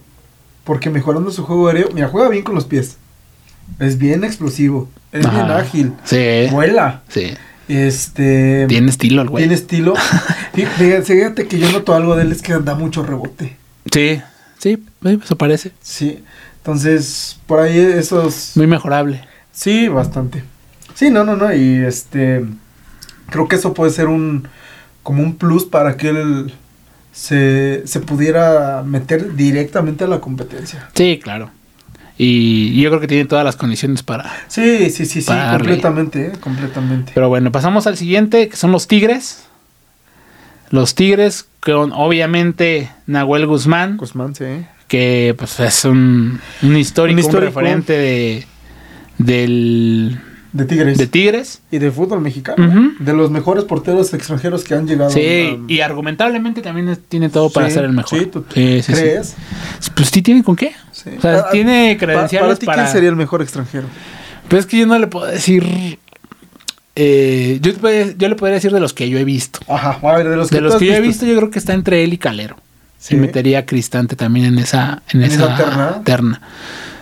[0.64, 2.96] Porque mejorando su juego aéreo, mira, juega bien con los pies.
[3.78, 4.88] Es bien explosivo.
[5.12, 5.92] Es bien ágil.
[6.04, 6.46] Sí.
[6.50, 7.02] Vuela.
[7.08, 7.34] Sí.
[7.68, 8.66] Este.
[8.68, 9.42] Tiene estilo el güey.
[9.42, 9.94] Tiene estilo.
[10.54, 13.56] Fí- Fíjate, fíjate que yo noto algo de él es que da mucho rebote.
[13.92, 14.20] Sí.
[14.58, 15.72] Sí, sí, eso parece.
[15.82, 16.24] Sí.
[16.58, 18.52] Entonces, por ahí esos.
[18.54, 19.20] Muy mejorable.
[19.52, 20.42] Sí, bastante.
[20.94, 21.54] Sí, no, no, no.
[21.54, 22.44] Y este.
[23.30, 24.48] Creo que eso puede ser un.
[25.02, 26.54] Como un plus para que él
[27.12, 30.88] se, se pudiera meter directamente a la competencia.
[30.94, 31.50] Sí, claro.
[32.16, 34.30] Y yo creo que tiene todas las condiciones para.
[34.46, 37.12] Sí, sí, sí, sí, completamente, eh, completamente.
[37.14, 39.46] Pero bueno, pasamos al siguiente, que son los Tigres.
[40.70, 44.44] Los Tigres con obviamente Nahuel Guzmán, Guzmán, sí.
[44.88, 47.60] que pues es un, un histórico, un, Un histórico.
[47.60, 48.46] referente de,
[49.18, 50.20] del,
[50.54, 50.96] De Tigres.
[50.96, 51.60] de Tigres.
[51.70, 52.94] y de fútbol mexicano.
[53.00, 55.10] De los mejores porteros extranjeros que han llegado.
[55.10, 58.18] Sí, a- y argumentablemente también es- tiene todo para Sí, ser el mejor.
[58.18, 59.00] Sí, ¿tú Sí, sí, sí.
[59.00, 59.34] crees?
[59.94, 60.72] Pues sí tiene con qué.
[60.90, 62.82] O sea, Ah, tiene Pa- credenciales para ti, para...
[62.84, 63.86] ¿quién sería el mejor extranjero?
[64.48, 65.98] Pero es que yo no le puedo decir...
[66.96, 67.72] eh, yo,
[68.16, 69.58] yo le podría decir de los que yo he visto.
[69.68, 71.58] Ajá, a ver, de los que De los que yo he visto, yo creo que
[71.58, 72.56] está entre él y Calero.
[72.98, 73.16] Sí.
[73.16, 76.02] Y metería a Cristante también en esa, en ¿En esa, esa terna?
[76.04, 76.40] terna.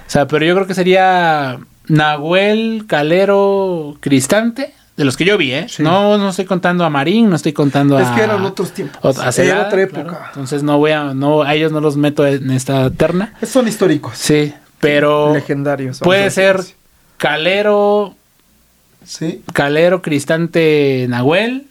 [0.06, 1.58] O sea, pero yo creo que sería
[1.92, 5.66] Nahuel, Calero, Cristante, de los que yo vi, ¿eh?
[5.68, 5.82] Sí.
[5.82, 8.14] No, no estoy contando a Marín, no estoy contando Es a.
[8.14, 8.98] que eran otros tiempos.
[9.02, 9.80] o- a Era otra claro.
[9.82, 10.24] época.
[10.28, 13.34] Entonces no voy a, no, a ellos no los meto en esta terna.
[13.46, 14.16] Son históricos.
[14.16, 16.00] Sí, pero Legendarios.
[16.00, 16.60] puede ser.
[17.18, 18.14] Calero,
[19.04, 19.42] Sí.
[19.52, 21.66] Calero, Cristante, Nahuel,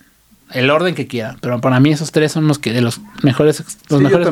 [0.54, 1.38] el orden que quieran.
[1.42, 3.60] Pero para mí esos tres son los que de los mejores,
[3.90, 4.28] los Sí, mejores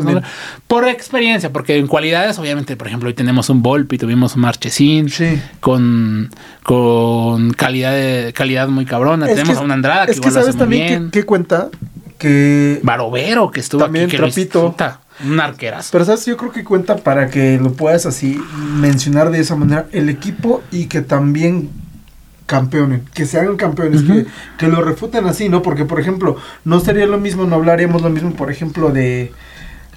[0.67, 5.09] por experiencia, porque en cualidades, obviamente, por ejemplo, hoy tenemos un Volpi, tuvimos un Marchesín,
[5.09, 5.41] Sí.
[5.59, 6.29] con,
[6.63, 9.25] con calidad de, calidad muy cabrona.
[9.25, 11.11] Es tenemos que- a un Andrada que Es que igual lo hace sabes muy también
[11.11, 11.69] que, que cuenta
[12.17, 14.75] que Barovero que estuvo También aquí, que Trapito.
[15.25, 15.89] un arquerazo.
[15.91, 18.39] Pero sabes, yo creo que cuenta para que lo puedas así
[18.75, 21.69] mencionar de esa manera el equipo y que también
[22.49, 24.25] campeonen, que se hagan campeones, que,
[24.57, 25.61] que lo refuten así, ¿no?
[25.61, 26.35] Porque, por ejemplo,
[26.65, 29.31] no sería lo mismo, no hablaríamos lo mismo, por ejemplo, de,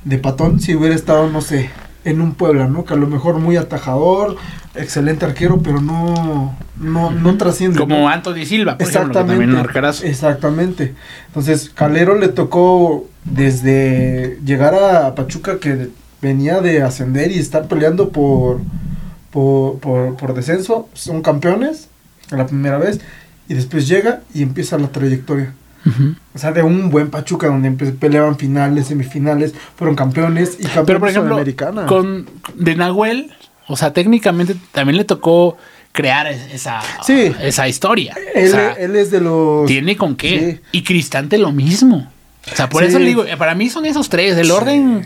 [0.05, 1.71] de Patón si hubiera estado, no sé,
[2.05, 2.85] en un Puebla, ¿no?
[2.85, 4.37] Que a lo mejor muy atajador,
[4.75, 7.79] excelente arquero, pero no, no, no trasciende.
[7.79, 8.09] Como ¿no?
[8.11, 9.31] Anthony Silva, por ejemplo, que Exactamente.
[9.31, 10.05] también un arquerazo.
[10.05, 10.95] Exactamente.
[11.29, 15.89] Entonces, Calero le tocó desde llegar a Pachuca que
[16.21, 18.61] venía de ascender y estar peleando por
[19.31, 21.89] por, por, por descenso, son campeones
[22.37, 23.01] la primera vez
[23.49, 25.53] y después llega y empieza la trayectoria.
[26.33, 31.01] O sea, de un buen Pachuca donde peleaban finales, semifinales, fueron campeones y campeones Pero
[31.01, 33.33] por ejemplo, con de Nahuel,
[33.67, 35.57] o sea, técnicamente también le tocó
[35.91, 37.33] crear es- esa, Sí.
[37.43, 38.15] esa historia.
[38.35, 40.61] él, o sea, él es de los tiene con qué.
[40.73, 40.79] Sí.
[40.79, 42.11] Y Cristante lo mismo.
[42.53, 42.89] O sea, por Sí.
[42.91, 45.03] eso le digo, para mí son esos tres, el orden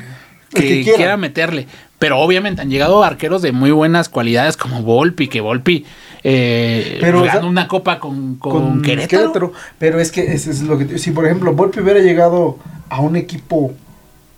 [0.52, 0.96] El que, que quiera.
[0.96, 1.66] quiera meterle.
[1.98, 5.86] Pero obviamente han llegado arqueros de muy buenas cualidades como Volpi, que Volpi
[6.28, 9.52] eh, Pero, ganó o sea, una copa con, con, con Querétaro.
[9.78, 10.98] Pero es que ese es lo que...
[10.98, 12.58] Si por ejemplo Volpi hubiera llegado
[12.88, 13.72] a un equipo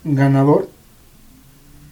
[0.03, 0.69] ganador...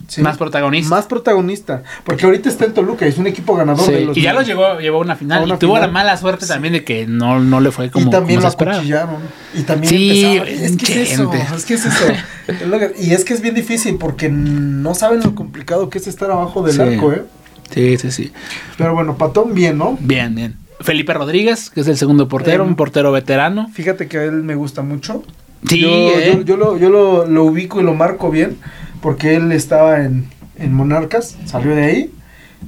[0.07, 0.21] ¿sí?
[0.21, 0.89] Más protagonista.
[0.95, 1.81] Más protagonista.
[2.03, 4.15] Porque ahorita está en Toluca, es un equipo ganador Sí, de los...
[4.15, 5.41] y ya lo llevó, llevó a una final.
[5.41, 5.87] A una y tuvo final.
[5.89, 8.71] la mala suerte también de que no, no le fue como, y también como lo
[8.71, 9.17] acuchillaron.
[9.55, 11.33] Y también Sí, Es que es eso.
[11.33, 12.05] Es que es eso.
[12.47, 16.29] Es y es que es bien difícil porque no saben lo complicado que es estar
[16.29, 17.23] abajo del arco, ¿eh?
[17.71, 18.31] Sí, sí, sí.
[18.77, 19.97] Pero bueno, Patón bien, ¿no?
[19.99, 20.55] Bien, bien.
[20.79, 23.69] Felipe Rodríguez, que es el segundo portero, Eh, un portero veterano.
[23.73, 25.23] Fíjate que a él me gusta mucho.
[25.67, 26.33] Sí, yo, ¿eh?
[26.35, 28.57] yo, yo lo, yo lo, lo ubico y lo marco bien
[29.01, 30.27] porque él estaba en,
[30.57, 32.11] en Monarcas, salió de ahí,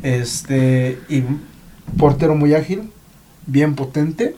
[0.04, 1.24] este, y
[1.98, 2.90] portero muy ágil,
[3.46, 4.36] bien potente,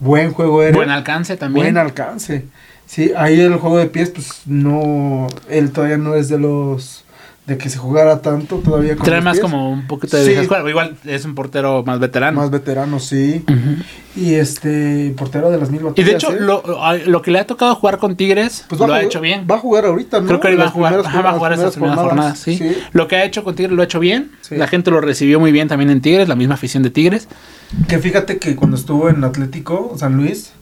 [0.00, 1.64] buen juego aéreo, Buen alcance también.
[1.66, 2.44] buen alcance.
[2.86, 7.03] Sí, ahí el juego de pies, pues no, él todavía no es de los
[7.46, 9.42] de que se jugara tanto todavía con Trae más pies.
[9.42, 10.32] como un poquito de Sí.
[10.32, 10.66] escuela.
[10.68, 12.40] Igual es un portero más veterano.
[12.40, 13.44] más veterano, sí.
[14.16, 16.08] Y este portero de las mil Y batallas.
[16.08, 16.36] de hecho, ¿eh?
[16.40, 16.62] lo,
[17.06, 19.46] lo que le ha tocado jugar con Tigres Pues lo ha hecho bien.
[19.50, 20.26] Va a jugar ahorita, ¿no?
[20.26, 22.56] Creo que va a jugar, primeras- ajá, va a jugar esas primeras jornadas, sí.
[22.56, 22.76] Sí.
[22.92, 24.30] Lo que ha hecho con Tigres lo ha hecho bien.
[24.40, 24.56] Sí.
[24.56, 27.28] La gente lo recibió muy bien también en Tigres, la misma afición de Tigres.
[27.88, 30.52] Que fíjate que cuando estuvo en Atlético San Luis,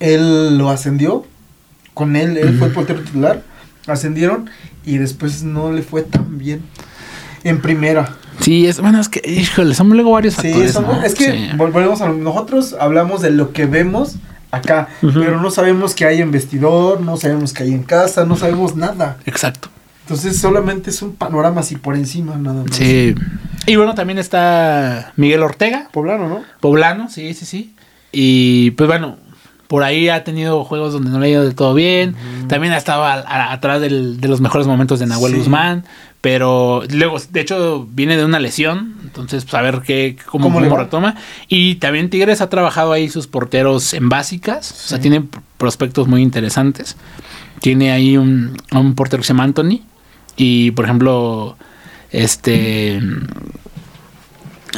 [0.00, 1.26] él lo ascendió.
[1.92, 3.42] Con él, él fue el portero titular.
[3.88, 4.48] Ascendieron
[4.88, 6.62] y después no le fue tan bien.
[7.44, 8.16] En primera.
[8.40, 10.80] Sí, es bueno, es que, híjole, son luego varios Sí, factores.
[10.80, 11.02] ¿no?
[11.02, 11.48] es que Sí.
[11.56, 14.16] volvemos a nosotros hablamos de lo que vemos
[14.50, 18.36] acá, pero no sabemos qué hay en vestidor, no sabemos qué hay en casa, no
[18.36, 19.18] sabemos nada.
[19.26, 19.68] Exacto.
[20.02, 22.76] Entonces solamente es un panorama así por encima nada más.
[22.76, 23.14] Sí.
[23.66, 26.42] Y bueno, también está Miguel Ortega, Poblano, ¿no?
[26.60, 27.74] poblano, sí, sí, sí.
[28.10, 29.16] Y pues bueno,
[29.68, 32.16] por ahí ha tenido juegos donde no le ha ido del todo bien.
[32.48, 35.38] También ha estado a- a- atrás del- de los mejores momentos de Nahuel Sí.
[35.38, 35.84] Guzmán.
[36.20, 38.96] Pero luego, de hecho, viene de una lesión.
[39.04, 41.14] Entonces, pues a ver qué, cómo, ¿Cómo retoma.
[41.46, 44.72] Y también Tigres ha trabajado ahí sus porteros en básicas.
[44.72, 46.96] O sea, tiene pr- prospectos muy interesantes.
[47.60, 49.82] Tiene ahí un, un portero que se llama Anthony.
[50.36, 51.56] Y por ejemplo,
[52.10, 53.00] este.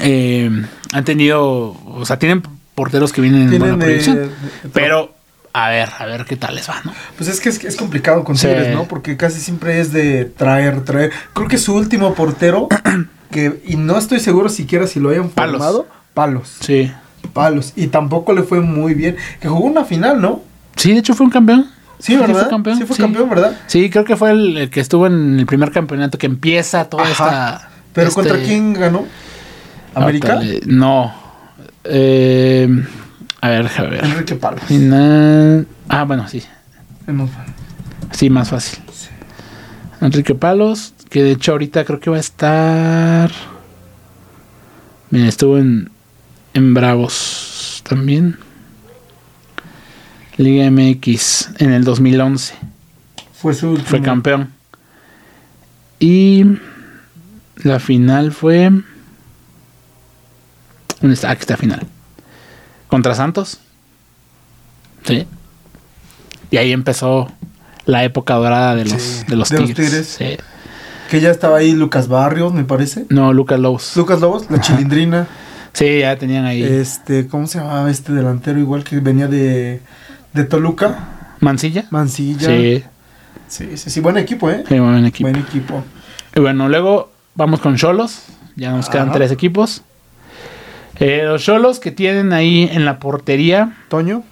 [0.00, 0.50] eh,
[0.92, 1.76] han tenido.
[1.86, 2.42] O sea, tienen
[2.80, 4.16] porteros que vienen en buena de- proyección.
[4.16, 4.30] de-
[4.72, 5.12] Pero,
[5.52, 6.92] a ver, a ver qué tal les va, ¿no?
[7.18, 8.46] Pues es que es, es complicado con Sí.
[8.46, 8.84] Tigres, ¿no?
[8.84, 11.10] Porque casi siempre es de traer, traer.
[11.34, 12.68] Creo que su último portero,
[13.30, 16.56] que, y no estoy seguro siquiera si lo hayan formado, palos.
[16.60, 16.90] Sí.
[17.34, 17.74] Palos.
[17.76, 19.16] Y tampoco le fue muy bien.
[19.40, 20.40] Que jugó una final, ¿no?
[20.76, 21.66] Sí, de hecho fue un campeón.
[21.98, 22.40] Sí, ¿verdad?
[22.40, 22.78] fue campeón.
[22.78, 23.60] Sí, fue campeón, ¿verdad?
[23.66, 27.02] Sí, creo que fue el, el que estuvo en el primer campeonato que empieza toda
[27.02, 27.12] Ajá.
[27.12, 27.68] esta.
[27.92, 29.04] Pero este- ¿contra quién ganó?
[29.94, 30.40] ¿América?
[30.66, 31.12] No.
[31.84, 32.68] Eh,
[33.40, 33.70] a ver.
[34.04, 34.62] Enrique Palos.
[34.64, 35.66] Final.
[35.88, 36.42] Ah, bueno, sí.
[37.06, 37.28] No,
[38.12, 38.80] Sí, más fácil.
[40.00, 43.30] Enrique Palos, que de hecho ahorita creo que va a estar.
[45.10, 45.90] Mira, estuvo en,
[46.54, 48.38] en Bravos también.
[50.36, 52.54] Liga MX en el 2011.
[53.34, 53.88] Fue su último.
[53.88, 54.50] Fue campeón.
[55.98, 56.44] Y
[57.56, 58.70] la final fue.
[61.00, 61.30] ¿Dónde está?
[61.30, 61.86] Aquí está final.
[62.88, 63.60] Contra Santos.
[65.04, 65.26] Sí.
[66.50, 67.30] Y ahí empezó
[67.86, 70.06] la época dorada de los, Sí, de los de los tigres.
[70.18, 70.36] Sí.
[71.10, 73.06] Que ya estaba ahí Lucas Barrios, me parece.
[73.08, 73.96] No, Lucas Lobos.
[73.96, 75.26] Lucas Lobos, la chilindrina.
[75.72, 76.62] Sí, ya tenían ahí.
[76.62, 78.58] Este, ¿cómo se llamaba este delantero?
[78.58, 79.80] Igual que venía de,
[80.32, 81.34] de Toluca.
[81.40, 81.86] Mancilla.
[81.90, 82.46] Mancilla.
[82.48, 82.84] Sí,
[83.48, 84.62] Sí, sí, sí, buen equipo, ¿eh?
[84.68, 85.28] sí, buen equipo.
[85.28, 85.82] Buen equipo.
[86.36, 88.22] Y bueno, luego vamos con Cholos.
[88.54, 89.82] Ya nos quedan tres equipos.
[91.00, 94.22] Eh, los Cholos que tienen ahí en la portería Toño.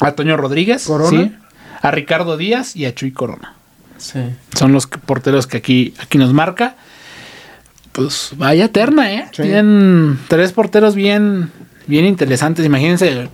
[0.00, 1.10] a Toño Rodríguez, Corona.
[1.24, 1.32] sí,
[1.80, 3.54] a Ricardo Díaz y a Chuy Corona.
[3.98, 4.18] Sí.
[4.54, 6.74] Son los porteros que aquí, aquí nos marca.
[7.92, 9.26] Pues vaya terna, ¿eh?
[9.32, 9.42] Sí.
[9.42, 11.50] Tienen tres porteros bien,
[11.86, 12.64] bien interesantes.
[12.66, 13.28] Imagínense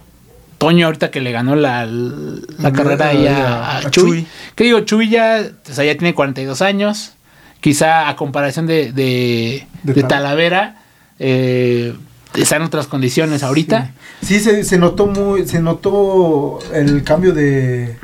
[0.58, 4.10] Toño ahorita que le ganó la, la carrera ahí a, a- a Chuy.
[4.10, 4.26] Chuy.
[4.56, 5.40] Que digo, Chuy ya,
[5.70, 7.12] o sea, ya tiene 42 años.
[7.60, 10.76] Quizá a comparación de, de, De de Tal- Talavera,
[11.20, 11.94] eh,
[12.42, 13.92] está en otras condiciones ahorita.
[14.22, 17.96] Sí, se, se notó muy, se notó el cambio de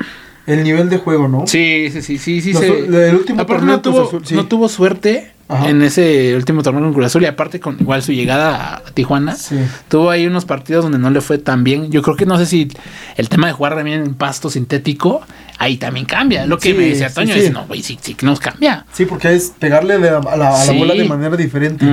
[0.47, 1.45] el nivel de juego, ¿no?
[1.47, 2.53] Sí, sí, sí, sí, sí.
[2.53, 4.35] Los- se- el último aparte no tuvo, Azul, sí.
[4.35, 5.69] no tuvo suerte Ajá.
[5.69, 9.35] en ese último torneo con Cruz Azul y aparte con igual su llegada a Tijuana.
[9.35, 9.55] Sí.
[9.89, 11.91] Tuvo ahí unos partidos donde no le fue tan bien.
[11.91, 12.67] Yo creo que no sé si
[13.15, 15.21] el tema de jugar también en pasto sintético,
[15.59, 16.47] ahí también cambia.
[16.47, 17.39] Lo que Sí, me decía Toño, sí.
[17.41, 18.85] dice, no, güey, sí, sí que nos cambia.
[18.91, 20.77] Sí, porque es pegarle de- a la, a la Sí.
[20.79, 21.85] bola de manera diferente.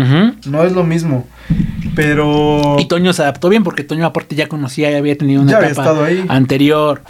[0.47, 1.27] No es lo mismo.
[1.95, 5.53] Pero Y Toño se adaptó bien porque Toño aparte ya conocía, ya había tenido una
[5.61, 6.25] Ya etapa ahí.
[6.29, 7.03] anterior.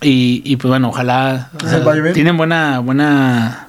[0.00, 3.67] Y, y pues bueno, ojalá o sea, tienen buena, buena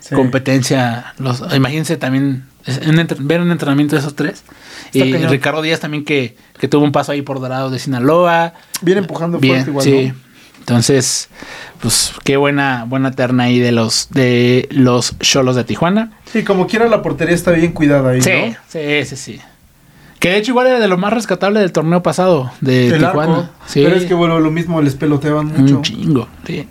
[0.00, 0.14] Sí.
[0.14, 1.14] competencia.
[1.18, 2.44] Los, imagínense también
[3.20, 4.42] ver un entrenamiento de esos tres.
[4.92, 5.30] Está y cañón.
[5.30, 8.54] Ricardo Díaz también que, que tuvo un paso ahí por Dorado de Sinaloa.
[8.82, 9.84] viene empujando Bien, fuerte igual.
[9.84, 10.08] sí.
[10.08, 10.30] ¿no?
[10.60, 11.28] Entonces,
[11.80, 16.12] pues qué buena, buena terna ahí de los de los Cholos de Tijuana.
[16.26, 18.56] Sí, como quiera la portería está bien cuidada ahí, Sí, ¿no?
[18.68, 19.40] sí, sí, sí.
[20.20, 23.36] Que de hecho igual era de lo más rescatable del torneo pasado de El Tijuana.
[23.38, 23.48] arco.
[23.66, 25.76] Sí, Pero es que bueno, lo mismo les peloteaban mucho.
[25.78, 26.68] un chingo, sí.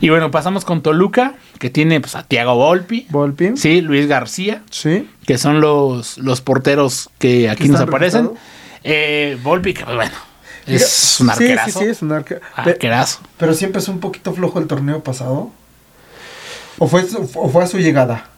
[0.00, 3.56] Y bueno, pasamos con Toluca, que tiene pues, a Tiago Volpi, Volpi.
[3.56, 5.08] sí, Luis García, Sí.
[5.26, 8.30] que son los, los porteros que aquí nos aparecen.
[8.84, 10.12] Eh, Volpi, que pues, bueno,
[10.66, 11.66] es un arquerazo.
[11.66, 13.20] Sí, sí, sí, es un arque- Pe- Arquerazo.
[13.36, 15.50] Pero sí empezó un poquito flojo el torneo pasado.
[16.78, 18.28] ¿O fue, su- o fue a su llegada?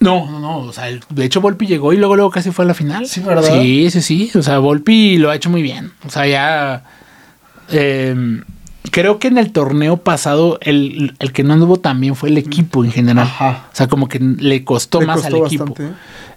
[0.00, 0.58] No, no, no.
[0.58, 3.06] O sea, el- de hecho, Volpi llegó y luego, luego casi fue a la final.
[3.06, 3.60] Sí, ¿verdad?
[3.60, 4.30] Sí, sí, sí.
[4.34, 5.92] O sea, Volpi lo ha hecho muy bien.
[6.06, 6.82] O sea, ya.
[7.70, 8.14] eh,
[8.90, 12.38] creo que en el torneo pasado el, el que no anduvo tan bien fue el
[12.38, 13.26] equipo en general.
[13.26, 13.66] Ajá.
[13.72, 15.74] O sea, como que le costó Le más costó al equipo.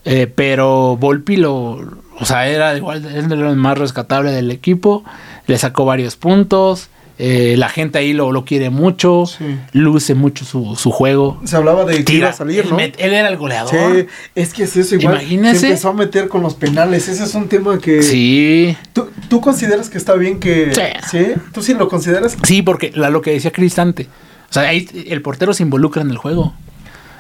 [0.05, 1.79] Eh, pero Volpi lo.
[2.19, 5.03] O sea, era igual, es de lo más rescatable del equipo.
[5.47, 6.89] Le sacó varios puntos.
[7.21, 9.25] Eh, la gente ahí lo, lo quiere mucho.
[9.25, 9.43] Sí.
[9.73, 11.39] Luce mucho su, su juego.
[11.43, 12.77] Se hablaba de que iba a salir, él, ¿no?
[12.79, 13.71] met- él era el goleador.
[13.71, 14.05] Sí,
[14.35, 15.15] es que es eso igual.
[15.15, 15.59] Imagínese.
[15.59, 17.07] Se empezó a meter con los penales.
[17.09, 18.01] Ese es un tema que.
[18.01, 18.75] Sí.
[18.93, 20.71] ¿Tú, tú consideras que está bien que.
[21.11, 21.33] Sí.
[21.53, 22.37] ¿Tú sí lo consideras?
[22.43, 24.07] Sí, porque la, lo que decía Cristante.
[24.49, 26.53] O sea, ahí el portero se involucra en el juego.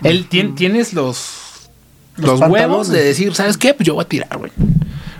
[0.01, 1.69] Él tien- tienes los,
[2.15, 3.73] Los los, huevos de decir, ¿sabes qué?
[3.73, 4.51] Pues yo voy a tirar, güey.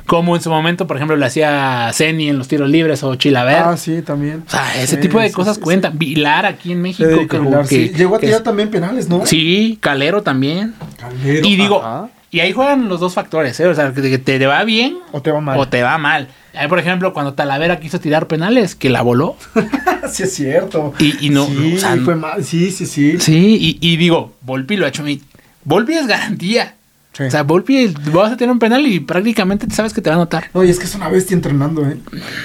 [0.09, 3.57] Como en su momento, por ejemplo, le hacía Zeni en los tiros libres o Chilaver.
[3.63, 4.43] Ah, sí, también.
[4.47, 5.99] o sea, ese Sí, tipo de sí, cosas sí, cuentan.
[5.99, 6.81] Vilar aquí en.
[6.81, 7.07] México.
[7.29, 9.23] Que- Vilar, que- Llegó a tirar es- también penales, ¿no?
[9.27, 10.73] Sí, Calero también.
[10.97, 12.09] Calero, y digo, ajá.
[12.31, 13.67] y ahí juegan los dos factores, ¿eh?
[13.67, 15.59] O sea, que te, te va bien O te va mal.
[15.59, 16.27] o te va mal.
[16.55, 19.35] Ahí, por ejemplo, cuando Talavera quiso tirar penales, que la voló.
[20.11, 20.93] sí, es cierto.
[20.97, 22.43] Y- y no, Sí, o sea, fue mal.
[22.43, 23.19] Sí, sí, sí.
[23.19, 25.21] Sí, y, y digo, Volpi lo ha hecho muy.
[25.65, 26.73] Volpi es garantía.
[27.13, 27.23] Sí.
[27.23, 30.19] O sea, Volpi vas a tener un penal y prácticamente sabes que te va a
[30.19, 30.49] anotar.
[30.53, 31.97] No, y es que es una bestia entrenando, ¿eh?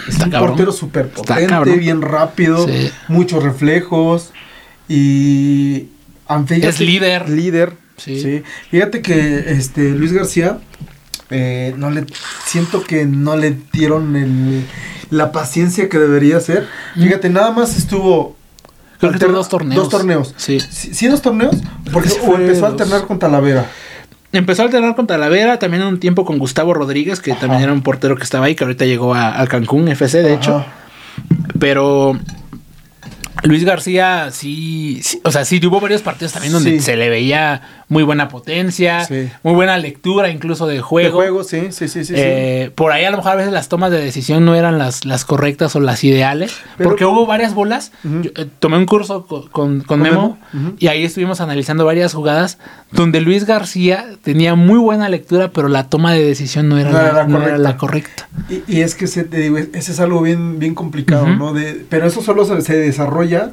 [0.08, 0.50] Es Está un cabrón.
[0.50, 2.90] portero súper potente, bien rápido, Sí.
[3.08, 4.32] muchos reflejos
[4.88, 5.88] y...
[6.28, 7.28] fíjate- Es líder.
[7.28, 8.20] Líder, Sí.
[8.20, 8.42] sí.
[8.70, 10.58] Fíjate que este Luis García,
[11.30, 12.06] eh, no le
[12.46, 14.64] siento que no le dieron el,
[15.10, 16.66] la paciencia que debería ser.
[16.94, 18.36] Fíjate, nada más estuvo...
[18.98, 19.76] Creo que alterna- tuvo dos torneos.
[19.76, 20.34] Dos torneos.
[20.36, 20.58] Sí.
[20.60, 21.56] Sí, sí, dos torneos,
[21.92, 23.66] porque o empezó a alternar con Talavera.
[24.34, 27.82] Empezó a alternar con Talavera, también un tiempo con Gustavo Rodríguez, que también era un
[27.82, 30.64] portero que estaba ahí, que ahorita llegó a, Cancún FC, de hecho.
[31.60, 32.18] Pero
[33.44, 36.80] Luis García sí, sí, o sea, sí tuvo varios partidos también donde Sí.
[36.80, 39.28] se le veía muy buena potencia, Sí.
[39.42, 41.16] muy buena lectura incluso de De juego.
[41.16, 42.02] juego, sí, sí, sí.
[42.16, 45.04] Eh, Por ahí a lo mejor a veces las tomas de decisión no eran las,
[45.04, 47.92] las correctas o las ideales, Pero- porque hubo varias bolas.
[48.02, 50.38] Yo, eh, tomé un curso co- con, con, Memo,
[50.78, 52.58] y ahí estuvimos analizando varias jugadas
[52.90, 56.98] donde Luis García tenía muy buena lectura, pero la toma de decisión no era, No
[56.98, 57.58] la, era la no era correcta.
[57.62, 58.28] la correcta.
[58.68, 61.26] Y, y es que se, te digo, ese es algo bien, bien complicado.
[61.26, 61.52] ¿no?
[61.52, 63.52] De, pero eso solo se, se desarrolla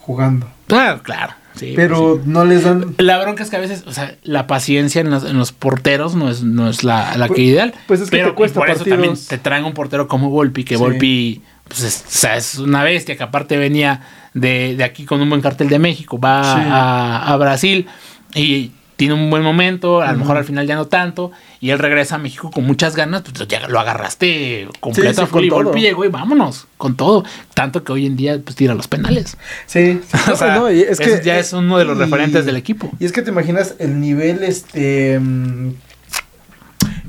[0.00, 0.48] jugando.
[0.66, 1.34] Claro, claro.
[1.56, 2.94] Sí, pero pues no les dan.
[2.98, 6.14] La bronca es que a veces, o sea, la paciencia en los, en los porteros
[6.14, 7.74] no es, no es la, la Pues- que ideal.
[7.86, 9.26] pues es que pero te cuesta por eso también partidos.
[9.28, 10.80] te traen un portero como Volpi, que Sí.
[10.80, 14.00] Volpi pues es, o sea, es una bestia, que aparte venía
[14.34, 16.60] de, de aquí con un buen cartel de México, va Sí.
[16.68, 17.86] a, a Brasil
[18.34, 21.78] y tiene un buen momento, a lo mejor al final ya no tanto, y él
[21.78, 25.44] regresa a México con muchas ganas, pues ya lo agarraste completo Sí, sí, a full
[25.44, 25.64] y con todo.
[25.68, 27.24] Volpi llegó y vámonos, con todo.
[27.54, 29.38] Tanto que hoy en día pues tira los penales.
[29.64, 32.56] Sí, sí, O sea, no, es que ya es uno de los y- referentes del
[32.56, 32.90] equipo.
[33.00, 35.70] Y es que te imaginas el nivel este mm,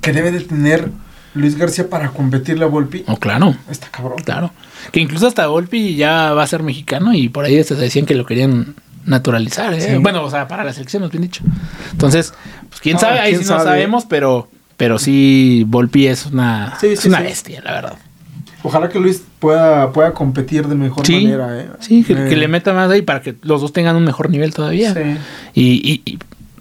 [0.01, 0.89] que debe de tener
[1.34, 3.03] Luis García para competirle a Volpi.
[3.07, 4.19] Oh, claro, Está cabrón.
[4.23, 4.51] claro.
[4.93, 8.15] Que incluso hasta Volpi ya va a ser mexicano y por ahí se decían que
[8.15, 9.81] lo querían naturalizar, ¿eh?
[9.81, 9.97] Sí.
[9.99, 11.43] Bueno, o sea, para la selección, nos bien dicho.
[11.91, 12.33] Entonces,
[12.69, 13.69] pues quién sabe, ahí quién sí no sabe.
[13.69, 17.93] sabemos, pero, pero sí, Volpi es una, Sí, es una bestia, la verdad.
[18.63, 21.69] Ojalá que Luis pueda, pueda competir de mejor manera, ¿eh?
[21.79, 24.29] sí, que, Eh, que le meta más ahí para que los dos tengan un mejor
[24.29, 24.93] nivel todavía.
[24.93, 24.99] Sí.
[25.55, 26.19] y, y- y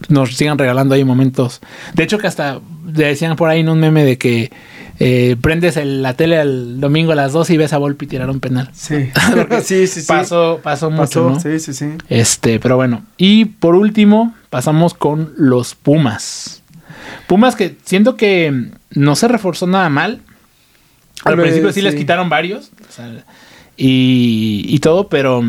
[0.08, 1.60] nos sigan regalando ahí momentos.
[1.92, 4.50] De hecho, que hasta decían por ahí en un meme de que
[5.02, 8.30] eh, prendes el- la tele el domingo a las 12 y ves a Volpi tirar
[8.30, 8.70] un penal.
[8.72, 9.10] Sí.
[9.64, 10.06] sí, sí, sí.
[10.06, 11.40] Pasó, pasó mucho, Pasó, ¿no?
[11.40, 11.86] Sí, sí, sí.
[12.08, 13.04] Este, pero bueno.
[13.16, 16.62] Y por último, pasamos con los Pumas.
[17.26, 20.20] Pumas que siento que no se reforzó nada mal.
[21.24, 22.70] Al Hombre, principio sí, les quitaron varios.
[22.88, 23.24] o sea,
[23.76, 25.42] y, y todo, pero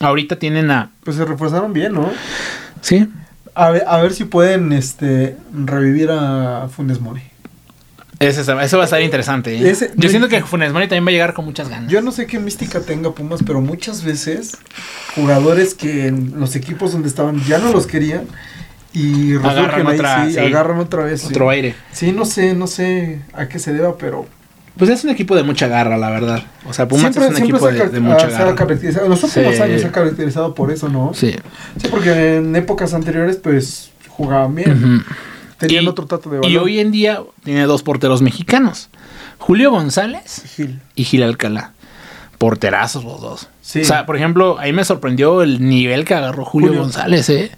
[0.00, 0.90] ahorita tienen a.
[1.04, 2.10] Pues se reforzaron bien, ¿no?
[2.80, 3.06] Sí.
[3.54, 7.22] A ver, a ver si pueden este revivir a Funes Mori.
[8.28, 9.54] Eso va a estar interesante.
[9.56, 9.70] ¿eh?
[9.70, 11.90] Ese- Yo siento que Funes Mori también va a llegar con muchas ganas.
[11.90, 14.56] Yo no sé qué mística tenga Pumas, pero muchas veces
[15.14, 18.26] jugadores que en los equipos donde estaban ya no los querían
[18.92, 20.38] y Agarran ahí, otra- sí, sí.
[20.38, 21.20] agarran otra vez.
[21.22, 21.26] sí.
[21.28, 21.74] Otro aire.
[21.92, 24.26] Sí, no sé, no sé a qué se deba, pero
[24.76, 26.42] Pues es un equipo de mucha garra, la verdad.
[26.66, 28.54] O sea, Pumas es un equipo de, mucha ah, garra.
[28.56, 29.04] caracterizado.
[29.06, 29.62] En los últimos Sí.
[29.62, 31.12] años se ha caracterizado por eso, ¿no?
[31.14, 31.32] Sí.
[31.80, 34.72] Sí, porque en épocas anteriores, pues, jugaban bien.
[34.72, 35.04] Ujú.
[35.58, 36.50] Tenían Y- otro trato de balón.
[36.50, 38.88] Y hoy en día tiene dos porteros mexicanos.
[39.38, 40.80] Julio González Gil.
[40.94, 41.72] y Gil Alcalá.
[42.38, 43.48] Porterazos los dos.
[43.62, 43.80] Sí.
[43.80, 46.82] O sea, por ejemplo, ahí me sorprendió el nivel que agarró Julio, Julio.
[46.82, 47.50] González, ¿eh?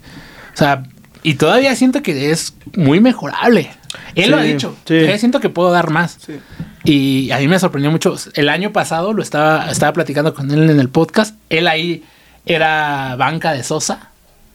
[0.53, 0.83] O sea,
[1.23, 3.71] y todavía siento que es muy mejorable.
[4.15, 4.75] Él lo ha dicho.
[4.85, 4.93] sí.
[4.95, 6.17] Todavía siento que puedo dar más.
[6.25, 6.39] Sí.
[6.83, 8.15] Y a mí me sorprendió mucho.
[8.35, 11.35] El año pasado lo estaba, estaba platicando con él en el podcast.
[11.49, 12.03] Él ahí
[12.45, 14.11] era banca de Sosa.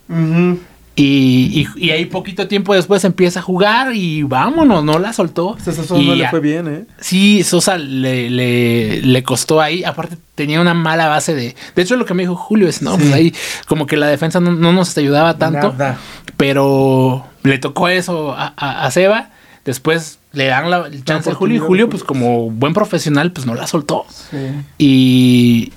[0.08, 0.60] Ujú.
[0.94, 5.56] Y, y- y ahí poquito tiempo después empieza a jugar y vámonos, no la soltó.
[5.58, 6.84] Sosa Y no le fue bien, ¿eh?
[7.00, 9.84] Sí, Sosa le, le, le costó ahí.
[9.84, 11.56] Aparte, tenía una mala base de.
[11.74, 12.98] De hecho, lo que me dijo Julio es: no, Sí.
[13.00, 13.34] pues ahí
[13.66, 15.72] como que la defensa no, no nos ayudaba tanto.
[15.72, 15.98] Nada.
[16.36, 19.30] Pero le tocó eso a, a- a Seba.
[19.64, 22.02] Después le dan la, el chance a Julio y Julio, pues.
[22.02, 24.04] pues como buen profesional, pues no la soltó.
[24.10, 24.36] Sí.
[24.76, 25.72] Y,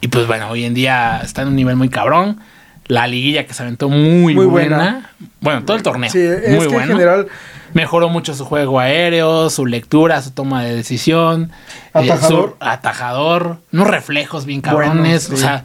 [0.00, 2.38] y pues bueno, hoy en día está en un nivel muy cabrón.
[2.86, 4.76] La liguilla que se aventó muy, Muy buena.
[4.76, 5.10] buena.
[5.40, 6.10] Bueno, todo el torneo.
[6.10, 6.80] Sí, es muy que bueno.
[6.82, 7.26] en general
[7.72, 11.50] Mejoró mucho su juego aéreo, su lectura, su toma de decisión.
[11.94, 12.50] eh, Atajador.
[12.50, 13.58] su atajador.
[13.72, 15.28] Unos reflejos bien cabrones.
[15.30, 15.64] O sea,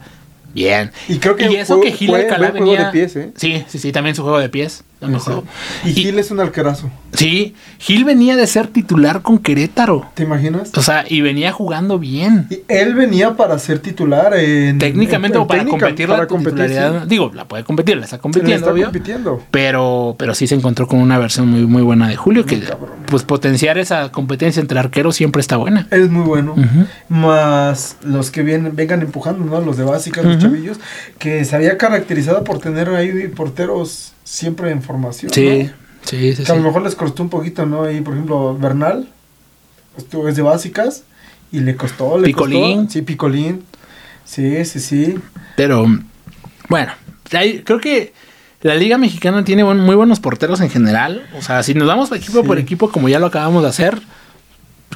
[0.52, 0.90] bien.
[1.08, 2.86] Y creo que eso fue- que Gil Alcalá buen juego venía.
[2.86, 3.30] de pies, ¿eh?
[3.36, 4.82] Sí, sí, sí, también su juego de pies.
[5.00, 5.44] Lo mejoró.
[5.84, 6.90] Y Y- Gil es un arquerazo.
[7.12, 10.06] Sí, Gil venía de ser titular con Querétaro.
[10.14, 10.70] ¿Te imaginas?
[10.76, 12.46] O sea, y venía jugando bien.
[12.50, 16.26] Y él venía para ser titular en Técnicamente en- o para técnica, competir para la
[16.28, 17.06] competir, sí.
[17.08, 18.84] Digo, la puede competir, la está compitiendo, está obvio.
[18.84, 19.42] compitiendo.
[19.50, 22.90] Pero, pero sí se encontró con una versión muy, muy buena de Julio, que cabrón.
[23.06, 25.88] pues potenciar esa competencia entre arqueros siempre está buena.
[25.90, 26.54] Es muy bueno.
[27.08, 29.60] Más los que vienen, vengan empujando, ¿no?
[29.60, 30.78] Los de básicas, los chavillos,
[31.18, 35.32] que se había caracterizado por tener ahí porteros siempre en formación.
[35.32, 35.70] Sí, ¿no?
[36.02, 36.44] sí, sí.
[36.44, 37.82] Que a lo mejor les costó un poquito, ¿no?
[37.84, 39.08] Ahí, por ejemplo, Bernal,
[39.96, 41.02] estuvo es de básicas
[41.52, 42.76] y le costó, le Picolín.
[42.84, 42.92] costó.
[42.92, 43.64] Sí, Picolín.
[44.24, 45.18] Sí, sí, sí.
[45.56, 45.84] Pero,
[46.68, 46.92] bueno,
[47.28, 48.12] creo que
[48.62, 51.26] la Liga Mexicana tiene buen- muy buenos porteros en general.
[51.36, 52.46] O sea, si nos vamos equipo Sí.
[52.46, 54.00] por equipo, como ya lo acabamos de hacer,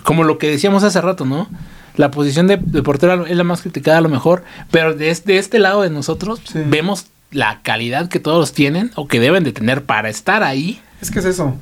[0.05, 1.49] como lo que decíamos hace rato, ¿no?
[1.97, 5.33] La posición de, de portero es la más criticada a lo mejor, pero de este,
[5.33, 6.61] de este lado de nosotros Sí.
[6.67, 11.11] vemos la calidad que todos tienen o que deben de tener para estar ahí, Es
[11.11, 11.55] que es eso.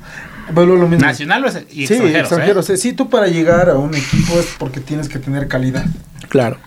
[0.53, 1.05] Vuelvo a lo mismo.
[1.05, 2.13] nacional y sí, extranjeros.
[2.15, 2.19] ¿eh?
[2.19, 2.65] extranjeros.
[2.79, 5.85] Sí, tú para llegar a un equipo es porque tienes que tener calidad.
[6.29, 6.57] Claro.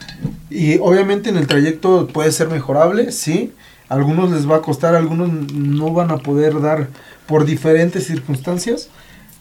[0.50, 3.52] Y obviamente en el trayecto puede ser mejorable, sí.
[3.88, 6.88] A algunos les va a costar, a algunos no van a poder dar
[7.26, 8.88] por diferentes circunstancias,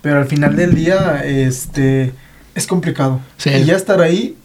[0.01, 2.13] pero al final del día este
[2.53, 3.21] es complicado.
[3.37, 3.49] Sí.
[3.49, 4.35] Y ya estar ahí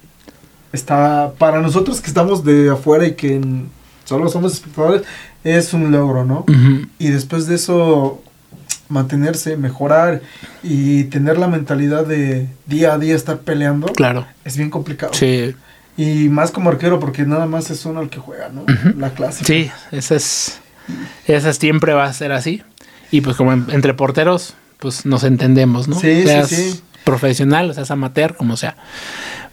[0.72, 3.40] está para nosotros que estamos de afuera y que
[4.10, 5.02] solo somos espectadores
[5.44, 6.44] es un logro, ¿no?
[6.98, 8.20] Y después de eso
[8.88, 10.20] mantenerse, mejorar
[10.64, 14.26] y tener la mentalidad de día a día estar peleando Claro.
[14.44, 15.12] es bien complicado.
[15.14, 15.54] Sí.
[15.96, 18.64] Y más como arquero, porque nada más es uno el que juega, ¿no?
[18.98, 19.46] La clásica.
[19.46, 20.58] Sí, esa es.
[21.26, 22.62] Esa siempre va a ser así.
[23.12, 25.94] Y pues como en- entre porteros, pues nos entendemos, ¿no?
[25.94, 26.80] Sí, sí, seas sí.
[27.04, 28.74] profesional, o seas amateur, como sea.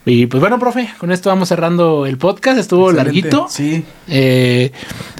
[0.08, 2.58] Y pues bueno, profe, con esto vamos cerrando el podcast.
[2.58, 3.04] Estuvo Excelente.
[3.20, 3.46] larguito.
[3.50, 3.84] Sí.
[4.08, 4.72] eh,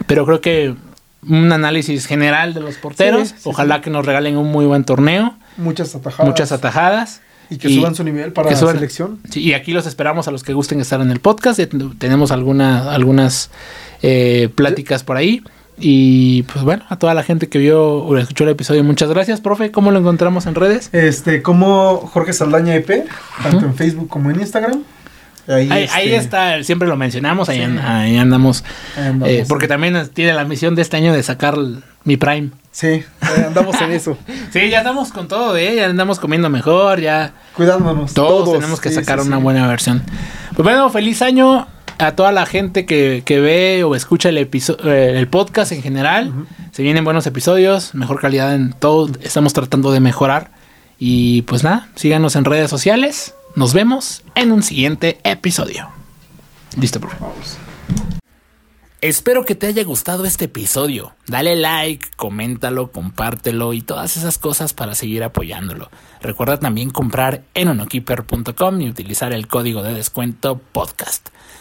[0.07, 0.75] pero creo que
[1.29, 3.29] un análisis general de los porteros.
[3.29, 5.35] Sí, sí, Ojalá que nos regalen un muy buen torneo.
[5.57, 6.27] Muchas atajadas.
[6.27, 7.21] Muchas atajadas.
[7.51, 9.21] Y que suban su nivel para que la selección.
[9.35, 11.61] Y aquí los esperamos a los que gusten estar en el podcast.
[11.99, 13.51] Tenemos alguna, algunas
[14.03, 15.43] eh, pláticas por ahí.
[15.81, 19.41] Y pues bueno, a toda la gente que vio o escuchó el episodio, muchas gracias,
[19.41, 19.71] profe.
[19.71, 20.91] ¿Cómo lo encontramos en redes?
[20.93, 23.07] Este, como Jorge Saldaña EP,
[23.43, 24.83] tanto en Facebook como en Instagram.
[25.47, 28.65] Ahí, ahí, este, está, siempre lo mencionamos, ahí, andamos.
[29.25, 31.57] Eh, porque también tiene la misión de este año de sacar
[32.05, 32.51] mi Prime.
[32.71, 34.19] Sí, andamos en eso.
[34.53, 35.77] sí, ya estamos con todo, ¿eh?
[35.77, 37.33] ya andamos comiendo mejor, ya.
[37.57, 38.13] Cuidándonos.
[38.13, 40.03] Todos, tenemos que sacar una buena versión.
[40.55, 41.67] Pues bueno, feliz año
[41.99, 46.33] a toda la gente que, ve o escucha el, eh, el podcast en general.
[46.73, 49.11] Se vienen buenos episodios, mejor calidad en todo.
[49.21, 50.51] Estamos tratando de mejorar.
[50.99, 53.35] Y pues nada, síganos en redes sociales.
[53.55, 55.89] Nos vemos en un siguiente episodio.
[56.77, 57.35] Listo, por favor.
[59.01, 61.15] Espero que te haya gustado este episodio.
[61.29, 65.89] Dale like, coméntalo, compártelo y todas esas cosas para seguir apoyándolo.
[66.21, 71.29] Recuerda también comprar en onokeeper.com y utilizar el código de descuento podcast.